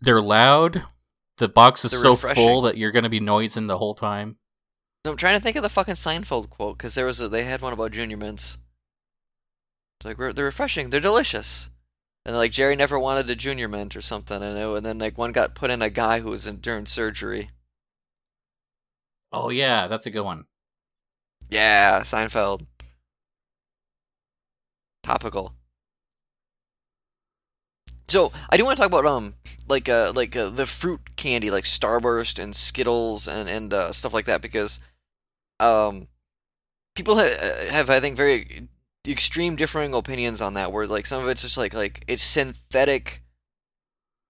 They're 0.00 0.20
loud. 0.20 0.82
The 1.38 1.48
box 1.48 1.84
is 1.84 1.90
They're 1.90 2.00
so 2.00 2.10
refreshing. 2.12 2.34
full 2.36 2.60
that 2.62 2.76
you're 2.76 2.92
gonna 2.92 3.08
be 3.08 3.18
noising 3.20 3.66
the 3.66 3.78
whole 3.78 3.94
time. 3.94 4.36
No, 5.04 5.10
I'm 5.10 5.16
trying 5.16 5.36
to 5.38 5.42
think 5.42 5.56
of 5.56 5.62
the 5.62 5.68
fucking 5.68 5.94
Seinfeld 5.94 6.48
quote 6.50 6.78
because 6.78 6.94
there 6.94 7.06
was 7.06 7.20
a, 7.20 7.28
they 7.28 7.44
had 7.44 7.60
one 7.60 7.72
about 7.72 7.92
Junior 7.92 8.16
Mints. 8.16 8.58
It's 10.00 10.06
like 10.06 10.34
they're 10.34 10.44
refreshing, 10.44 10.90
they're 10.90 11.00
delicious, 11.00 11.70
and 12.24 12.36
like 12.36 12.52
Jerry 12.52 12.76
never 12.76 12.98
wanted 12.98 13.28
a 13.30 13.34
Junior 13.34 13.68
Mint 13.68 13.96
or 13.96 14.02
something, 14.02 14.42
and, 14.42 14.56
it, 14.58 14.66
and 14.76 14.84
then 14.86 14.98
like 14.98 15.16
one 15.18 15.32
got 15.32 15.54
put 15.54 15.70
in 15.70 15.82
a 15.82 15.90
guy 15.90 16.20
who 16.20 16.30
was 16.30 16.46
in 16.46 16.58
during 16.58 16.86
surgery. 16.86 17.50
Oh 19.32 19.50
yeah, 19.50 19.88
that's 19.88 20.06
a 20.06 20.10
good 20.10 20.24
one. 20.24 20.44
Yeah, 21.50 22.00
Seinfeld. 22.00 22.66
Topical. 25.04 25.54
So 28.08 28.32
I 28.48 28.56
do 28.56 28.64
want 28.64 28.76
to 28.76 28.82
talk 28.82 28.88
about 28.88 29.06
um 29.06 29.34
like 29.68 29.88
uh 29.88 30.12
like 30.16 30.34
uh, 30.34 30.48
the 30.48 30.66
fruit 30.66 31.14
candy 31.16 31.50
like 31.50 31.64
Starburst 31.64 32.42
and 32.42 32.56
Skittles 32.56 33.28
and 33.28 33.48
and 33.48 33.72
uh, 33.72 33.92
stuff 33.92 34.14
like 34.14 34.24
that 34.24 34.40
because 34.40 34.80
um 35.60 36.08
people 36.94 37.16
ha- 37.18 37.66
have 37.70 37.90
I 37.90 38.00
think 38.00 38.16
very 38.16 38.68
extreme 39.06 39.56
differing 39.56 39.92
opinions 39.92 40.40
on 40.40 40.54
that 40.54 40.72
where 40.72 40.86
like 40.86 41.04
some 41.04 41.22
of 41.22 41.28
it's 41.28 41.42
just 41.42 41.58
like 41.58 41.74
like 41.74 42.02
it's 42.08 42.22
synthetic 42.22 43.22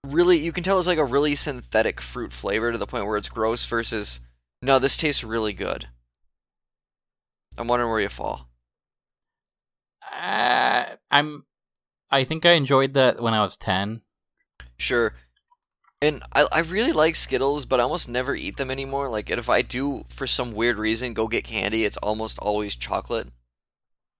really 0.04 0.38
you 0.38 0.50
can 0.52 0.64
tell 0.64 0.78
it's 0.78 0.88
like 0.88 0.98
a 0.98 1.04
really 1.04 1.36
synthetic 1.36 2.00
fruit 2.00 2.32
flavor 2.32 2.72
to 2.72 2.78
the 2.78 2.86
point 2.86 3.06
where 3.06 3.16
it's 3.16 3.28
gross 3.28 3.64
versus 3.64 4.20
no 4.60 4.80
this 4.80 4.96
tastes 4.96 5.22
really 5.22 5.52
good 5.52 5.86
I'm 7.56 7.68
wondering 7.68 7.92
where 7.92 8.00
you 8.00 8.08
fall 8.08 8.48
Uh, 10.14 10.84
I'm. 11.10 11.44
I 12.10 12.24
think 12.24 12.46
I 12.46 12.52
enjoyed 12.52 12.94
that 12.94 13.20
when 13.20 13.34
I 13.34 13.42
was 13.42 13.56
ten. 13.56 14.02
Sure. 14.76 15.14
And 16.02 16.22
I, 16.34 16.46
I 16.52 16.60
really 16.60 16.92
like 16.92 17.14
Skittles, 17.16 17.64
but 17.64 17.80
I 17.80 17.82
almost 17.84 18.08
never 18.08 18.34
eat 18.34 18.56
them 18.58 18.70
anymore. 18.70 19.08
Like, 19.08 19.30
if 19.30 19.48
I 19.48 19.62
do, 19.62 20.04
for 20.08 20.26
some 20.26 20.52
weird 20.52 20.76
reason, 20.76 21.14
go 21.14 21.28
get 21.28 21.44
candy, 21.44 21.84
it's 21.84 21.96
almost 21.96 22.38
always 22.38 22.76
chocolate. 22.76 23.28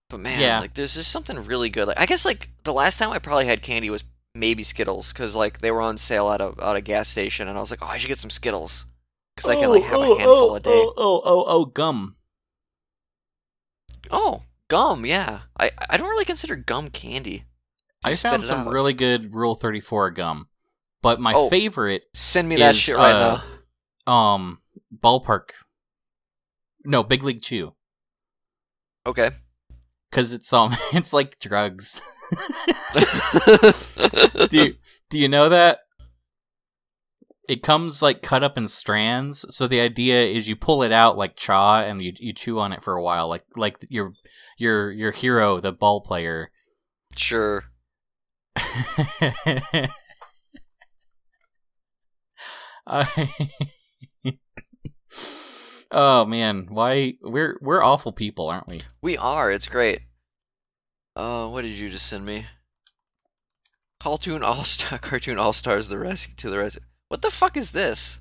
But 0.09 0.21
man, 0.21 0.41
Yeah. 0.41 0.61
like, 0.61 0.75
there's 0.75 0.95
just 0.95 1.13
something 1.13 1.45
really 1.45 1.69
good. 1.69 1.89
Like, 1.89 2.01
I 2.01 2.07
guess 2.07 2.25
like 2.25 2.49
the 2.65 2.73
last 2.73 2.99
time 2.99 3.11
I 3.11 3.19
probably 3.19 3.45
had 3.45 3.63
candy 3.63 3.91
was 3.91 4.05
maybe 4.35 4.63
Skittles, 4.63 5.13
because 5.13 5.35
like 5.37 5.59
they 5.59 5.71
were 5.71 5.83
on 5.83 5.99
sale 5.99 6.31
at 6.31 6.41
a 6.41 6.55
at 6.63 6.77
a 6.77 6.81
gas 6.81 7.09
station, 7.09 7.49
and 7.49 7.57
I 7.59 7.61
was 7.61 7.71
like, 7.71 7.81
oh, 7.83 7.87
I 7.87 7.99
should 7.99 8.09
get 8.09 8.19
some 8.19 8.31
Skittles, 8.31 8.87
because 9.37 9.51
I 9.51 9.55
can 9.57 9.69
like 9.69 9.83
have 9.83 10.01
a 10.01 10.07
handful 10.07 10.55
a 10.57 10.61
day. 10.61 10.71
Oh, 10.73 10.95
oh, 10.97 11.23
oh, 11.25 11.45
oh, 11.47 11.65
gum. 11.67 12.17
Oh, 14.11 14.43
gum, 14.69 15.05
yeah. 15.07 15.41
I 15.59 15.71
I 15.91 15.97
don't 15.97 16.09
really 16.09 16.25
consider 16.25 16.57
gum 16.57 16.89
candy. 16.91 17.45
I 18.05 18.15
found 18.17 18.45
some 18.45 18.67
out. 18.69 18.73
really 18.73 18.93
good 18.95 19.35
Rule 19.35 19.55
Thirty 19.55 19.81
Four 19.81 20.11
gum, 20.11 20.49
but 21.03 21.21
my 21.21 21.33
Oh. 21.35 21.49
favorite, 21.49 22.05
Send 22.13 22.49
me 22.49 22.57
that 22.57 22.75
is, 22.75 22.81
shit 22.81 22.97
right 22.97 23.15
uh, 23.15 23.41
now. 24.07 24.13
um, 24.13 24.59
ballpark. 24.95 25.51
No, 26.85 27.03
Big 27.03 27.23
League 27.23 27.41
Chew, 27.41 27.75
Okay. 29.07 29.31
because 30.11 30.35
it's 30.35 30.53
um, 30.53 30.75
it's 30.93 31.15
like 31.15 31.39
drugs. 31.39 32.03
do 34.51 34.59
you, 34.67 34.75
do 35.11 35.19
you 35.19 35.29
know 35.29 35.49
that? 35.49 35.81
It 37.49 37.63
comes 37.63 38.03
like 38.03 38.23
cut 38.23 38.43
up 38.43 38.57
in 38.57 38.67
strands, 38.69 39.45
so 39.55 39.67
the 39.67 39.81
idea 39.81 40.23
is 40.25 40.49
you 40.49 40.57
pull 40.57 40.83
it 40.83 40.93
out 40.93 41.19
like 41.19 41.37
chaw 41.37 41.81
and 41.81 42.01
you 42.01 42.13
you 42.19 42.33
chew 42.33 42.59
on 42.59 42.73
it 42.73 42.83
for 42.83 42.95
a 42.95 43.03
while, 43.03 43.29
like 43.29 43.45
like 43.57 43.77
your 43.91 44.13
your 44.59 44.91
your 44.91 45.13
hero, 45.13 45.61
the 45.61 45.73
ball 45.73 46.01
player. 46.01 46.51
sure. 47.17 47.65
I... 52.87 53.33
oh 55.91 56.25
man, 56.27 56.67
why 56.69 57.15
we're 57.23 57.59
we're 57.61 57.83
awful 57.83 58.13
people, 58.13 58.49
aren't 58.49 58.69
we? 58.69 58.83
We 59.03 59.17
are. 59.17 59.51
It's 59.51 59.67
great. 59.67 60.03
Uh, 61.17 61.49
what 61.49 61.63
did 61.63 61.73
you 61.73 61.89
just 61.89 62.07
send 62.07 62.27
me? 62.27 62.47
Cartoon 64.01 64.43
All 64.43 64.65
Star, 64.65 64.99
Cartoon 64.99 65.39
All 65.39 65.53
Stars, 65.53 65.89
the 65.89 65.99
rescue 65.99 66.35
to 66.37 66.51
the 66.51 66.59
rescue. 66.59 66.83
What 67.09 67.23
the 67.23 67.31
fuck 67.31 67.57
is 67.57 67.71
this? 67.71 68.21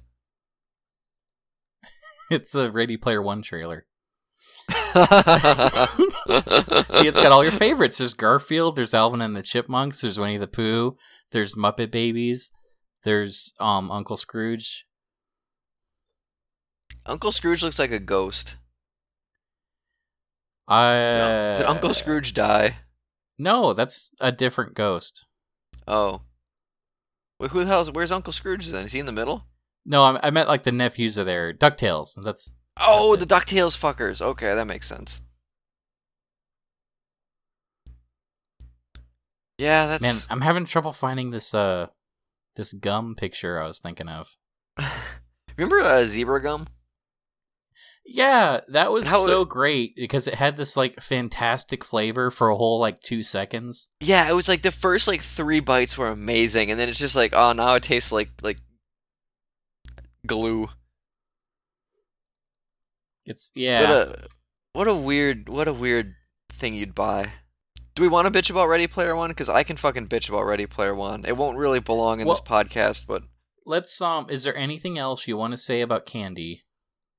It's 2.31 2.53
the 2.53 2.71
Ready 2.71 2.95
Player 2.95 3.21
One 3.21 3.41
trailer. 3.41 3.85
See, 6.93 7.07
it's 7.07 7.21
got 7.21 7.31
all 7.31 7.43
your 7.43 7.51
favorites. 7.51 7.97
There's 7.97 8.13
Garfield. 8.13 8.75
There's 8.75 8.93
Alvin 8.93 9.21
and 9.21 9.35
the 9.35 9.41
Chipmunks. 9.41 10.01
There's 10.01 10.19
Winnie 10.19 10.37
the 10.37 10.47
Pooh. 10.47 10.97
There's 11.31 11.55
Muppet 11.55 11.91
Babies. 11.91 12.51
There's 13.03 13.53
um 13.59 13.91
Uncle 13.91 14.17
Scrooge. 14.17 14.85
Uncle 17.05 17.31
Scrooge 17.31 17.63
looks 17.63 17.79
like 17.79 17.91
a 17.91 17.99
ghost. 17.99 18.55
I 20.67 21.55
Did 21.57 21.65
Uncle 21.65 21.93
Scrooge 21.93 22.33
die? 22.33 22.77
No, 23.37 23.73
that's 23.73 24.11
a 24.21 24.31
different 24.31 24.75
ghost. 24.75 25.25
Oh. 25.87 26.21
Wait, 27.39 27.51
who 27.51 27.61
the 27.61 27.65
hell's 27.65 27.91
where's 27.91 28.11
Uncle 28.11 28.31
Scrooge 28.31 28.67
then? 28.67 28.85
Is 28.85 28.91
he 28.91 28.99
in 28.99 29.05
the 29.05 29.11
middle? 29.11 29.43
No, 29.85 30.03
I, 30.03 30.27
I 30.27 30.31
meant 30.31 30.47
like 30.47 30.63
the 30.63 30.71
nephews 30.71 31.19
are 31.19 31.23
there. 31.23 31.51
Ducktales. 31.51 32.17
That's 32.23 32.53
Oh, 32.77 33.15
That's 33.15 33.27
the 33.29 33.35
DuckTales 33.35 33.77
fuckers. 33.77 34.21
Okay, 34.21 34.53
that 34.55 34.65
makes 34.67 34.87
sense. 34.87 35.21
Yeah, 39.57 39.85
that's 39.87 40.01
man. 40.01 40.15
I'm 40.29 40.41
having 40.41 40.65
trouble 40.65 40.91
finding 40.93 41.31
this 41.31 41.53
uh 41.53 41.87
this 42.55 42.73
gum 42.73 43.15
picture 43.15 43.61
I 43.61 43.67
was 43.67 43.79
thinking 43.79 44.09
of. 44.09 44.35
Remember 45.57 45.79
uh, 45.81 46.03
Zebra 46.05 46.41
Gum? 46.41 46.67
Yeah, 48.05 48.59
that 48.69 48.91
was 48.91 49.07
How- 49.07 49.25
so 49.25 49.45
great 49.45 49.95
because 49.95 50.27
it 50.27 50.33
had 50.35 50.57
this 50.57 50.75
like 50.75 50.99
fantastic 51.01 51.83
flavor 51.83 52.31
for 52.31 52.49
a 52.49 52.55
whole 52.55 52.79
like 52.79 52.99
two 52.99 53.23
seconds. 53.23 53.89
Yeah, 54.01 54.27
it 54.29 54.33
was 54.33 54.49
like 54.49 54.61
the 54.63 54.71
first 54.71 55.07
like 55.07 55.21
three 55.21 55.59
bites 55.59 55.97
were 55.97 56.09
amazing, 56.09 56.69
and 56.71 56.79
then 56.79 56.89
it's 56.89 56.99
just 56.99 57.15
like, 57.15 57.33
oh, 57.33 57.53
now 57.53 57.75
it 57.75 57.83
tastes 57.83 58.11
like 58.11 58.29
like 58.41 58.57
glue. 60.25 60.69
It's 63.25 63.51
yeah. 63.55 63.81
What 63.81 63.91
a 63.91 64.27
what 64.73 64.87
a 64.87 64.95
weird 64.95 65.49
what 65.49 65.67
a 65.67 65.73
weird 65.73 66.13
thing 66.49 66.73
you'd 66.73 66.95
buy. 66.95 67.31
Do 67.95 68.01
we 68.01 68.07
want 68.07 68.31
to 68.31 68.39
bitch 68.39 68.49
about 68.49 68.67
Ready 68.67 68.87
Player 68.87 69.15
One? 69.15 69.29
Because 69.29 69.49
I 69.49 69.63
can 69.63 69.77
fucking 69.77 70.07
bitch 70.07 70.27
about 70.27 70.45
Ready 70.45 70.65
Player 70.65 70.95
One. 70.95 71.25
It 71.25 71.37
won't 71.37 71.57
really 71.57 71.79
belong 71.79 72.19
in 72.19 72.27
this 72.27 72.41
podcast, 72.41 73.05
but 73.07 73.23
Let's 73.65 74.01
um. 74.01 74.27
Is 74.29 74.43
there 74.43 74.55
anything 74.55 74.97
else 74.97 75.27
you 75.27 75.37
want 75.37 75.51
to 75.51 75.57
say 75.57 75.81
about 75.81 76.05
Candy? 76.05 76.63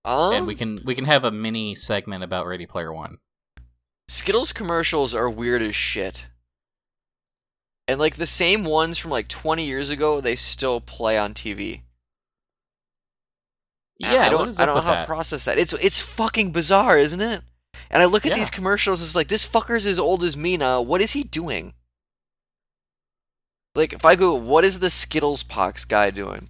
um, 0.05 0.35
and 0.35 0.47
we 0.47 0.55
can 0.55 0.81
we 0.85 0.95
can 0.95 1.07
have 1.07 1.25
a 1.25 1.31
mini 1.31 1.75
segment 1.75 2.23
about 2.23 2.47
Ready 2.47 2.67
Player 2.67 2.93
One. 2.93 3.19
Skittles 4.09 4.53
commercials 4.53 5.15
are 5.15 5.31
weird 5.31 5.63
as 5.63 5.75
shit. 5.75 6.27
And 7.89 7.99
like 7.99 8.17
the 8.17 8.27
same 8.27 8.65
ones 8.65 8.99
from 8.99 9.11
like 9.11 9.29
20 9.29 9.65
years 9.65 9.91
ago, 9.91 10.21
they 10.21 10.37
still 10.37 10.81
play 10.81 11.19
on 11.19 11.35
TV. 11.35 11.83
Yeah, 14.13 14.27
I 14.27 14.29
don't, 14.29 14.61
I 14.61 14.67
don't 14.67 14.75
know 14.77 14.81
how 14.81 14.93
that? 14.93 15.01
to 15.03 15.07
process 15.07 15.45
that. 15.45 15.59
It's 15.59 15.73
it's 15.75 16.01
fucking 16.01 16.53
bizarre, 16.53 16.99
isn't 16.99 17.21
it? 17.21 17.43
And 17.91 18.03
I 18.03 18.07
look 18.07 18.25
at 18.27 18.31
Yeah. 18.31 18.37
these 18.39 18.51
commercials, 18.51 19.03
it's 19.03 19.15
like 19.15 19.29
this 19.29 19.47
fucker's 19.49 19.87
as 19.87 19.99
old 19.99 20.23
as 20.25 20.37
me 20.37 20.57
now. 20.57 20.81
What 20.81 21.01
is 21.01 21.13
he 21.13 21.23
doing? 21.25 21.75
Like 23.75 23.93
if 23.93 24.05
I 24.05 24.15
go, 24.17 24.35
what 24.35 24.65
is 24.65 24.79
the 24.81 24.91
Skittles 24.91 25.43
Pox 25.43 25.85
guy 25.85 26.11
doing? 26.11 26.49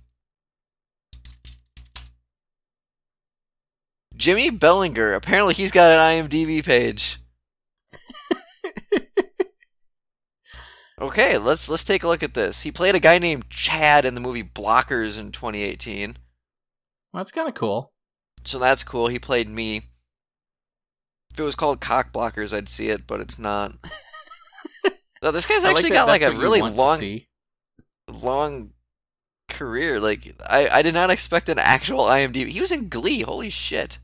Jimmy 4.17 4.51
Bellinger. 4.51 5.13
Apparently, 5.15 5.55
he's 5.55 5.73
got 5.73 5.91
an 5.91 6.29
IMDb 6.29 6.65
page. 6.65 7.19
Okay, 11.01 11.39
let's 11.39 11.69
let's 11.69 11.83
take 11.83 12.05
a 12.05 12.09
look 12.09 12.23
at 12.23 12.35
this. 12.35 12.63
He 12.63 12.71
played 12.71 12.95
a 12.95 13.01
guy 13.01 13.19
named 13.19 13.51
Chad 13.51 14.05
in 14.05 14.15
the 14.15 14.21
movie 14.21 14.45
Blockers 14.45 15.19
in 15.19 15.33
2018. 15.33 16.17
Well, 17.15 17.21
that's 17.21 17.31
kind 17.31 17.49
of 17.49 17.55
cool. 17.55 17.93
So 18.43 18.59
that's 18.59 18.83
cool. 18.83 19.07
He 19.07 19.21
played 19.21 19.49
me. 19.49 19.83
If 21.33 21.39
it 21.39 21.45
was 21.45 21.55
called 21.55 21.81
Cock 21.81 22.13
Blockers, 22.13 22.53
I'd 22.53 22.69
see 22.69 22.89
it, 22.89 23.07
but 23.07 23.21
it's 23.21 23.39
not. 23.39 23.73
no, 25.23 25.31
this 25.31 25.47
guy's 25.47 25.65
I 25.65 25.69
like 25.69 25.77
actually 25.77 25.91
that 25.91 25.95
got 25.95 26.09
like 26.09 26.23
a 26.23 26.33
really 26.33 26.61
long, 26.61 27.21
long 28.09 28.71
career. 29.49 30.01
Like 30.01 30.35
I, 30.45 30.69
I 30.69 30.83
did 30.83 30.95
not 30.95 31.11
expect 31.11 31.49
an 31.49 31.61
actual 31.61 32.07
IMDb. 32.07 32.49
He 32.49 32.61
was 32.61 32.73
in 32.73 32.89
Glee. 32.89 33.23
Holy 33.23 33.49
shit! 33.49 33.99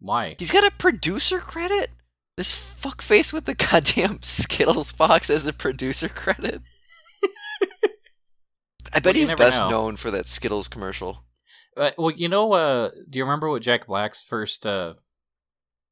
Why? 0.00 0.34
He's 0.36 0.50
got 0.50 0.66
a 0.66 0.72
producer 0.72 1.38
credit. 1.38 1.90
This 2.36 2.52
fuckface 2.52 3.32
with 3.32 3.44
the 3.44 3.54
goddamn 3.70 4.20
Skittles 4.22 4.90
box 4.90 5.30
as 5.30 5.46
a 5.46 5.52
producer 5.52 6.08
credit. 6.08 6.60
I 8.92 8.98
bet 8.98 9.14
he's 9.14 9.30
best 9.30 9.60
know. 9.60 9.70
known 9.70 9.96
for 9.96 10.10
that 10.10 10.26
Skittles 10.26 10.66
commercial. 10.66 11.20
Uh, 11.76 11.90
well, 11.96 12.10
you 12.10 12.28
know, 12.28 12.52
uh, 12.52 12.90
do 13.08 13.18
you 13.18 13.24
remember 13.24 13.48
what 13.48 13.62
Jack 13.62 13.86
Black's 13.86 14.22
first 14.22 14.66
uh, 14.66 14.94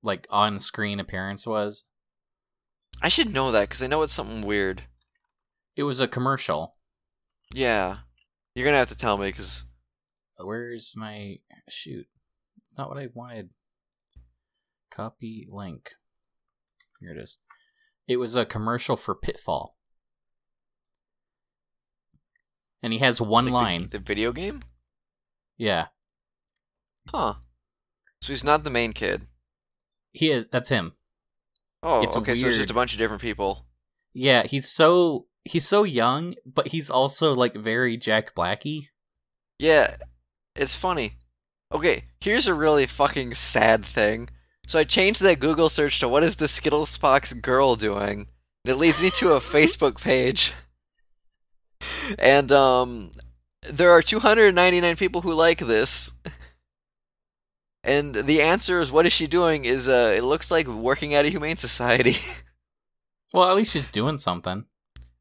like 0.02 0.26
on-screen 0.30 1.00
appearance 1.00 1.46
was? 1.46 1.84
I 3.00 3.08
should 3.08 3.32
know 3.32 3.52
that 3.52 3.68
because 3.68 3.82
I 3.82 3.86
know 3.86 4.02
it's 4.02 4.12
something 4.12 4.42
weird. 4.42 4.82
It 5.76 5.84
was 5.84 6.00
a 6.00 6.08
commercial. 6.08 6.74
Yeah, 7.54 7.98
you're 8.54 8.64
gonna 8.64 8.78
have 8.78 8.88
to 8.88 8.96
tell 8.96 9.16
me 9.16 9.28
because 9.28 9.64
Where's 10.40 10.94
my 10.96 11.38
shoot? 11.68 12.06
It's 12.62 12.78
not 12.78 12.88
what 12.88 12.98
I 12.98 13.08
wanted. 13.12 13.50
Copy 14.90 15.46
link. 15.50 15.90
Here 17.00 17.12
it 17.12 17.18
is. 17.18 17.38
It 18.06 18.18
was 18.18 18.36
a 18.36 18.44
commercial 18.44 18.96
for 18.96 19.14
Pitfall. 19.14 19.76
And 22.82 22.92
he 22.92 23.00
has 23.00 23.20
one 23.20 23.46
like, 23.46 23.52
line. 23.52 23.82
The, 23.82 23.88
the 23.88 23.98
video 23.98 24.32
game, 24.32 24.62
yeah. 25.58 25.86
huh? 27.08 27.34
So 28.20 28.32
he's 28.32 28.44
not 28.44 28.64
the 28.64 28.70
main 28.70 28.92
kid. 28.92 29.26
He 30.12 30.30
is 30.30 30.48
that's 30.48 30.68
him. 30.70 30.92
Oh, 31.82 32.02
It's 32.02 32.16
okay. 32.16 32.34
So 32.34 32.48
it's 32.48 32.56
just 32.56 32.70
a 32.70 32.74
bunch 32.74 32.92
of 32.92 32.98
different 32.98 33.22
people. 33.22 33.66
Yeah, 34.12 34.42
he's 34.44 34.68
so 34.68 35.26
he's 35.44 35.66
so 35.66 35.84
young, 35.84 36.34
but 36.44 36.68
he's 36.68 36.90
also 36.90 37.34
like 37.34 37.54
very 37.54 37.96
Jack 37.96 38.34
Blacky. 38.34 38.88
Yeah, 39.58 39.96
it's 40.56 40.74
funny. 40.74 41.14
Okay, 41.72 42.04
here's 42.20 42.46
a 42.46 42.54
really 42.54 42.86
fucking 42.86 43.34
sad 43.34 43.84
thing. 43.84 44.30
So 44.66 44.78
I 44.78 44.84
changed 44.84 45.22
that 45.22 45.40
Google 45.40 45.68
search 45.68 46.00
to 46.00 46.08
what 46.08 46.22
is 46.22 46.36
the 46.36 46.48
Skittles 46.48 46.96
Box 46.98 47.32
girl 47.32 47.76
doing? 47.76 48.28
And 48.64 48.72
it 48.72 48.76
leads 48.76 49.02
me 49.02 49.10
to 49.10 49.32
a 49.32 49.40
Facebook 49.40 50.00
page. 50.00 50.52
And 52.18 52.50
um 52.50 53.10
there 53.70 53.90
are 53.90 54.02
299 54.02 54.96
people 54.96 55.22
who 55.22 55.32
like 55.32 55.58
this. 55.58 56.12
And 57.84 58.14
the 58.14 58.42
answer 58.42 58.80
is 58.80 58.92
what 58.92 59.06
is 59.06 59.12
she 59.12 59.26
doing 59.26 59.64
is 59.64 59.88
uh 59.88 60.12
it 60.16 60.22
looks 60.22 60.50
like 60.50 60.66
working 60.66 61.14
at 61.14 61.24
a 61.24 61.30
humane 61.30 61.56
society. 61.56 62.16
Well, 63.32 63.50
at 63.50 63.56
least 63.56 63.74
she's 63.74 63.88
doing 63.88 64.16
something. 64.16 64.64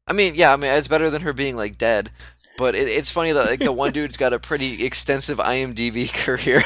I 0.06 0.14
mean, 0.14 0.34
yeah, 0.34 0.52
I 0.52 0.56
mean 0.56 0.72
it's 0.72 0.88
better 0.88 1.10
than 1.10 1.22
her 1.22 1.34
being 1.34 1.56
like 1.56 1.76
dead. 1.76 2.10
But 2.56 2.74
it, 2.74 2.88
it's 2.88 3.10
funny 3.10 3.32
that 3.32 3.46
like 3.46 3.60
the 3.60 3.70
one 3.70 3.92
dude's 3.92 4.16
got 4.16 4.32
a 4.32 4.40
pretty 4.40 4.84
extensive 4.84 5.38
IMDb 5.38 6.12
career, 6.24 6.62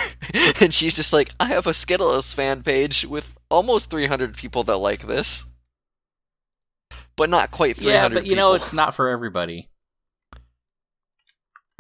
and 0.61 0.73
she's 0.73 0.95
just 0.95 1.13
like, 1.13 1.31
I 1.39 1.47
have 1.47 1.67
a 1.67 1.75
Skittles 1.75 2.33
fan 2.33 2.63
page 2.63 3.05
with 3.05 3.37
almost 3.51 3.91
300 3.91 4.35
people 4.37 4.63
that 4.65 4.79
like 4.79 5.07
this, 5.07 5.45
but 7.15 7.29
not 7.29 7.51
quite 7.51 7.77
300. 7.77 7.93
Yeah, 7.93 8.09
but 8.09 8.27
you 8.27 8.37
know, 8.37 8.55
it's 8.55 8.73
not 8.73 8.95
for 8.95 9.11
everybody. 9.11 9.69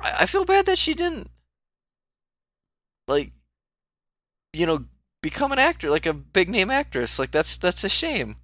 I, 0.02 0.16
I 0.20 0.26
feel 0.26 0.44
bad 0.44 0.66
that 0.66 0.78
she 0.78 0.94
didn't, 0.94 1.30
like, 3.08 3.32
you 4.52 4.66
know, 4.66 4.84
become 5.22 5.52
an 5.52 5.58
actor, 5.58 5.88
like 5.90 6.06
a 6.06 6.12
big 6.12 6.48
name 6.48 6.70
actress. 6.70 7.18
Like 7.18 7.30
that's 7.30 7.56
that's 7.56 7.84
a 7.84 7.88
shame. 7.88 8.36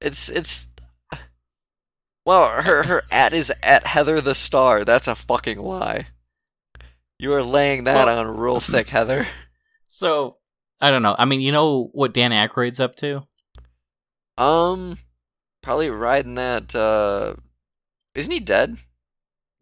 It's 0.00 0.28
it's. 0.28 0.68
Well, 2.24 2.62
her 2.62 2.82
her 2.84 3.02
at 3.10 3.32
is 3.32 3.52
at 3.62 3.86
Heather 3.86 4.20
the 4.20 4.34
Star. 4.34 4.84
That's 4.84 5.06
a 5.08 5.14
fucking 5.14 5.58
lie. 5.58 6.06
You 7.18 7.32
are 7.34 7.42
laying 7.42 7.84
that 7.84 8.06
Well- 8.06 8.18
on 8.18 8.36
real 8.36 8.60
thick, 8.60 8.88
Heather. 8.88 9.26
So 9.88 10.36
I 10.80 10.90
don't 10.90 11.02
know. 11.02 11.14
I 11.18 11.24
mean, 11.24 11.40
you 11.40 11.52
know 11.52 11.84
what 11.92 12.12
Dan 12.12 12.32
Aykroyd's 12.32 12.80
up 12.80 12.96
to? 12.96 13.22
Um, 14.36 14.98
probably 15.62 15.88
riding 15.88 16.34
that. 16.34 16.74
uh 16.74 17.36
Isn't 18.14 18.32
he 18.32 18.40
dead? 18.40 18.76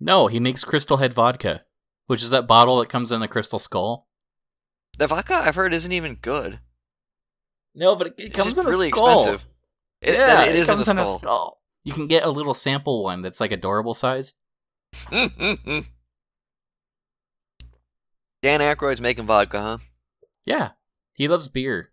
No, 0.04 0.26
he 0.26 0.38
makes 0.38 0.64
Crystal 0.64 0.98
Head 0.98 1.14
vodka, 1.14 1.62
which 2.08 2.22
is 2.22 2.28
that 2.28 2.46
bottle 2.46 2.78
that 2.80 2.90
comes 2.90 3.10
in 3.10 3.20
the 3.20 3.26
crystal 3.28 3.58
skull. 3.58 4.06
The 4.98 5.06
vodka 5.06 5.34
I've 5.34 5.54
heard 5.54 5.72
isn't 5.72 5.90
even 5.92 6.16
good. 6.16 6.60
No, 7.74 7.96
but 7.96 8.08
it, 8.08 8.14
it 8.18 8.34
comes 8.34 8.58
in 8.58 8.66
a 8.66 8.68
really 8.68 8.90
skull. 8.90 9.16
expensive. 9.20 9.46
It, 10.02 10.14
yeah, 10.14 10.44
it 10.44 10.56
is 10.56 10.66
comes 10.66 10.88
in 10.88 10.98
in 10.98 10.98
a 10.98 11.02
a 11.02 11.04
skull. 11.06 11.18
skull. 11.18 11.58
You 11.84 11.94
can 11.94 12.06
get 12.06 12.22
a 12.22 12.28
little 12.30 12.52
sample 12.52 13.02
one 13.02 13.22
that's 13.22 13.40
like 13.40 13.50
adorable 13.50 13.94
size. 13.94 14.34
Dan 15.10 15.86
Aykroyd's 18.42 19.00
making 19.00 19.24
vodka, 19.24 19.60
huh? 19.60 19.78
Yeah, 20.44 20.72
he 21.16 21.28
loves 21.28 21.48
beer. 21.48 21.88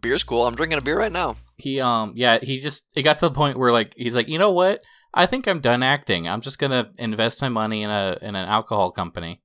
Beer's 0.00 0.22
cool. 0.22 0.46
I'm 0.46 0.54
drinking 0.54 0.78
a 0.78 0.82
beer 0.82 0.96
right 0.96 1.12
now. 1.12 1.36
he 1.56 1.80
um 1.80 2.12
yeah 2.14 2.38
he 2.40 2.58
just 2.58 2.90
it 2.96 3.02
got 3.02 3.18
to 3.18 3.28
the 3.28 3.34
point 3.34 3.58
where 3.58 3.72
like 3.72 3.92
he's 3.96 4.14
like 4.16 4.28
you 4.28 4.38
know 4.38 4.52
what 4.52 4.82
I 5.12 5.26
think 5.26 5.46
I'm 5.46 5.60
done 5.60 5.82
acting. 5.82 6.28
I'm 6.28 6.40
just 6.40 6.58
gonna 6.58 6.90
invest 6.98 7.42
my 7.42 7.48
money 7.48 7.82
in 7.82 7.90
a 7.90 8.16
in 8.22 8.36
an 8.36 8.46
alcohol 8.46 8.90
company. 8.90 9.40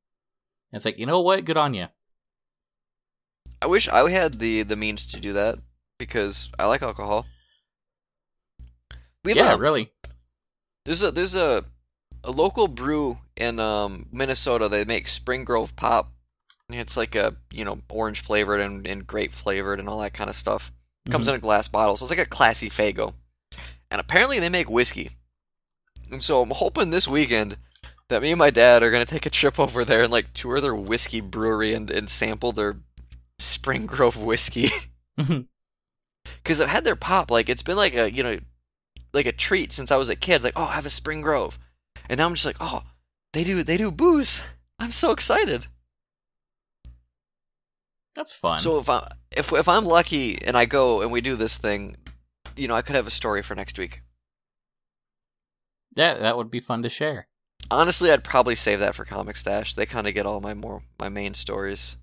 And 0.71 0.77
it's 0.77 0.85
like 0.85 0.99
you 0.99 1.05
know 1.05 1.21
what, 1.21 1.45
good 1.45 1.57
on 1.57 1.73
you. 1.73 1.87
I 3.61 3.67
wish 3.67 3.87
I 3.89 4.09
had 4.09 4.35
the 4.39 4.63
the 4.63 4.75
means 4.75 5.05
to 5.07 5.19
do 5.19 5.33
that 5.33 5.57
because 5.97 6.49
I 6.59 6.65
like 6.67 6.81
alcohol. 6.83 7.25
We 9.23 9.33
yeah, 9.33 9.53
a, 9.53 9.57
really. 9.57 9.89
there's 10.85 11.01
a 11.01 11.11
there's 11.11 11.35
a 11.35 11.63
a 12.23 12.31
local 12.31 12.67
brew 12.67 13.17
in 13.35 13.59
um, 13.59 14.07
Minnesota. 14.11 14.69
They 14.69 14.85
make 14.85 15.07
Spring 15.07 15.43
Grove 15.45 15.75
Pop. 15.75 16.11
It's 16.69 16.97
like 16.97 17.15
a 17.15 17.35
you 17.51 17.65
know 17.65 17.79
orange 17.89 18.21
flavored 18.21 18.59
and, 18.61 18.85
and 18.85 19.07
grape 19.07 19.31
flavored 19.33 19.79
and 19.79 19.89
all 19.89 19.99
that 19.99 20.13
kind 20.13 20.29
of 20.29 20.35
stuff. 20.35 20.71
Comes 21.09 21.25
Mhm. 21.27 21.29
in 21.29 21.35
a 21.35 21.39
glass 21.39 21.67
bottle, 21.67 21.95
so 21.97 22.05
it's 22.05 22.09
like 22.11 22.19
a 22.19 22.25
classy 22.29 22.69
Faygo. 22.69 23.13
And 23.91 24.01
apparently 24.01 24.39
they 24.39 24.49
make 24.49 24.69
whiskey. 24.69 25.11
And 26.11 26.21
so 26.21 26.41
I'm 26.41 26.51
hoping 26.51 26.89
this 26.89 27.07
weekend 27.07 27.57
that 28.09 28.21
me 28.21 28.31
and 28.31 28.39
my 28.39 28.49
dad 28.49 28.83
are 28.83 28.91
gonna 28.91 29.05
take 29.05 29.25
a 29.25 29.31
trip 29.31 29.59
over 29.59 29.83
there 29.83 30.03
and 30.03 30.11
like 30.11 30.33
tour 30.33 30.61
their 30.61 30.75
whiskey 30.75 31.21
brewery 31.21 31.73
and, 31.73 31.89
and 31.89 32.09
sample 32.09 32.51
their 32.51 32.77
Spring 33.39 33.85
Grove 33.87 34.17
whiskey. 34.17 34.69
Because 36.41 36.59
I've 36.59 36.69
had 36.69 36.83
their 36.83 36.95
pop, 36.95 37.29
like 37.29 37.49
it's 37.49 37.63
been 37.63 37.75
like 37.75 37.93
a 37.95 38.11
you 38.11 38.23
know, 38.23 38.37
like 39.13 39.25
a 39.25 39.31
treat 39.31 39.71
since 39.71 39.91
I 39.91 39.95
was 39.95 40.09
a 40.09 40.15
kid. 40.15 40.43
Like, 40.43 40.53
oh, 40.55 40.63
I 40.63 40.73
have 40.73 40.85
a 40.85 40.89
Spring 40.89 41.21
Grove, 41.21 41.59
and 42.09 42.17
now 42.17 42.25
I'm 42.25 42.33
just 42.33 42.45
like, 42.45 42.57
oh, 42.59 42.83
they 43.33 43.43
do 43.43 43.63
they 43.63 43.77
do 43.77 43.91
booze. 43.91 44.41
I'm 44.79 44.91
so 44.91 45.11
excited. 45.11 45.67
That's 48.15 48.33
fun. 48.33 48.59
So 48.59 48.77
if 48.77 48.89
I 48.89 49.11
if 49.31 49.53
if 49.53 49.67
I'm 49.67 49.85
lucky 49.85 50.41
and 50.41 50.57
I 50.57 50.65
go 50.65 51.01
and 51.01 51.11
we 51.11 51.21
do 51.21 51.35
this 51.35 51.57
thing, 51.57 51.97
you 52.55 52.67
know, 52.67 52.75
I 52.75 52.81
could 52.81 52.95
have 52.95 53.07
a 53.07 53.11
story 53.11 53.41
for 53.41 53.55
next 53.55 53.77
week. 53.77 54.01
Yeah, 55.95 56.15
that 56.15 56.37
would 56.37 56.51
be 56.51 56.59
fun 56.59 56.83
to 56.83 56.89
share. 56.89 57.27
Honestly, 57.71 58.11
I'd 58.11 58.23
probably 58.23 58.55
save 58.55 58.79
that 58.79 58.95
for 58.95 59.05
Comic 59.05 59.35
Stash. 59.35 59.73
They 59.73 59.85
kind 59.85 60.07
of 60.07 60.13
get 60.13 60.25
all 60.25 60.39
my 60.39 60.53
more 60.53 60.83
my 60.99 61.09
main 61.09 61.33
stories. 61.33 61.97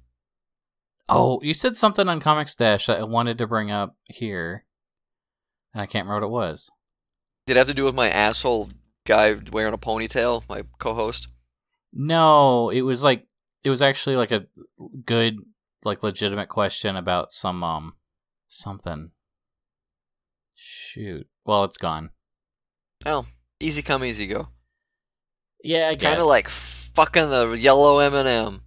Oh, 1.09 1.41
you 1.43 1.55
said 1.55 1.77
something 1.77 2.09
on 2.09 2.21
Comic 2.21 2.49
Stash 2.49 2.87
that 2.87 2.99
I 2.99 3.05
wanted 3.05 3.39
to 3.39 3.47
bring 3.47 3.71
up 3.71 3.97
here, 4.05 4.65
and 5.73 5.83
I 5.83 5.87
can't 5.87 6.07
remember 6.07 6.27
what 6.27 6.45
it 6.47 6.49
was. 6.49 6.71
Did 7.47 7.57
it 7.57 7.61
have 7.61 7.69
to 7.69 7.75
do 7.75 7.85
with 7.85 7.95
my 7.95 8.09
asshole 8.09 8.71
guy 9.05 9.37
wearing 9.53 9.75
a 9.75 9.79
ponytail, 9.79 10.49
my 10.49 10.63
co-host? 10.79 11.29
No, 11.93 12.71
it 12.71 12.83
was 12.83 13.05
like 13.05 13.27
it 13.63 13.71
was 13.71 13.83
actually 13.83 14.17
like 14.17 14.33
a 14.33 14.47
good, 15.05 15.37
like 15.85 16.03
legitimate 16.03 16.49
question 16.49 16.97
about 16.97 17.31
some 17.31 17.63
um 17.63 17.95
something. 18.49 19.11
Shoot. 20.55 21.27
Well, 21.45 21.65
it's 21.65 21.79
gone. 21.79 22.11
Oh, 23.05 23.27
easy 23.63 23.83
come, 23.83 24.05
easy 24.05 24.27
go. 24.27 24.49
Yeah, 25.63 25.89
I 25.89 25.95
guess. 25.95 26.11
Kind 26.11 26.21
of 26.21 26.27
like 26.27 26.49
fucking 26.49 27.31
the 27.31 27.53
yellow 27.53 27.99
M&M. 28.01 28.61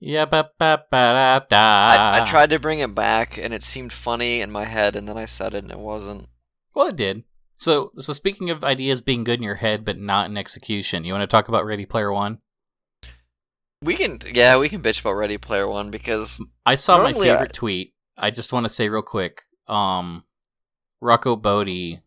yeah, 0.00 0.24
ba 0.24 0.50
ba 0.58 0.84
ba 0.90 0.90
da 0.90 1.38
da. 1.40 1.56
I, 1.56 2.20
I 2.22 2.26
tried 2.26 2.50
to 2.50 2.58
bring 2.58 2.78
it 2.78 2.94
back, 2.94 3.36
and 3.38 3.52
it 3.52 3.62
seemed 3.62 3.92
funny 3.92 4.40
in 4.40 4.50
my 4.50 4.64
head, 4.64 4.94
and 4.96 5.08
then 5.08 5.16
I 5.18 5.24
said 5.24 5.54
it, 5.54 5.64
and 5.64 5.72
it 5.72 5.78
wasn't. 5.78 6.28
Well, 6.74 6.88
it 6.88 6.96
did. 6.96 7.24
So, 7.56 7.90
so 7.96 8.12
speaking 8.12 8.50
of 8.50 8.62
ideas 8.62 9.00
being 9.00 9.24
good 9.24 9.38
in 9.38 9.42
your 9.42 9.54
head 9.56 9.82
but 9.84 9.98
not 9.98 10.28
in 10.28 10.36
execution, 10.36 11.04
you 11.04 11.14
want 11.14 11.22
to 11.22 11.26
talk 11.26 11.48
about 11.48 11.64
Ready 11.64 11.86
Player 11.86 12.12
One? 12.12 12.40
We 13.82 13.94
can, 13.94 14.18
yeah, 14.32 14.58
we 14.58 14.68
can 14.68 14.82
bitch 14.82 15.00
about 15.00 15.14
Ready 15.14 15.38
Player 15.38 15.66
One 15.66 15.90
because 15.90 16.40
I 16.66 16.74
saw 16.74 16.98
my 16.98 17.10
Normally, 17.12 17.30
I- 17.30 17.32
favorite 17.34 17.52
tweet. 17.54 17.94
I 18.18 18.30
just 18.30 18.52
want 18.52 18.64
to 18.64 18.70
say 18.70 18.88
real 18.88 19.02
quick. 19.02 19.42
Um, 19.68 20.24
Rocco 21.00 21.34
Bodie 21.36 22.00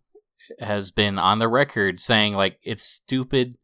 has 0.60 0.92
been 0.92 1.18
on 1.18 1.40
the 1.40 1.48
record 1.48 2.00
saying 2.00 2.34
like 2.34 2.60
it's 2.64 2.84
stupid 2.84 3.58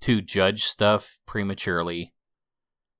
to 0.00 0.20
judge 0.20 0.62
stuff 0.62 1.18
prematurely. 1.26 2.14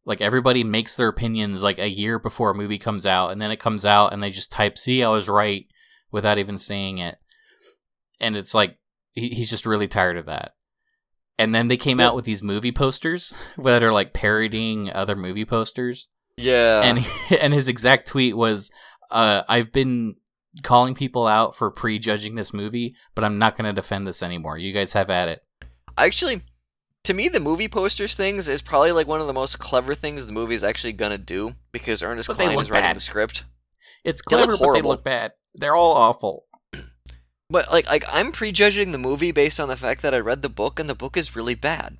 Like 0.05 0.20
everybody 0.20 0.64
makes 0.64 0.97
their 0.97 1.09
opinions 1.09 1.62
like 1.62 1.78
a 1.78 1.89
year 1.89 2.18
before 2.18 2.51
a 2.51 2.55
movie 2.55 2.78
comes 2.78 3.05
out, 3.07 3.30
and 3.30 3.41
then 3.43 3.51
it 3.51 3.61
comes 3.61 3.84
out, 3.84 4.12
and 4.12 4.22
they 4.22 4.30
just 4.30 4.51
type 4.51 4.78
"See, 4.78 5.05
I 5.05 5.09
was 5.09 5.28
right" 5.28 5.66
without 6.11 6.39
even 6.39 6.57
seeing 6.57 6.99
it. 6.99 7.18
And 8.20 8.36
it's 8.36 8.55
like 8.55 8.78
he, 9.12 9.28
he's 9.28 9.51
just 9.51 9.66
really 9.66 9.89
tired 9.89 10.16
of 10.16 10.26
that. 10.26 10.55
And 11.39 11.55
then 11.55 11.68
they 11.68 11.76
came 11.76 12.01
out 12.01 12.16
with 12.16 12.24
these 12.24 12.43
movie 12.43 12.72
posters 12.72 13.34
that 13.59 13.82
are 13.82 13.93
like 13.93 14.14
parodying 14.14 14.91
other 14.91 15.14
movie 15.14 15.45
posters 15.45 16.09
yeah, 16.39 16.82
and 16.82 16.99
and 17.41 17.53
his 17.53 17.68
exact 17.68 18.09
tweet 18.09 18.36
was 18.36 18.70
uh, 19.11 19.43
i've 19.49 19.72
been 19.72 20.16
calling 20.63 20.95
people 20.95 21.27
out 21.27 21.55
for 21.55 21.71
prejudging 21.71 22.35
this 22.35 22.53
movie 22.53 22.95
but 23.15 23.25
i'm 23.25 23.39
not 23.39 23.57
going 23.57 23.67
to 23.67 23.73
defend 23.73 24.07
this 24.07 24.23
anymore 24.23 24.59
you 24.59 24.73
guys 24.73 24.93
have 24.93 25.11
at 25.11 25.29
it 25.29 25.41
actually, 25.97 26.43
to 27.05 27.15
me, 27.15 27.29
the 27.29 27.41
movie 27.41 27.69
posters 27.69 28.15
things 28.17 28.49
is 28.49 28.63
probably 28.63 28.93
like 28.93 29.07
one 29.07 29.21
of 29.21 29.27
the 29.27 29.33
most 29.33 29.59
clever 29.59 29.95
things 29.95 30.27
the 30.27 30.33
movie 30.33 30.55
is 30.55 30.65
actually 30.65 30.93
gonna 30.93 31.19
do 31.19 31.55
because 31.73 32.03
Ernest 32.03 32.29
But 32.29 32.39
they 32.39 32.45
Cline 32.45 32.61
is 32.61 32.71
writing 32.71 32.89
bad. 32.91 32.97
the 32.97 33.01
script. 33.01 33.45
it's 34.05 34.21
They 34.29 34.37
clever 34.37 34.57
but 34.57 34.73
they 34.75 34.83
look 34.83 35.05
bad 35.05 35.33
they're 35.55 35.75
all 35.75 35.93
awful 35.93 36.45
But 37.51 37.71
like, 37.73 37.87
like 37.87 38.05
I'm 38.09 38.31
prejudging 38.31 38.93
the 38.93 38.99
movie 38.99 39.33
based 39.33 39.59
on 39.59 39.69
the 39.69 39.77
fact 39.77 40.03
that 40.03 40.15
I 40.15 40.19
read 40.19 40.43
the 40.43 40.51
book, 40.51 40.79
and 40.79 40.89
the 40.89 40.95
book 40.95 41.17
is 41.17 41.35
really 41.35 41.55
bad. 41.55 41.97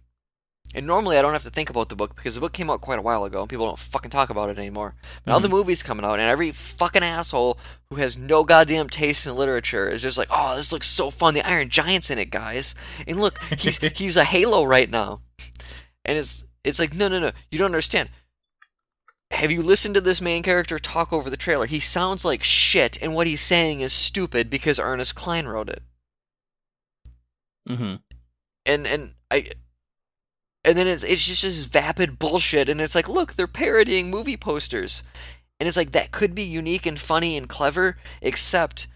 And 0.75 0.87
normally 0.87 1.17
I 1.17 1.23
don't 1.23 1.33
have 1.33 1.45
to 1.45 1.51
think 1.51 1.71
about 1.71 1.89
the 1.89 1.97
book 1.97 2.15
because 2.15 2.35
the 2.35 2.41
book 2.41 2.53
came 2.53 2.69
out 2.69 2.83
quite 2.83 2.99
a 2.99 3.03
while 3.03 3.25
ago 3.25 3.41
and 3.41 3.49
people 3.49 3.67
don't 3.67 3.79
fucking 3.79 4.11
talk 4.11 4.29
about 4.29 4.51
it 4.51 4.59
anymore. 4.59 4.95
But 5.25 5.33
now 5.33 5.39
the 5.39 5.49
movie's 5.49 5.83
coming 5.83 6.05
out 6.05 6.19
and 6.19 6.29
every 6.29 6.53
fucking 6.53 7.03
asshole 7.03 7.59
who 7.89 7.97
has 7.97 8.19
no 8.19 8.45
goddamn 8.45 8.91
taste 8.91 9.27
in 9.27 9.35
literature 9.35 9.89
is 9.89 10.03
just 10.03 10.19
like, 10.19 10.29
"Oh, 10.31 10.57
this 10.57 10.71
looks 10.71 10.87
so 10.87 11.11
fun. 11.11 11.33
The 11.35 11.47
Iron 11.47 11.71
Giant's 11.71 12.11
in 12.11 12.19
it, 12.19 12.31
guys." 12.31 12.75
And 13.07 13.19
look, 13.19 13.39
he's 13.59 13.79
he's 13.99 14.17
a 14.17 14.25
Halo 14.25 14.65
right 14.65 14.91
now. 14.91 15.23
And 16.05 16.19
it's 16.19 16.45
it's 16.65 16.79
like, 16.79 16.95
"No, 16.95 17.09
no, 17.09 17.19
no. 17.19 17.31
You 17.51 17.59
don't 17.59 17.67
understand. 17.67 18.11
Have 19.31 19.51
you 19.51 19.63
listened 19.63 19.95
to 19.95 20.01
this 20.01 20.21
main 20.21 20.43
character 20.43 20.79
talk 20.79 21.13
over 21.13 21.31
the 21.31 21.37
trailer? 21.37 21.67
He 21.67 21.81
sounds 21.81 22.25
like 22.25 22.43
shit 22.43 23.01
and 23.03 23.15
what 23.15 23.27
he's 23.27 23.43
saying 23.43 23.81
is 23.81 23.93
stupid 23.93 24.51
because 24.51 24.79
Ernest 24.79 25.15
Cline 25.15 25.47
wrote 25.47 25.71
it." 25.71 25.83
mm-hmm. 27.69 27.97
and 28.67 28.87
and 28.87 29.15
I 29.31 29.47
and 30.65 30.77
then 30.77 30.87
it's 30.87 31.05
it's 31.05 31.27
just 31.27 31.43
this 31.43 31.65
vapid 31.65 32.19
bullshit. 32.19 32.69
And 32.69 32.81
it's 32.81 32.95
like 32.95 33.09
look 33.09 33.35
they're 33.35 33.47
parodying 33.47 34.11
movie 34.11 34.37
posters. 34.37 35.03
And 35.61 35.67
it's 35.67 35.77
like 35.77 35.93
that 35.93 36.13
could 36.13 36.35
be 36.35 36.43
unique 36.43 36.87
and 36.87 36.99
funny 36.99 37.37
and 37.37 37.49
clever 37.49 37.97
except 38.23 38.87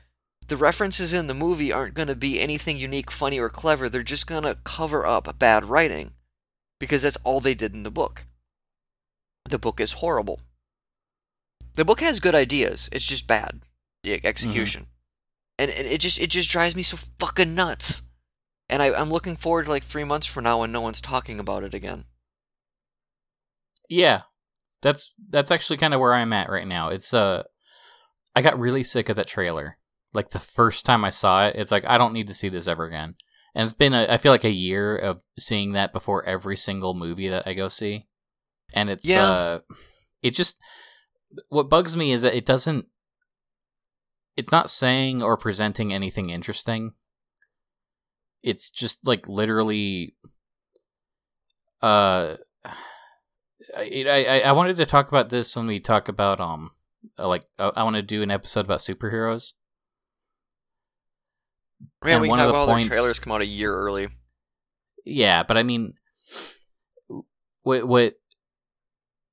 the 0.47 0.57
references 0.57 1.13
in 1.13 1.27
the 1.27 1.35
movie 1.35 1.73
aren't 1.73 1.95
going 1.95 2.09
to 2.09 2.15
be 2.15 2.41
anything 2.41 2.77
unique 2.77 3.11
funny 3.11 3.39
or 3.39 3.49
clever. 3.49 3.89
They're 3.89 4.03
just 4.03 4.27
going 4.27 4.45
to 4.45 4.59
cover 4.65 5.07
up 5.07 5.39
bad 5.39 5.65
writing 5.65 6.13
because 6.79 7.03
that's 7.03 7.19
all 7.25 7.41
they 7.41 7.55
did 7.55 7.75
in 7.75 7.83
the 7.83 7.91
book. 7.91 8.27
The 9.49 9.59
book 9.59 9.81
is 9.81 9.95
horrible. 9.95 10.41
The 11.75 11.85
book 11.85 12.01
has 12.01 12.21
good 12.21 12.35
ideas. 12.35 12.89
It's 12.93 13.07
just 13.07 13.27
bad 13.27 13.63
the 14.03 14.11
mm-hmm. 14.11 14.27
execution. 14.27 14.87
And, 15.59 15.71
and 15.71 15.87
it 15.87 16.01
just 16.01 16.21
it 16.21 16.31
just 16.31 16.51
drives 16.51 16.77
me 16.77 16.83
so 16.83 16.97
fucking 17.19 17.55
nuts 17.55 18.03
and 18.69 18.83
I, 18.83 18.93
I'm 18.93 19.11
looking 19.11 19.37
forward 19.37 19.65
to 19.65 19.71
like 19.71 19.83
three 19.83 20.05
months 20.05 20.27
from 20.27 20.45
now 20.45 20.61
when 20.61 20.73
no 20.73 20.81
one's 20.81 21.01
talking 21.01 21.39
about 21.41 21.63
it 21.65 21.75
again. 21.75 22.05
yeah. 23.89 24.23
That's 24.81 25.15
that's 25.31 25.53
actually 25.53 25.77
kind 25.77 25.95
of 25.95 26.01
where 26.01 26.13
i'm 26.13 26.33
at 26.33 26.49
right 26.51 26.67
now. 26.67 26.89
It's 26.89 27.15
uh 27.15 27.45
i 28.35 28.43
got 28.43 28.59
really 28.59 28.83
sick 28.83 29.09
of 29.09 29.15
that 29.17 29.29
trailer. 29.29 29.77
Like 30.13 30.31
the 30.31 30.41
first 30.41 30.85
time 30.85 31.05
i 31.05 31.09
saw 31.09 31.47
it 31.47 31.55
it's 31.57 31.71
like 31.71 31.85
i 31.87 31.97
don't 31.99 32.13
need 32.13 32.27
to 32.27 32.35
see 32.35 32.49
this 32.49 32.67
ever 32.67 32.87
again. 32.87 33.15
And 33.55 33.63
it's 33.65 33.73
been 33.75 33.95
a, 33.95 34.07
i 34.09 34.17
feel 34.17 34.33
like 34.33 34.43
a 34.45 34.51
year 34.51 34.97
of 34.97 35.23
seeing 35.39 35.73
that 35.75 35.93
before 35.93 36.25
every 36.25 36.57
single 36.57 36.95
movie 36.95 37.29
that 37.29 37.47
i 37.47 37.55
go 37.55 37.69
see. 37.69 38.09
And 38.75 38.91
it's 38.91 39.09
Yeah. 39.09 39.25
uh 39.25 39.61
it 40.21 40.31
just 40.33 40.59
what 41.49 41.71
bugs 41.71 41.97
me 41.97 42.11
is 42.11 42.23
that 42.23 42.35
it 42.35 42.45
doesn't 42.45 42.87
it's 44.37 44.51
not 44.51 44.69
saying 44.69 45.23
or 45.23 45.37
presenting 45.37 45.93
anything 45.93 46.29
interesting 46.31 46.93
it's 48.43 48.71
just 48.71 49.07
like 49.07 49.29
literally 49.29 50.15
uh 51.83 52.37
I, 53.77 54.05
I 54.09 54.41
I 54.47 54.53
wanted 54.53 54.77
to 54.77 54.87
talk 54.87 55.09
about 55.09 55.29
this 55.29 55.55
when 55.57 55.67
we 55.67 55.81
talk 55.81 56.09
about 56.09 56.41
um 56.41 56.71
uh, 57.19 57.29
like 57.29 57.45
I, 57.59 57.71
I 57.77 57.83
want 57.85 57.97
to 57.97 58.03
do 58.03 58.23
an 58.23 58.31
episode 58.31 58.65
about 58.65 58.81
superheroes. 58.81 59.55
Man, 62.05 62.15
And 62.15 62.23
we 62.23 62.29
one 62.29 62.39
can 62.39 62.49
of 62.49 62.53
talk 62.53 62.55
the 62.55 62.59
all 62.59 62.67
points- 62.67 62.89
their 62.89 62.97
trailers 62.99 63.19
come 63.19 63.33
out 63.33 63.43
a 63.43 63.47
year 63.47 63.75
early. 63.75 64.09
Yeah, 65.05 65.43
but 65.43 65.57
I 65.57 65.63
mean, 65.63 65.95
what 67.63 67.87
what 67.87 68.15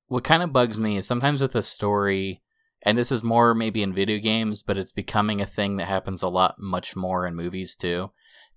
what 0.06 0.24
kind 0.24 0.42
of 0.42 0.52
bugs 0.52 0.80
me 0.80 0.96
is 0.96 1.06
sometimes 1.06 1.40
with 1.40 1.54
a 1.54 1.62
story, 1.62 2.42
and 2.82 2.98
this 2.98 3.12
is 3.12 3.22
more 3.22 3.54
maybe 3.54 3.82
in 3.82 3.92
video 3.92 4.18
games, 4.18 4.62
but 4.62 4.76
it's 4.78 4.92
becoming 4.92 5.40
a 5.40 5.46
thing 5.46 5.76
that 5.76 5.86
happens 5.86 6.22
a 6.22 6.28
lot 6.28 6.56
much 6.58 6.96
more 6.96 7.26
in 7.26 7.36
movies 7.36 7.76
too. 7.76 8.10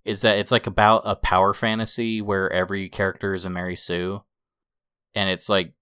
Is 0.06 0.22
that 0.22 0.38
it's 0.38 0.52
like 0.52 0.68
about 0.68 1.04
a 1.06 1.16
power 1.16 1.54
fantasy 1.54 2.22
where 2.22 2.52
every 2.52 2.90
character 2.90 3.34
is 3.34 3.46
a 3.46 3.50
Mary 3.50 3.76
Sue, 3.76 4.24
and 5.16 5.30
it's 5.30 5.48
like 5.50 5.74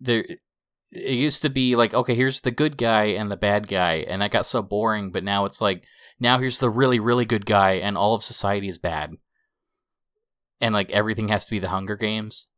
there. 0.00 0.24
it 0.92 1.12
used 1.14 1.42
to 1.42 1.50
be 1.50 1.74
like 1.74 1.92
okay 1.94 2.14
here's 2.14 2.42
the 2.42 2.50
good 2.50 2.76
guy 2.76 3.04
and 3.04 3.30
the 3.30 3.36
bad 3.36 3.66
guy 3.66 4.04
and 4.08 4.22
that 4.22 4.30
got 4.30 4.46
so 4.46 4.62
boring 4.62 5.10
but 5.10 5.24
now 5.24 5.44
it's 5.44 5.60
like 5.60 5.82
now 6.20 6.38
here's 6.38 6.58
the 6.60 6.70
really 6.70 7.00
really 7.00 7.24
good 7.24 7.44
guy 7.46 7.72
and 7.72 7.96
all 7.98 8.14
of 8.14 8.22
society 8.22 8.68
is 8.68 8.78
bad 8.78 9.14
and 10.60 10.72
like 10.74 10.90
everything 10.92 11.28
has 11.28 11.44
to 11.46 11.50
be 11.50 11.58
the 11.58 11.68
hunger 11.70 11.96
games 11.96 12.48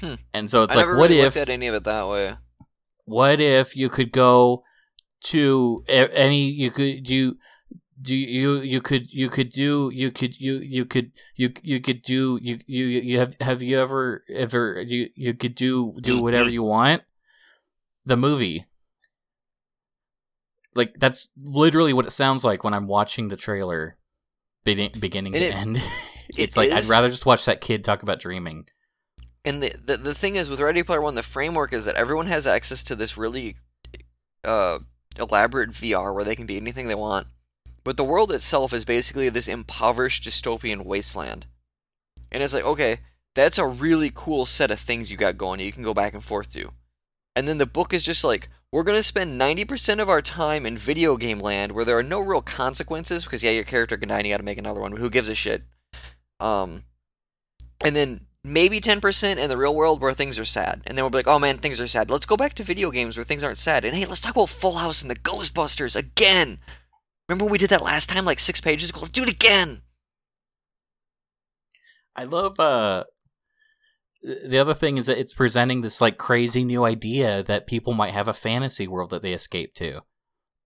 Hmm. 0.00 0.14
and 0.34 0.50
so 0.50 0.62
it's 0.64 0.74
I 0.76 0.80
like 0.80 0.86
what 0.86 0.94
really 1.10 1.18
if 1.20 1.34
looked 1.36 1.48
at 1.48 1.48
any 1.48 1.66
of 1.66 1.74
it 1.74 1.84
that 1.84 2.08
way. 2.08 2.34
what 3.04 3.40
if 3.40 3.74
you 3.76 3.88
could 3.88 4.12
go 4.12 4.62
to 5.24 5.82
any 5.88 6.48
you 6.50 6.70
could 6.70 7.02
do 7.04 7.36
do 8.02 8.14
you 8.16 8.60
you 8.60 8.80
could 8.80 9.12
you 9.12 9.30
could 9.30 9.48
do 9.50 9.90
you 9.94 10.10
could 10.10 10.38
you 10.40 10.54
you 10.54 10.84
could 10.84 11.12
you 11.36 11.52
you 11.62 11.80
could 11.80 12.02
do 12.02 12.38
you 12.42 12.58
you 12.66 12.84
you 12.86 13.18
have 13.18 13.36
have 13.40 13.62
you 13.62 13.78
ever 13.80 14.24
ever 14.34 14.82
you 14.82 15.08
you 15.14 15.34
could 15.34 15.54
do 15.54 15.94
do 16.00 16.20
whatever 16.20 16.50
you 16.50 16.62
want? 16.64 17.02
The 18.04 18.16
movie. 18.16 18.66
Like 20.74 20.94
that's 20.98 21.30
literally 21.42 21.92
what 21.92 22.06
it 22.06 22.10
sounds 22.12 22.44
like 22.44 22.64
when 22.64 22.74
i'm 22.74 22.86
watching 22.86 23.28
the 23.28 23.36
trailer 23.36 23.96
beginning, 24.64 24.92
beginning 24.98 25.34
And 25.34 25.42
to 25.42 25.48
it- 25.48 25.54
end. 25.54 25.76
it 26.30 26.38
it's 26.38 26.56
like 26.56 26.70
i'd 26.72 26.84
rather 26.84 27.08
just 27.08 27.26
watch 27.26 27.44
that 27.44 27.60
kid 27.60 27.84
talk 27.84 28.02
about 28.02 28.20
dreaming. 28.20 28.66
And 29.44 29.62
the, 29.62 29.74
the 29.84 29.96
the 29.96 30.14
thing 30.14 30.36
is 30.36 30.48
with 30.48 30.60
Ready 30.60 30.82
Player 30.84 31.00
One, 31.00 31.16
the 31.16 31.22
framework 31.22 31.72
is 31.72 31.84
that 31.84 31.96
everyone 31.96 32.26
has 32.28 32.46
access 32.46 32.84
to 32.84 32.94
this 32.94 33.18
really 33.18 33.56
uh, 34.44 34.78
elaborate 35.18 35.70
VR 35.70 36.14
where 36.14 36.22
they 36.22 36.36
can 36.36 36.46
be 36.46 36.56
anything 36.56 36.86
they 36.86 36.94
want. 36.94 37.26
But 37.84 37.96
the 37.96 38.04
world 38.04 38.30
itself 38.30 38.72
is 38.72 38.84
basically 38.84 39.28
this 39.28 39.48
impoverished 39.48 40.24
dystopian 40.24 40.84
wasteland. 40.84 41.46
And 42.30 42.42
it's 42.42 42.54
like, 42.54 42.64
okay, 42.64 42.98
that's 43.34 43.58
a 43.58 43.66
really 43.66 44.10
cool 44.14 44.46
set 44.46 44.70
of 44.70 44.78
things 44.78 45.10
you 45.10 45.16
got 45.16 45.38
going. 45.38 45.60
You 45.60 45.72
can 45.72 45.82
go 45.82 45.94
back 45.94 46.14
and 46.14 46.22
forth 46.22 46.52
to. 46.54 46.72
And 47.34 47.48
then 47.48 47.58
the 47.58 47.66
book 47.66 47.92
is 47.92 48.04
just 48.04 48.24
like, 48.24 48.48
we're 48.70 48.84
gonna 48.84 49.02
spend 49.02 49.36
ninety 49.36 49.64
percent 49.64 50.00
of 50.00 50.08
our 50.08 50.22
time 50.22 50.64
in 50.64 50.78
video 50.78 51.16
game 51.16 51.38
land 51.38 51.72
where 51.72 51.84
there 51.84 51.98
are 51.98 52.02
no 52.02 52.20
real 52.20 52.40
consequences 52.40 53.24
because 53.24 53.44
yeah, 53.44 53.50
your 53.50 53.64
character 53.64 53.98
can 53.98 54.08
die 54.08 54.18
and 54.18 54.26
you 54.26 54.32
got 54.32 54.38
to 54.38 54.44
make 54.44 54.58
another 54.58 54.80
one. 54.80 54.92
But 54.92 55.00
who 55.00 55.10
gives 55.10 55.28
a 55.28 55.34
shit? 55.34 55.62
Um, 56.40 56.84
and 57.82 57.94
then 57.94 58.26
maybe 58.44 58.80
10% 58.80 59.36
in 59.36 59.48
the 59.48 59.56
real 59.56 59.74
world 59.74 60.00
where 60.00 60.12
things 60.12 60.38
are 60.38 60.44
sad. 60.44 60.82
And 60.86 60.96
then 60.96 61.04
we'll 61.04 61.10
be 61.10 61.18
like, 61.18 61.28
oh 61.28 61.38
man, 61.38 61.58
things 61.58 61.80
are 61.80 61.86
sad. 61.86 62.10
Let's 62.10 62.26
go 62.26 62.36
back 62.36 62.54
to 62.54 62.62
video 62.62 62.90
games 62.90 63.16
where 63.16 63.24
things 63.24 63.44
aren't 63.44 63.58
sad. 63.58 63.84
And 63.84 63.94
hey, 63.94 64.06
let's 64.06 64.20
talk 64.20 64.34
about 64.34 64.48
Full 64.48 64.76
House 64.76 65.02
and 65.02 65.10
the 65.10 65.16
Ghostbusters 65.16 65.94
again. 65.94 66.58
Remember 67.28 67.44
when 67.44 67.52
we 67.52 67.58
did 67.58 67.70
that 67.70 67.82
last 67.82 68.08
time, 68.08 68.24
like 68.24 68.40
six 68.40 68.60
pages 68.60 68.90
ago? 68.90 69.00
Let's 69.00 69.12
do 69.12 69.22
it 69.22 69.32
again. 69.32 69.82
I 72.14 72.24
love 72.24 72.60
uh 72.60 73.04
the 74.22 74.58
other 74.58 74.74
thing 74.74 74.98
is 74.98 75.06
that 75.06 75.18
it's 75.18 75.34
presenting 75.34 75.80
this 75.80 76.00
like 76.00 76.16
crazy 76.16 76.64
new 76.64 76.84
idea 76.84 77.42
that 77.42 77.66
people 77.66 77.92
might 77.92 78.12
have 78.12 78.28
a 78.28 78.32
fantasy 78.32 78.86
world 78.86 79.10
that 79.10 79.22
they 79.22 79.32
escape 79.32 79.74
to. 79.74 80.02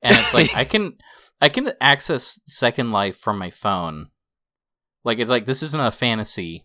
And 0.02 0.16
it's 0.16 0.34
like 0.34 0.54
I 0.54 0.64
can 0.64 0.98
I 1.40 1.48
can 1.48 1.72
access 1.80 2.40
Second 2.46 2.92
Life 2.92 3.16
from 3.16 3.38
my 3.38 3.50
phone. 3.50 4.09
Like 5.04 5.18
it's 5.18 5.30
like 5.30 5.46
this 5.46 5.62
isn't 5.62 5.82
a 5.82 5.90
fantasy. 5.90 6.64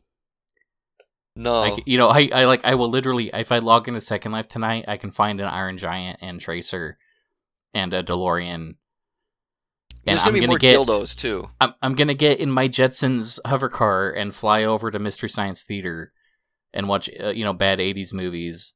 No. 1.35 1.63
I 1.63 1.77
you 1.85 1.97
know, 1.97 2.09
I, 2.09 2.29
I 2.33 2.45
like 2.45 2.65
I 2.65 2.75
will 2.75 2.89
literally 2.89 3.29
if 3.33 3.51
I 3.51 3.59
log 3.59 3.87
into 3.87 4.01
Second 4.01 4.33
Life 4.33 4.47
tonight, 4.47 4.85
I 4.87 4.97
can 4.97 5.11
find 5.11 5.39
an 5.39 5.47
Iron 5.47 5.77
Giant 5.77 6.19
and 6.21 6.41
Tracer 6.41 6.97
and 7.73 7.93
a 7.93 8.03
DeLorean. 8.03 8.75
There's 10.03 10.19
gonna 10.19 10.29
I'm 10.29 10.33
be 10.33 10.39
gonna 10.39 10.51
more 10.51 10.57
get 10.57 10.73
dildos 10.73 11.15
too. 11.15 11.49
I'm 11.59 11.73
I'm 11.81 11.95
gonna 11.95 12.15
get 12.15 12.39
in 12.39 12.49
my 12.49 12.67
Jetsons 12.67 13.39
hover 13.45 13.69
car 13.69 14.11
and 14.11 14.33
fly 14.33 14.63
over 14.63 14.89
to 14.89 14.99
Mystery 14.99 15.29
Science 15.29 15.63
Theater 15.63 16.11
and 16.73 16.87
watch 16.87 17.09
uh, 17.21 17.29
you 17.29 17.43
know 17.43 17.53
bad 17.53 17.79
'80s 17.79 18.13
movies 18.13 18.73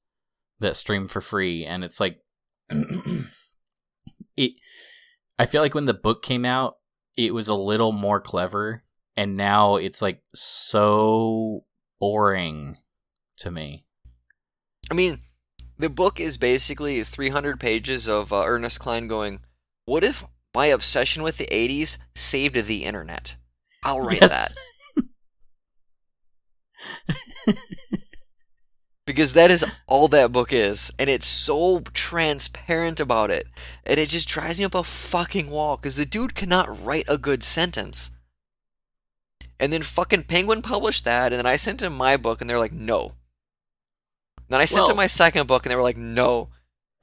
that 0.60 0.76
stream 0.76 1.08
for 1.08 1.22
free, 1.22 1.66
and 1.66 1.84
it's 1.84 2.00
like 2.00 2.20
it. 4.38 4.54
I 5.38 5.46
feel 5.46 5.62
like 5.62 5.74
when 5.74 5.86
the 5.86 5.94
book 5.94 6.22
came 6.22 6.46
out, 6.46 6.76
it 7.18 7.34
was 7.34 7.48
a 7.48 7.56
little 7.56 7.92
more 7.92 8.22
clever, 8.22 8.84
and 9.18 9.36
now 9.36 9.78
it's 9.78 10.02
like 10.02 10.22
so 10.34 11.66
boring 12.00 12.78
to 13.38 13.50
me. 13.50 13.84
I 14.92 14.94
mean, 14.94 15.22
the 15.80 15.90
book 15.90 16.20
is 16.20 16.38
basically 16.38 17.02
300 17.04 17.60
pages 17.60 18.08
of 18.08 18.32
uh, 18.32 18.44
Ernest 18.46 18.80
Cline 18.80 19.08
going, 19.08 19.40
"What 19.86 20.04
if 20.04 20.24
my 20.56 20.66
obsession 20.68 21.22
with 21.22 21.38
the 21.38 21.48
80s 21.52 21.98
saved 22.16 22.56
the 22.56 22.84
internet?" 22.86 23.36
I'll 23.84 24.02
write 24.02 24.22
Yes. 24.22 24.56
that. 24.56 25.16
because 29.06 29.34
that 29.34 29.52
is 29.52 29.64
all 29.88 30.08
that 30.08 30.32
book 30.32 30.52
is, 30.52 30.92
and 30.98 31.10
it's 31.10 31.28
so 31.28 31.82
transparent 31.94 33.00
about 33.00 33.30
it, 33.30 33.46
and 33.86 34.00
it 34.00 34.10
just 34.10 34.28
drives 34.28 34.58
me 34.58 34.66
up 34.66 34.74
a 34.74 34.84
fucking 34.84 35.50
wall. 35.50 35.78
Because 35.78 35.96
the 35.96 36.06
dude 36.06 36.34
cannot 36.36 36.84
write 36.84 37.06
a 37.08 37.18
good 37.18 37.44
sentence. 37.44 38.12
And 39.60 39.72
then 39.72 39.84
fucking 39.84 40.24
Penguin 40.24 40.62
published 40.62 41.06
that, 41.06 41.32
and 41.32 41.38
then 41.38 41.46
I 41.46 41.56
sent 41.56 41.82
him 41.82 41.96
my 41.96 42.18
book, 42.18 42.42
and 42.42 42.50
they're 42.50 42.60
like, 42.60 42.74
"No." 42.74 43.16
Then 44.50 44.60
I 44.60 44.66
sent 44.66 44.82
Well- 44.82 44.92
him 44.92 44.98
my 44.98 45.08
second 45.08 45.48
book, 45.48 45.66
and 45.66 45.72
they 45.72 45.76
were 45.76 45.82
like, 45.84 45.98
"No." 45.98 46.50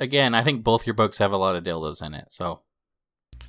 Again, 0.01 0.35
I 0.35 0.43
think 0.43 0.65
both 0.65 0.87
your 0.87 0.95
books 0.95 1.19
have 1.19 1.33
a 1.33 1.37
lot 1.37 1.55
of 1.57 1.63
dildos 1.65 2.05
in 2.05 2.15
it, 2.15 2.33
so 2.33 2.63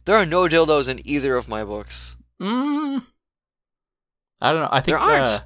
There 0.06 0.18
are 0.18 0.26
no 0.26 0.48
dildos 0.48 0.90
in 0.90 1.02
either 1.08 1.36
of 1.36 1.48
my 1.48 1.64
books. 1.64 2.18
Mm, 2.42 3.04
I 4.42 4.52
don't 4.52 4.62
know. 4.62 4.70
I 4.72 4.80
think 4.82 4.98
There 4.98 5.00
aren't. 5.00 5.30
Uh, 5.30 5.40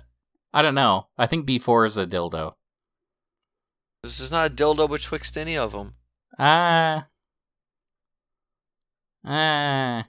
I 0.53 0.62
don't 0.64 0.76
know. 0.76 1.08
I 1.18 1.28
think 1.28 1.45
B 1.45 1.60
four 1.60 1.86
is 1.86 1.97
a 1.97 2.08
dildo. 2.08 2.53
This 4.03 4.20
is 4.20 4.32
not 4.32 4.49
a 4.51 4.53
dildo 4.53 4.89
betwixt 4.89 5.38
any 5.38 5.58
of 5.58 5.74
them. 5.74 5.95
Ah. 6.39 7.05
Ah. 9.26 10.05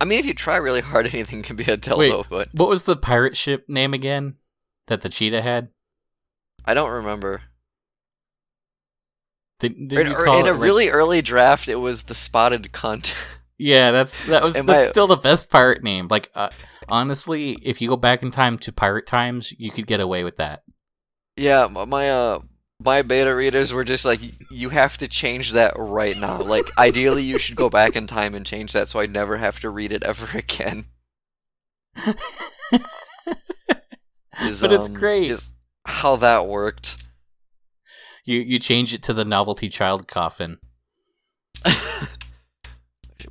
I 0.00 0.04
mean, 0.04 0.18
if 0.18 0.26
you 0.26 0.34
try 0.34 0.56
really 0.56 0.80
hard, 0.80 1.06
anything 1.12 1.42
can 1.42 1.56
be 1.56 1.64
a 1.64 1.76
dildo, 1.76 1.98
Wait. 2.18 2.26
but 2.28 2.48
What 2.54 2.68
was 2.68 2.84
the 2.84 2.96
pirate 2.96 3.36
ship 3.36 3.66
name 3.68 3.94
again? 3.94 4.34
That 4.88 5.00
the 5.00 5.08
cheetah 5.08 5.42
had. 5.42 5.68
I 6.64 6.74
don't 6.74 6.90
remember. 6.90 7.42
Did, 9.58 9.88
did 9.88 9.98
In, 10.00 10.06
you 10.08 10.14
call 10.14 10.40
in 10.40 10.46
a 10.46 10.52
like- 10.52 10.60
really 10.60 10.88
early 10.90 11.22
draft, 11.22 11.68
it 11.68 11.76
was 11.76 12.02
the 12.04 12.14
spotted 12.14 12.72
cunt. 12.72 13.14
Yeah, 13.58 13.90
that's 13.90 14.26
that 14.26 14.42
was 14.42 14.56
Am 14.56 14.66
that's 14.66 14.86
I- 14.88 14.90
still 14.90 15.06
the 15.06 15.16
best 15.16 15.50
pirate 15.50 15.82
name. 15.82 16.08
Like 16.10 16.30
uh, 16.34 16.50
honestly, 16.88 17.52
if 17.62 17.80
you 17.80 17.88
go 17.88 17.96
back 17.96 18.22
in 18.22 18.30
time 18.30 18.58
to 18.58 18.72
pirate 18.72 19.06
times, 19.06 19.52
you 19.58 19.70
could 19.70 19.86
get 19.86 20.00
away 20.00 20.24
with 20.24 20.36
that. 20.36 20.62
yeah, 21.36 21.66
my 21.66 22.10
uh, 22.10 22.40
my 22.78 23.00
beta 23.00 23.34
readers 23.34 23.72
were 23.72 23.84
just 23.84 24.04
like, 24.04 24.20
you 24.50 24.68
have 24.68 24.98
to 24.98 25.08
change 25.08 25.52
that 25.52 25.72
right 25.78 26.16
now. 26.18 26.42
Like, 26.42 26.66
ideally, 26.76 27.22
you 27.22 27.38
should 27.38 27.56
go 27.56 27.70
back 27.70 27.96
in 27.96 28.06
time 28.06 28.34
and 28.34 28.44
change 28.44 28.72
that, 28.74 28.90
so 28.90 29.00
I 29.00 29.06
never 29.06 29.38
have 29.38 29.58
to 29.60 29.70
read 29.70 29.92
it 29.92 30.04
ever 30.04 30.26
again. 30.38 30.84
Is, 34.42 34.60
But 34.60 34.72
it's 34.72 34.88
um, 34.88 34.94
great. 34.94 35.30
Is 35.30 35.54
how 35.86 36.16
that 36.16 36.46
worked. 36.46 37.02
You 38.26 38.40
you 38.40 38.58
change 38.58 38.92
it 38.92 39.02
to 39.04 39.14
the 39.14 39.24
novelty 39.24 39.68
child 39.70 40.06
coffin. 40.08 40.58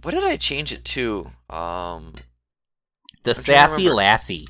What 0.06 0.14
did 0.14 0.24
I 0.24 0.38
change 0.38 0.72
it 0.72 0.86
to? 0.86 1.32
Um, 1.50 2.14
The 3.24 3.32
I'm 3.32 3.36
sassy 3.36 3.90
lassie. 3.90 4.48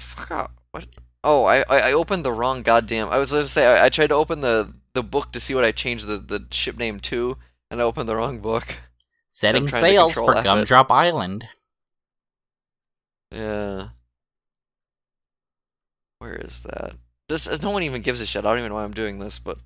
fuck 0.00 0.30
out. 0.30 0.50
What? 0.70 0.86
Oh, 1.22 1.44
I, 1.44 1.60
I 1.68 1.92
opened 1.92 2.24
the 2.24 2.32
wrong 2.32 2.62
goddamn. 2.62 3.10
I 3.10 3.18
was 3.18 3.32
going 3.32 3.42
to 3.42 3.48
say 3.50 3.66
I, 3.66 3.84
I 3.84 3.88
tried 3.90 4.06
to 4.06 4.14
open 4.14 4.40
the 4.40 4.72
the 4.94 5.02
book 5.02 5.30
to 5.32 5.40
see 5.40 5.54
what 5.54 5.64
I 5.64 5.72
changed 5.72 6.06
the 6.06 6.16
the 6.16 6.46
ship 6.50 6.78
name 6.78 7.00
to, 7.00 7.36
and 7.70 7.82
I 7.82 7.84
opened 7.84 8.08
the 8.08 8.16
wrong 8.16 8.38
book. 8.38 8.78
Setting 9.28 9.68
sails 9.68 10.14
for 10.14 10.38
it. 10.38 10.42
Gumdrop 10.42 10.90
Island. 10.90 11.44
Yeah. 13.30 13.88
Where 16.18 16.36
is 16.36 16.62
that? 16.62 16.94
This 17.28 17.62
no 17.62 17.72
one 17.72 17.82
even 17.82 18.00
gives 18.00 18.22
a 18.22 18.26
shit. 18.26 18.46
I 18.46 18.48
don't 18.48 18.60
even 18.60 18.70
know 18.70 18.76
why 18.76 18.84
I'm 18.84 18.94
doing 18.94 19.18
this, 19.18 19.38
but 19.38 19.58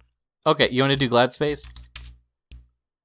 Okay, 0.45 0.69
you 0.71 0.83
want 0.83 0.91
to 0.93 0.97
do 0.99 1.07
Glad 1.09 1.31
Space? 1.31 1.69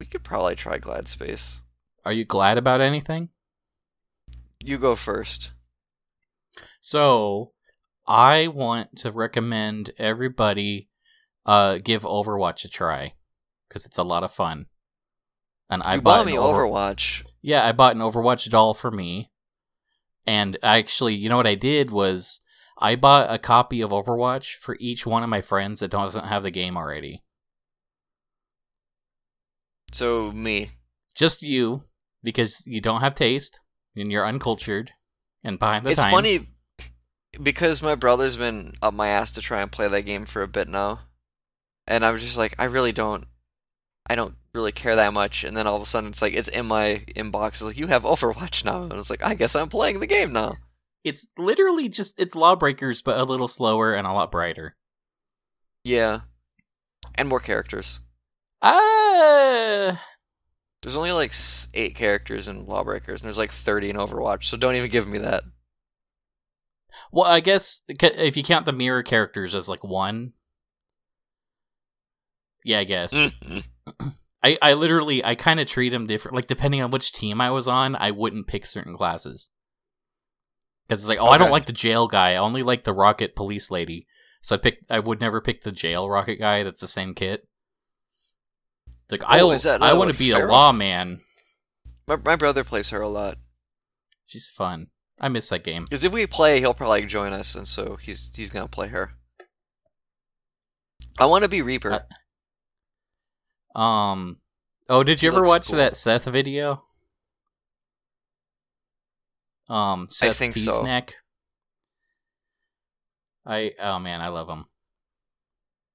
We 0.02 0.06
could 0.08 0.24
probably 0.24 0.56
try 0.56 0.80
Glad 0.80 1.08
Space. 1.08 1.62
Are 2.04 2.12
you 2.12 2.26
glad 2.26 2.58
about 2.58 2.82
anything? 2.82 3.30
You 4.60 4.80
go 4.80 4.96
first. 4.96 5.52
So, 6.80 7.52
I 8.08 8.48
want 8.48 8.98
to 8.98 9.12
recommend 9.12 9.92
everybody 10.00 10.90
uh 11.46 11.78
give 11.84 12.02
Overwatch 12.02 12.66
a 12.66 12.68
try 12.68 13.14
because 13.68 13.86
it's 13.86 14.00
a 14.00 14.04
lot 14.04 14.24
of 14.24 14.32
fun. 14.32 14.66
And 15.70 15.84
I 15.84 15.96
you 15.96 16.02
bought 16.02 16.18
bought 16.18 16.26
me 16.26 16.36
Over- 16.36 16.64
Overwatch. 16.64 17.24
Yeah, 17.44 17.64
I 17.64 17.72
bought 17.72 17.96
an 17.96 18.02
Overwatch 18.02 18.50
doll 18.50 18.74
for 18.74 18.90
me. 18.90 19.30
And 20.26 20.58
actually, 20.64 21.14
you 21.14 21.30
know 21.30 21.38
what 21.38 21.46
I 21.46 21.54
did 21.54 21.92
was 21.92 22.42
I 22.80 22.96
bought 22.96 23.32
a 23.32 23.38
copy 23.38 23.82
of 23.82 23.92
Overwatch 23.92 24.56
for 24.56 24.78
each 24.80 25.06
one 25.06 25.22
of 25.22 25.30
my 25.30 25.42
friends 25.42 25.80
that 25.82 25.92
doesn't 25.92 26.26
have 26.26 26.42
the 26.42 26.50
game 26.50 26.76
already. 26.76 27.22
So 29.92 30.32
me. 30.32 30.72
Just 31.16 31.42
you, 31.42 31.82
because 32.24 32.66
you 32.66 32.82
don't 32.82 33.02
have 33.02 33.16
taste 33.16 33.60
and 33.96 34.12
you're 34.12 34.26
uncultured 34.26 34.92
and 35.44 35.60
behind 35.60 35.86
the 35.86 35.92
it's 35.92 36.02
times. 36.02 36.30
It's 36.30 36.40
funny. 36.40 36.48
because 37.42 37.82
my 37.82 37.96
brother's 37.96 38.38
been 38.38 38.74
up 38.82 38.94
my 38.94 39.10
ass 39.10 39.32
to 39.32 39.42
try 39.42 39.62
and 39.62 39.72
play 39.72 39.88
that 39.88 40.04
game 40.04 40.26
for 40.26 40.42
a 40.42 40.48
bit 40.48 40.68
now, 40.68 41.00
and 41.88 42.06
I 42.06 42.12
was 42.12 42.22
just 42.22 42.38
like, 42.38 42.56
I 42.58 42.66
really 42.66 42.92
don't, 42.92 43.26
I 44.08 44.16
don't 44.16 44.36
really 44.54 44.72
care 44.72 44.96
that 44.96 45.14
much. 45.14 45.44
And 45.44 45.56
then 45.56 45.68
all 45.68 45.76
of 45.76 45.82
a 45.82 45.86
sudden, 45.86 46.10
it's 46.10 46.22
like 46.22 46.34
it's 46.34 46.50
in 46.50 46.66
my 46.66 47.04
inbox. 47.16 47.50
It's 47.50 47.64
like 47.64 47.78
you 47.78 47.88
have 47.88 48.04
Overwatch 48.04 48.64
now, 48.66 48.84
and 48.84 48.94
it's 48.94 49.10
like 49.10 49.24
I 49.24 49.34
guess 49.34 49.56
I'm 49.56 49.70
playing 49.70 50.00
the 50.00 50.08
game 50.08 50.32
now. 50.32 50.56
It's 51.04 51.28
literally 51.38 51.90
just 51.90 52.20
it's 52.20 52.36
Lawbreakers, 52.36 53.02
but 53.02 53.20
a 53.20 53.24
little 53.24 53.48
slower 53.48 53.94
and 53.94 54.06
a 54.06 54.14
lot 54.14 54.32
brighter. 54.32 54.76
Yeah, 55.84 56.22
and 57.16 57.28
more 57.28 57.40
characters. 57.40 58.02
Uh 58.62 59.96
There's 60.82 60.96
only 60.96 61.12
like 61.12 61.34
eight 61.74 61.96
characters 61.96 62.48
in 62.48 62.66
Lawbreakers, 62.66 63.22
and 63.22 63.28
there's 63.28 63.38
like 63.38 63.52
30 63.52 63.92
in 63.92 63.96
Overwatch. 63.96 64.44
So 64.46 64.58
don't 64.58 64.76
even 64.76 64.90
give 64.92 65.08
me 65.08 65.18
that. 65.20 65.44
well, 67.12 67.26
I 67.26 67.40
guess 67.40 67.82
if 67.88 68.38
you 68.38 68.44
count 68.44 68.66
the 68.66 68.74
mirror 68.74 69.04
characters 69.04 69.56
as 69.56 69.70
like 69.70 69.84
one. 69.84 70.34
Yeah, 72.64 72.80
I 72.80 72.84
guess. 72.84 73.16
I, 74.44 74.58
I 74.62 74.74
literally 74.74 75.24
I 75.24 75.36
kind 75.36 75.60
of 75.60 75.68
treat 75.68 75.90
them 75.90 76.08
different. 76.08 76.36
Like 76.36 76.48
depending 76.48 76.82
on 76.82 76.92
which 76.92 77.12
team 77.12 77.42
I 77.42 77.52
was 77.52 77.68
on, 77.68 77.96
I 77.96 78.12
wouldn't 78.12 78.48
pick 78.48 78.66
certain 78.66 78.96
classes. 78.96 79.50
Because 80.88 81.02
it's 81.02 81.10
like, 81.10 81.20
oh, 81.22 81.28
I 81.30 81.38
don't 81.38 81.52
like 81.52 81.66
the 81.66 81.72
jail 81.74 82.08
guy. 82.08 82.34
I 82.34 82.38
only 82.38 82.64
like 82.64 82.84
the 82.84 82.94
rocket 82.94 83.36
police 83.36 83.72
lady. 83.72 84.08
So 84.42 84.56
I 84.56 84.58
pick. 84.58 84.80
I 84.90 85.00
would 85.00 85.22
never 85.22 85.40
pick 85.42 85.62
the 85.62 85.72
jail 85.72 86.10
rocket 86.10 86.36
guy. 86.38 86.64
That's 86.64 86.82
the 86.82 86.88
same 86.88 87.14
kit. 87.14 87.48
It's 89.12 89.22
like 89.22 89.30
I 89.30 89.42
Oh, 89.42 89.52
I 89.52 89.92
uh, 89.92 89.98
want 89.98 90.12
to 90.12 90.18
be 90.18 90.32
a 90.32 90.46
lawman. 90.46 91.20
My 92.08 92.16
my 92.24 92.36
brother 92.38 92.64
plays 92.64 92.92
her 92.92 93.02
a 93.02 93.10
lot. 93.10 93.38
She's 94.26 94.48
fun. 94.48 94.88
I 95.20 95.28
miss 95.28 95.50
that 95.50 95.64
game. 95.66 95.84
Because 95.84 96.06
if 96.06 96.14
we 96.14 96.26
play, 96.28 96.60
he'll 96.60 96.74
probably 96.74 97.06
join 97.06 97.34
us, 97.34 97.54
and 97.54 97.68
so 97.68 97.98
he's 97.98 98.32
he's 98.34 98.50
gonna 98.50 98.70
play 98.70 98.88
her. 98.88 99.12
I 101.20 101.26
want 101.26 101.44
to 101.44 101.50
be 101.50 101.62
Reaper. 101.62 102.06
Uh, 103.76 103.80
Um. 103.80 104.38
Oh, 104.88 105.04
did 105.04 105.22
you 105.22 105.32
ever 105.32 105.46
watch 105.46 105.68
cool. 105.68 105.78
that 105.78 105.98
Seth 105.98 106.26
video? 106.26 106.84
Um, 109.68 110.08
Seth 110.10 110.38
think 110.38 110.56
so. 110.56 110.72
Snack. 110.72 111.16
I 113.46 113.74
oh 113.80 114.00
man, 114.00 114.22
I 114.22 114.30
love 114.30 114.48
him. 114.48 114.66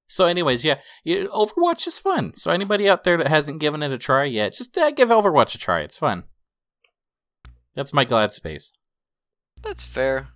So, 0.07 0.25
anyways, 0.25 0.63
yeah, 0.63 0.77
Overwatch 1.05 1.85
is 1.85 1.99
fun. 1.99 2.33
So, 2.33 2.51
anybody 2.51 2.89
out 2.89 3.03
there 3.03 3.17
that 3.17 3.27
hasn't 3.27 3.59
given 3.59 3.83
it 3.83 3.91
a 3.91 3.97
try 3.97 4.23
yet, 4.23 4.53
just 4.53 4.77
uh, 4.77 4.91
give 4.91 5.09
Overwatch 5.09 5.53
a 5.53 5.57
try. 5.57 5.81
It's 5.81 5.97
fun. 5.97 6.23
That's 7.75 7.93
my 7.93 8.05
glad 8.05 8.31
space. 8.31 8.73
That's 9.61 9.83
fair. 9.83 10.29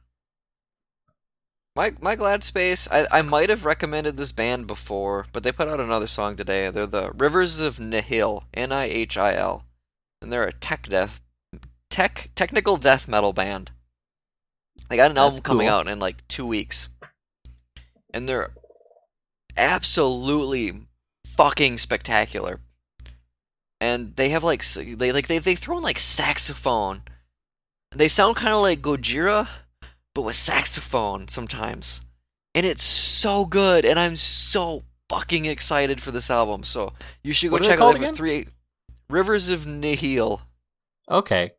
My 1.75 1.93
my 2.01 2.15
Glad 2.15 2.43
Space. 2.43 2.87
I 2.91 3.07
I 3.11 3.21
might 3.21 3.49
have 3.49 3.65
recommended 3.65 4.17
this 4.17 4.33
band 4.33 4.67
before, 4.67 5.25
but 5.31 5.43
they 5.43 5.53
put 5.53 5.69
out 5.69 5.79
another 5.79 6.07
song 6.07 6.35
today. 6.35 6.69
They're 6.69 6.85
the 6.85 7.11
Rivers 7.15 7.61
of 7.61 7.79
Nihil, 7.79 8.43
N 8.53 8.73
I 8.73 8.85
H 8.85 9.17
I 9.17 9.35
L, 9.35 9.65
and 10.21 10.33
they're 10.33 10.43
a 10.43 10.51
tech 10.51 10.89
death, 10.89 11.21
tech 11.89 12.29
technical 12.35 12.75
death 12.75 13.07
metal 13.07 13.31
band. 13.31 13.71
They 14.89 14.97
got 14.97 15.11
an 15.11 15.15
That's 15.15 15.37
album 15.37 15.43
coming 15.43 15.67
cool. 15.67 15.75
out 15.75 15.87
in 15.87 15.97
like 15.97 16.27
two 16.27 16.45
weeks, 16.45 16.89
and 18.13 18.27
they're 18.27 18.49
absolutely 19.57 20.73
fucking 21.25 21.77
spectacular. 21.77 22.59
And 23.79 24.15
they 24.15 24.29
have 24.29 24.43
like 24.43 24.63
they 24.63 25.11
like 25.11 25.27
they 25.27 25.39
they 25.39 25.55
throw 25.55 25.77
in 25.77 25.83
like 25.83 25.99
saxophone. 25.99 27.01
They 27.93 28.07
sound 28.07 28.35
kind 28.35 28.53
of 28.53 28.61
like 28.61 28.81
Gojira, 28.81 29.47
but 30.13 30.21
with 30.21 30.35
saxophone 30.35 31.27
sometimes. 31.27 32.01
And 32.53 32.65
it's 32.65 32.83
so 32.83 33.45
good, 33.45 33.85
and 33.85 33.97
I'm 33.99 34.15
so 34.15 34.83
fucking 35.09 35.45
excited 35.45 36.01
for 36.01 36.11
this 36.11 36.29
album. 36.29 36.63
So 36.63 36.93
you 37.23 37.33
should 37.33 37.49
go 37.49 37.55
What 37.55 37.63
check 37.63 37.79
out 37.81 37.93
the 37.93 37.99
again? 37.99 38.15
three 38.15 38.47
Rivers 39.09 39.49
of 39.49 39.65
Nihil. 39.65 40.41
Okay. 41.09 41.51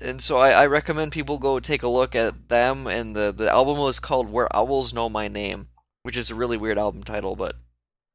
And 0.00 0.20
so 0.22 0.38
I, 0.38 0.50
I 0.50 0.66
recommend 0.66 1.12
people 1.12 1.38
go 1.38 1.60
take 1.60 1.82
a 1.82 1.88
look 1.88 2.14
at 2.16 2.48
them. 2.48 2.86
And 2.86 3.14
the, 3.14 3.32
the 3.36 3.48
album 3.50 3.78
was 3.78 4.00
called 4.00 4.30
Where 4.30 4.48
Owls 4.56 4.92
Know 4.92 5.08
My 5.08 5.28
Name, 5.28 5.68
which 6.02 6.16
is 6.16 6.30
a 6.30 6.34
really 6.34 6.56
weird 6.56 6.78
album 6.78 7.02
title, 7.02 7.36
but 7.36 7.56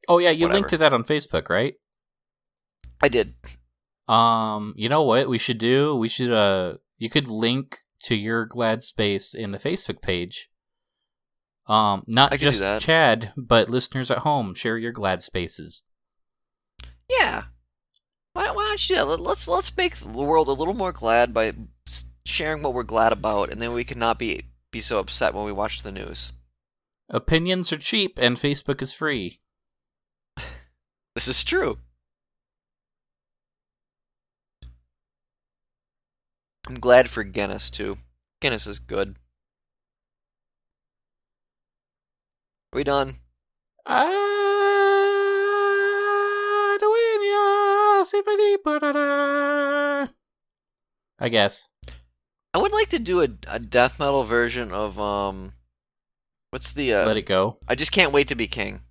Oh 0.08 0.20
yeah, 0.20 0.30
you 0.30 0.44
Whatever. 0.46 0.54
linked 0.54 0.70
to 0.72 0.78
that 0.78 0.94
on 0.94 1.04
Facebook, 1.04 1.50
right? 1.50 1.76
I 3.02 3.08
did. 3.10 3.34
Um, 4.08 4.74
you 4.78 4.88
know 4.90 5.04
what 5.04 5.28
we 5.30 5.38
should 5.38 5.58
do? 5.58 5.96
We 5.96 6.08
should 6.08 6.32
uh 6.32 6.76
you 6.98 7.10
could 7.10 7.28
link 7.28 7.80
to 8.04 8.16
your 8.16 8.46
glad 8.46 8.82
space 8.82 9.34
in 9.34 9.52
the 9.52 9.58
Facebook 9.58 10.02
page. 10.02 10.50
Um, 11.68 12.04
not 12.08 12.32
I 12.34 12.38
just. 12.38 12.80
Chad, 12.80 13.34
but 13.36 13.70
listeners 13.70 14.10
at 14.10 14.20
home, 14.20 14.54
share 14.54 14.78
your 14.78 14.94
glad 14.94 15.22
spaces. 15.22 15.84
Yeah. 17.10 17.46
Why, 18.34 18.52
why 18.52 18.64
don't 18.70 18.90
you? 18.90 19.04
Let- 19.04 19.20
Let's 19.20 19.48
let's 19.48 19.76
make 19.76 19.96
the 19.98 20.08
world 20.08 20.48
a 20.48 20.54
little 20.54 20.74
more 20.74 20.94
glad 20.94 21.34
by 21.34 21.54
sharing 22.26 22.64
what 22.64 22.74
we're 22.74 22.84
glad 22.84 23.12
about, 23.12 23.50
and 23.50 23.62
then 23.62 23.74
we 23.74 23.84
can 23.84 24.00
not 24.00 24.18
be 24.20 24.46
be 24.72 24.80
so 24.80 25.00
upset 25.00 25.34
when 25.34 25.44
we 25.46 25.52
watch 25.52 25.82
the 25.84 25.92
news. 25.92 26.32
Opinions 27.10 27.72
are 27.72 27.78
cheap 27.78 28.20
and 28.22 28.38
Facebook 28.38 28.82
is 28.82 28.94
free. 28.94 29.40
This 31.16 31.28
is 31.28 31.44
true. 31.44 31.80
I'm 36.68 36.80
glad 36.80 37.10
for 37.10 37.24
Guinness 37.24 37.72
too. 37.72 37.98
Guinness 38.40 38.68
is 38.68 38.78
good. 38.78 39.18
Are 42.72 42.78
we 42.78 42.84
done? 42.84 43.16
I 51.20 51.30
guess. 51.30 51.70
I 52.54 52.60
would 52.60 52.74
like 52.74 52.90
to 52.90 53.00
do 53.00 53.22
a, 53.22 53.28
a 53.48 53.60
death 53.60 54.00
metal 54.00 54.24
version 54.24 54.72
of 54.72 55.00
um, 55.00 55.54
what's 56.52 56.72
the 56.72 56.94
uh? 56.94 57.06
Let 57.06 57.18
it 57.18 57.26
go. 57.26 57.58
I 57.68 57.76
just 57.76 57.92
can't 57.92 58.12
wait 58.12 58.28
to 58.30 58.36
be 58.36 58.48
king. 58.48 58.82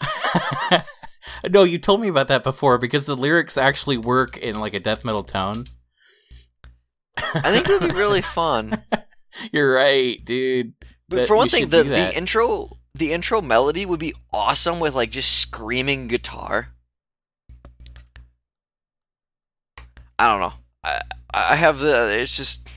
no, 1.50 1.64
you 1.64 1.78
told 1.78 2.00
me 2.00 2.08
about 2.08 2.28
that 2.28 2.42
before 2.42 2.78
because 2.78 3.06
the 3.06 3.16
lyrics 3.16 3.56
actually 3.56 3.98
work 3.98 4.36
in 4.36 4.58
like 4.58 4.74
a 4.74 4.80
death 4.80 5.04
metal 5.04 5.22
tone. 5.22 5.64
I 7.16 7.50
think 7.52 7.68
it 7.68 7.80
would 7.80 7.90
be 7.92 7.96
really 7.96 8.22
fun. 8.22 8.82
You're 9.52 9.74
right, 9.74 10.16
dude. 10.24 10.74
But 11.08 11.16
That- 11.16 11.28
for 11.28 11.36
one 11.36 11.48
thing, 11.48 11.68
the, 11.68 11.82
the 11.84 12.16
intro 12.16 12.78
the 12.94 13.12
intro 13.12 13.40
melody 13.40 13.84
would 13.84 13.98
be 14.00 14.14
awesome 14.32 14.78
with 14.80 14.94
like 14.94 15.10
just 15.10 15.38
screaming 15.38 16.06
guitar. 16.08 16.68
I 20.18 20.28
don't 20.28 20.40
know. 20.40 20.52
I 20.84 21.00
I 21.32 21.56
have 21.56 21.78
the 21.78 22.18
it's 22.20 22.36
just 22.36 22.68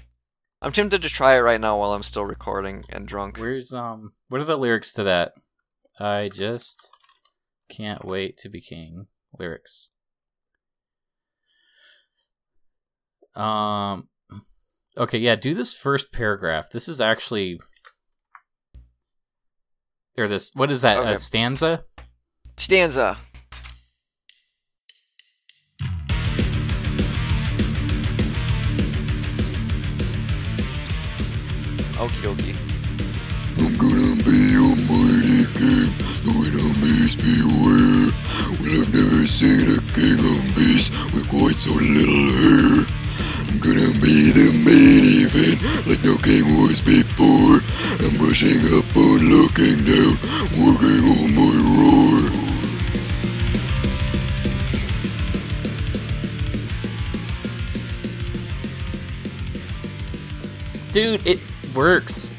I'm 0.61 0.71
tempted 0.71 1.01
to 1.03 1.09
try 1.09 1.35
it 1.35 1.41
right 1.41 1.61
now 1.61 1.77
while 1.77 1.93
I'm 1.93 2.03
still 2.03 2.25
recording 2.25 2.83
and 2.89 3.07
drunk. 3.07 3.37
Where's 3.37 3.73
um 3.73 4.13
what 4.29 4.41
are 4.41 4.45
the 4.45 4.57
lyrics 4.57 4.93
to 4.93 5.03
that? 5.03 5.33
I 5.99 6.29
just 6.33 6.89
can't 7.69 8.05
wait 8.05 8.37
to 8.37 8.49
be 8.49 8.61
king. 8.61 9.07
Lyrics. 9.37 9.91
Um 13.35 14.09
Okay, 14.99 15.19
yeah, 15.19 15.35
do 15.35 15.53
this 15.53 15.75
first 15.75 16.11
paragraph. 16.11 16.69
This 16.71 16.87
is 16.87 16.99
actually 16.99 17.59
or 20.17 20.27
this 20.27 20.51
what 20.55 20.71
is 20.71 20.81
that? 20.81 20.97
Okay. 20.97 21.11
A 21.11 21.17
stanza? 21.17 21.83
Stanza. 22.57 23.17
Okie 31.99 32.21
dokie. 32.21 32.55
I'm 33.57 33.75
gonna 33.75 34.15
be 34.21 34.53
a 34.53 34.69
mighty 34.85 35.49
king, 35.57 35.89
the 36.21 36.31
winner 36.37 36.69
beast 36.77 37.17
beware. 37.17 38.13
Well, 38.61 38.81
I've 38.81 38.93
never 38.93 39.25
seen 39.25 39.65
a 39.65 39.81
king 39.97 40.19
of 40.21 40.55
beasts 40.55 40.91
with 41.11 41.27
quite 41.27 41.57
so 41.57 41.71
little 41.73 42.29
hair. 42.37 42.85
I'm 43.49 43.57
gonna 43.57 43.89
be 43.97 44.29
the 44.29 44.53
main 44.61 45.25
event, 45.25 45.57
like 45.87 46.03
no 46.03 46.17
king 46.17 46.45
was 46.61 46.81
before. 46.81 47.65
I'm 48.05 48.13
brushing 48.21 48.61
up 48.77 48.95
on 48.95 49.17
looking 49.33 49.81
down, 49.81 50.13
working 50.53 51.01
on 51.17 51.33
my 51.33 51.53
roar. 51.81 52.29
Dude, 60.91 61.25
it 61.27 61.39
works. 61.77 62.33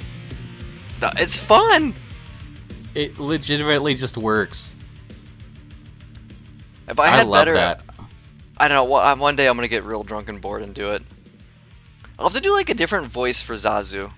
It's 1.16 1.39
fun. 1.39 1.95
It 2.95 3.18
legitimately 3.18 3.95
just 3.95 4.18
works. 4.18 4.74
If 6.89 6.99
I 6.99 7.05
I, 7.05 7.09
had 7.09 7.26
love 7.28 7.43
better, 7.47 7.55
that. 7.55 7.82
I 8.57 8.66
don't 8.68 8.74
know. 8.74 8.84
One 8.84 9.18
one 9.18 9.36
day 9.36 9.47
I'm 9.49 9.57
gonna 9.57 9.68
get 9.68 9.84
real 9.84 10.03
drunk 10.03 10.28
and 10.28 10.41
bored 10.41 10.62
and 10.62 10.74
do 10.74 10.91
it. 10.91 11.03
I'll 12.18 12.26
have 12.26 12.34
to 12.34 12.41
do 12.41 12.53
like 12.53 12.68
a 12.70 12.74
different 12.74 13.07
voice 13.07 13.41
for 13.41 13.55
Zazu. 13.55 13.93
You 13.95 14.11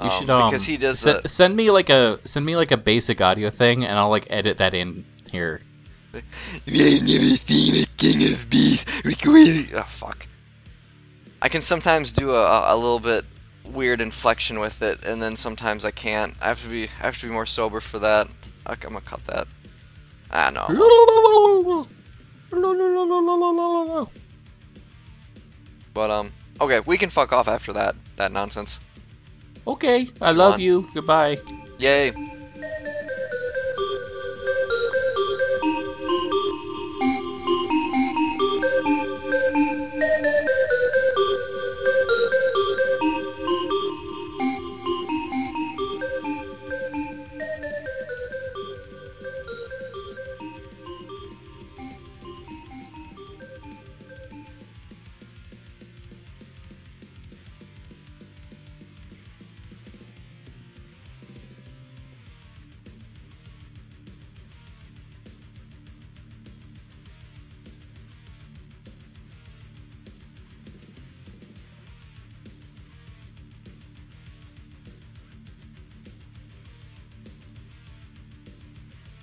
Um, 0.00 0.10
should 0.10 0.30
um, 0.30 0.50
because 0.50 0.66
he 0.66 0.76
does 0.76 1.00
the- 1.02 1.22
send 1.28 1.54
me 1.54 1.70
like 1.70 1.88
a 1.88 2.18
send 2.26 2.44
me 2.44 2.56
like 2.56 2.72
a 2.72 2.76
basic 2.76 3.20
audio 3.20 3.48
thing, 3.50 3.84
and 3.84 3.96
I'll 3.96 4.08
like 4.08 4.26
edit 4.30 4.58
that 4.58 4.74
in 4.74 5.04
here. 5.30 5.60
You 6.64 6.84
ain't 6.84 7.02
never 7.02 7.36
seen 7.36 7.82
a 7.82 7.86
king 7.96 8.32
of 8.32 8.48
bees 8.50 8.84
recorded. 9.04 9.72
Oh 9.74 9.82
fuck. 9.82 10.26
I 11.44 11.50
can 11.50 11.60
sometimes 11.60 12.10
do 12.10 12.34
a, 12.34 12.74
a 12.74 12.74
little 12.74 12.98
bit 12.98 13.26
weird 13.66 14.00
inflection 14.00 14.60
with 14.60 14.80
it, 14.80 15.04
and 15.04 15.20
then 15.20 15.36
sometimes 15.36 15.84
I 15.84 15.90
can't. 15.90 16.34
I 16.40 16.48
have 16.48 16.62
to 16.62 16.70
be 16.70 16.84
I 16.84 17.02
have 17.04 17.18
to 17.18 17.26
be 17.26 17.32
more 17.32 17.44
sober 17.44 17.80
for 17.80 17.98
that. 17.98 18.28
I'm 18.64 18.78
gonna 18.80 19.02
cut 19.02 19.22
that. 19.26 19.46
I 20.30 20.48
know. 20.48 20.68
But 25.92 26.10
um, 26.10 26.32
okay, 26.62 26.80
we 26.80 26.96
can 26.96 27.10
fuck 27.10 27.30
off 27.30 27.46
after 27.46 27.74
that 27.74 27.94
that 28.16 28.32
nonsense. 28.32 28.80
Okay, 29.66 30.08
I 30.22 30.32
love 30.32 30.54
on. 30.54 30.60
you. 30.60 30.88
Goodbye. 30.94 31.36
Yay. 31.78 32.33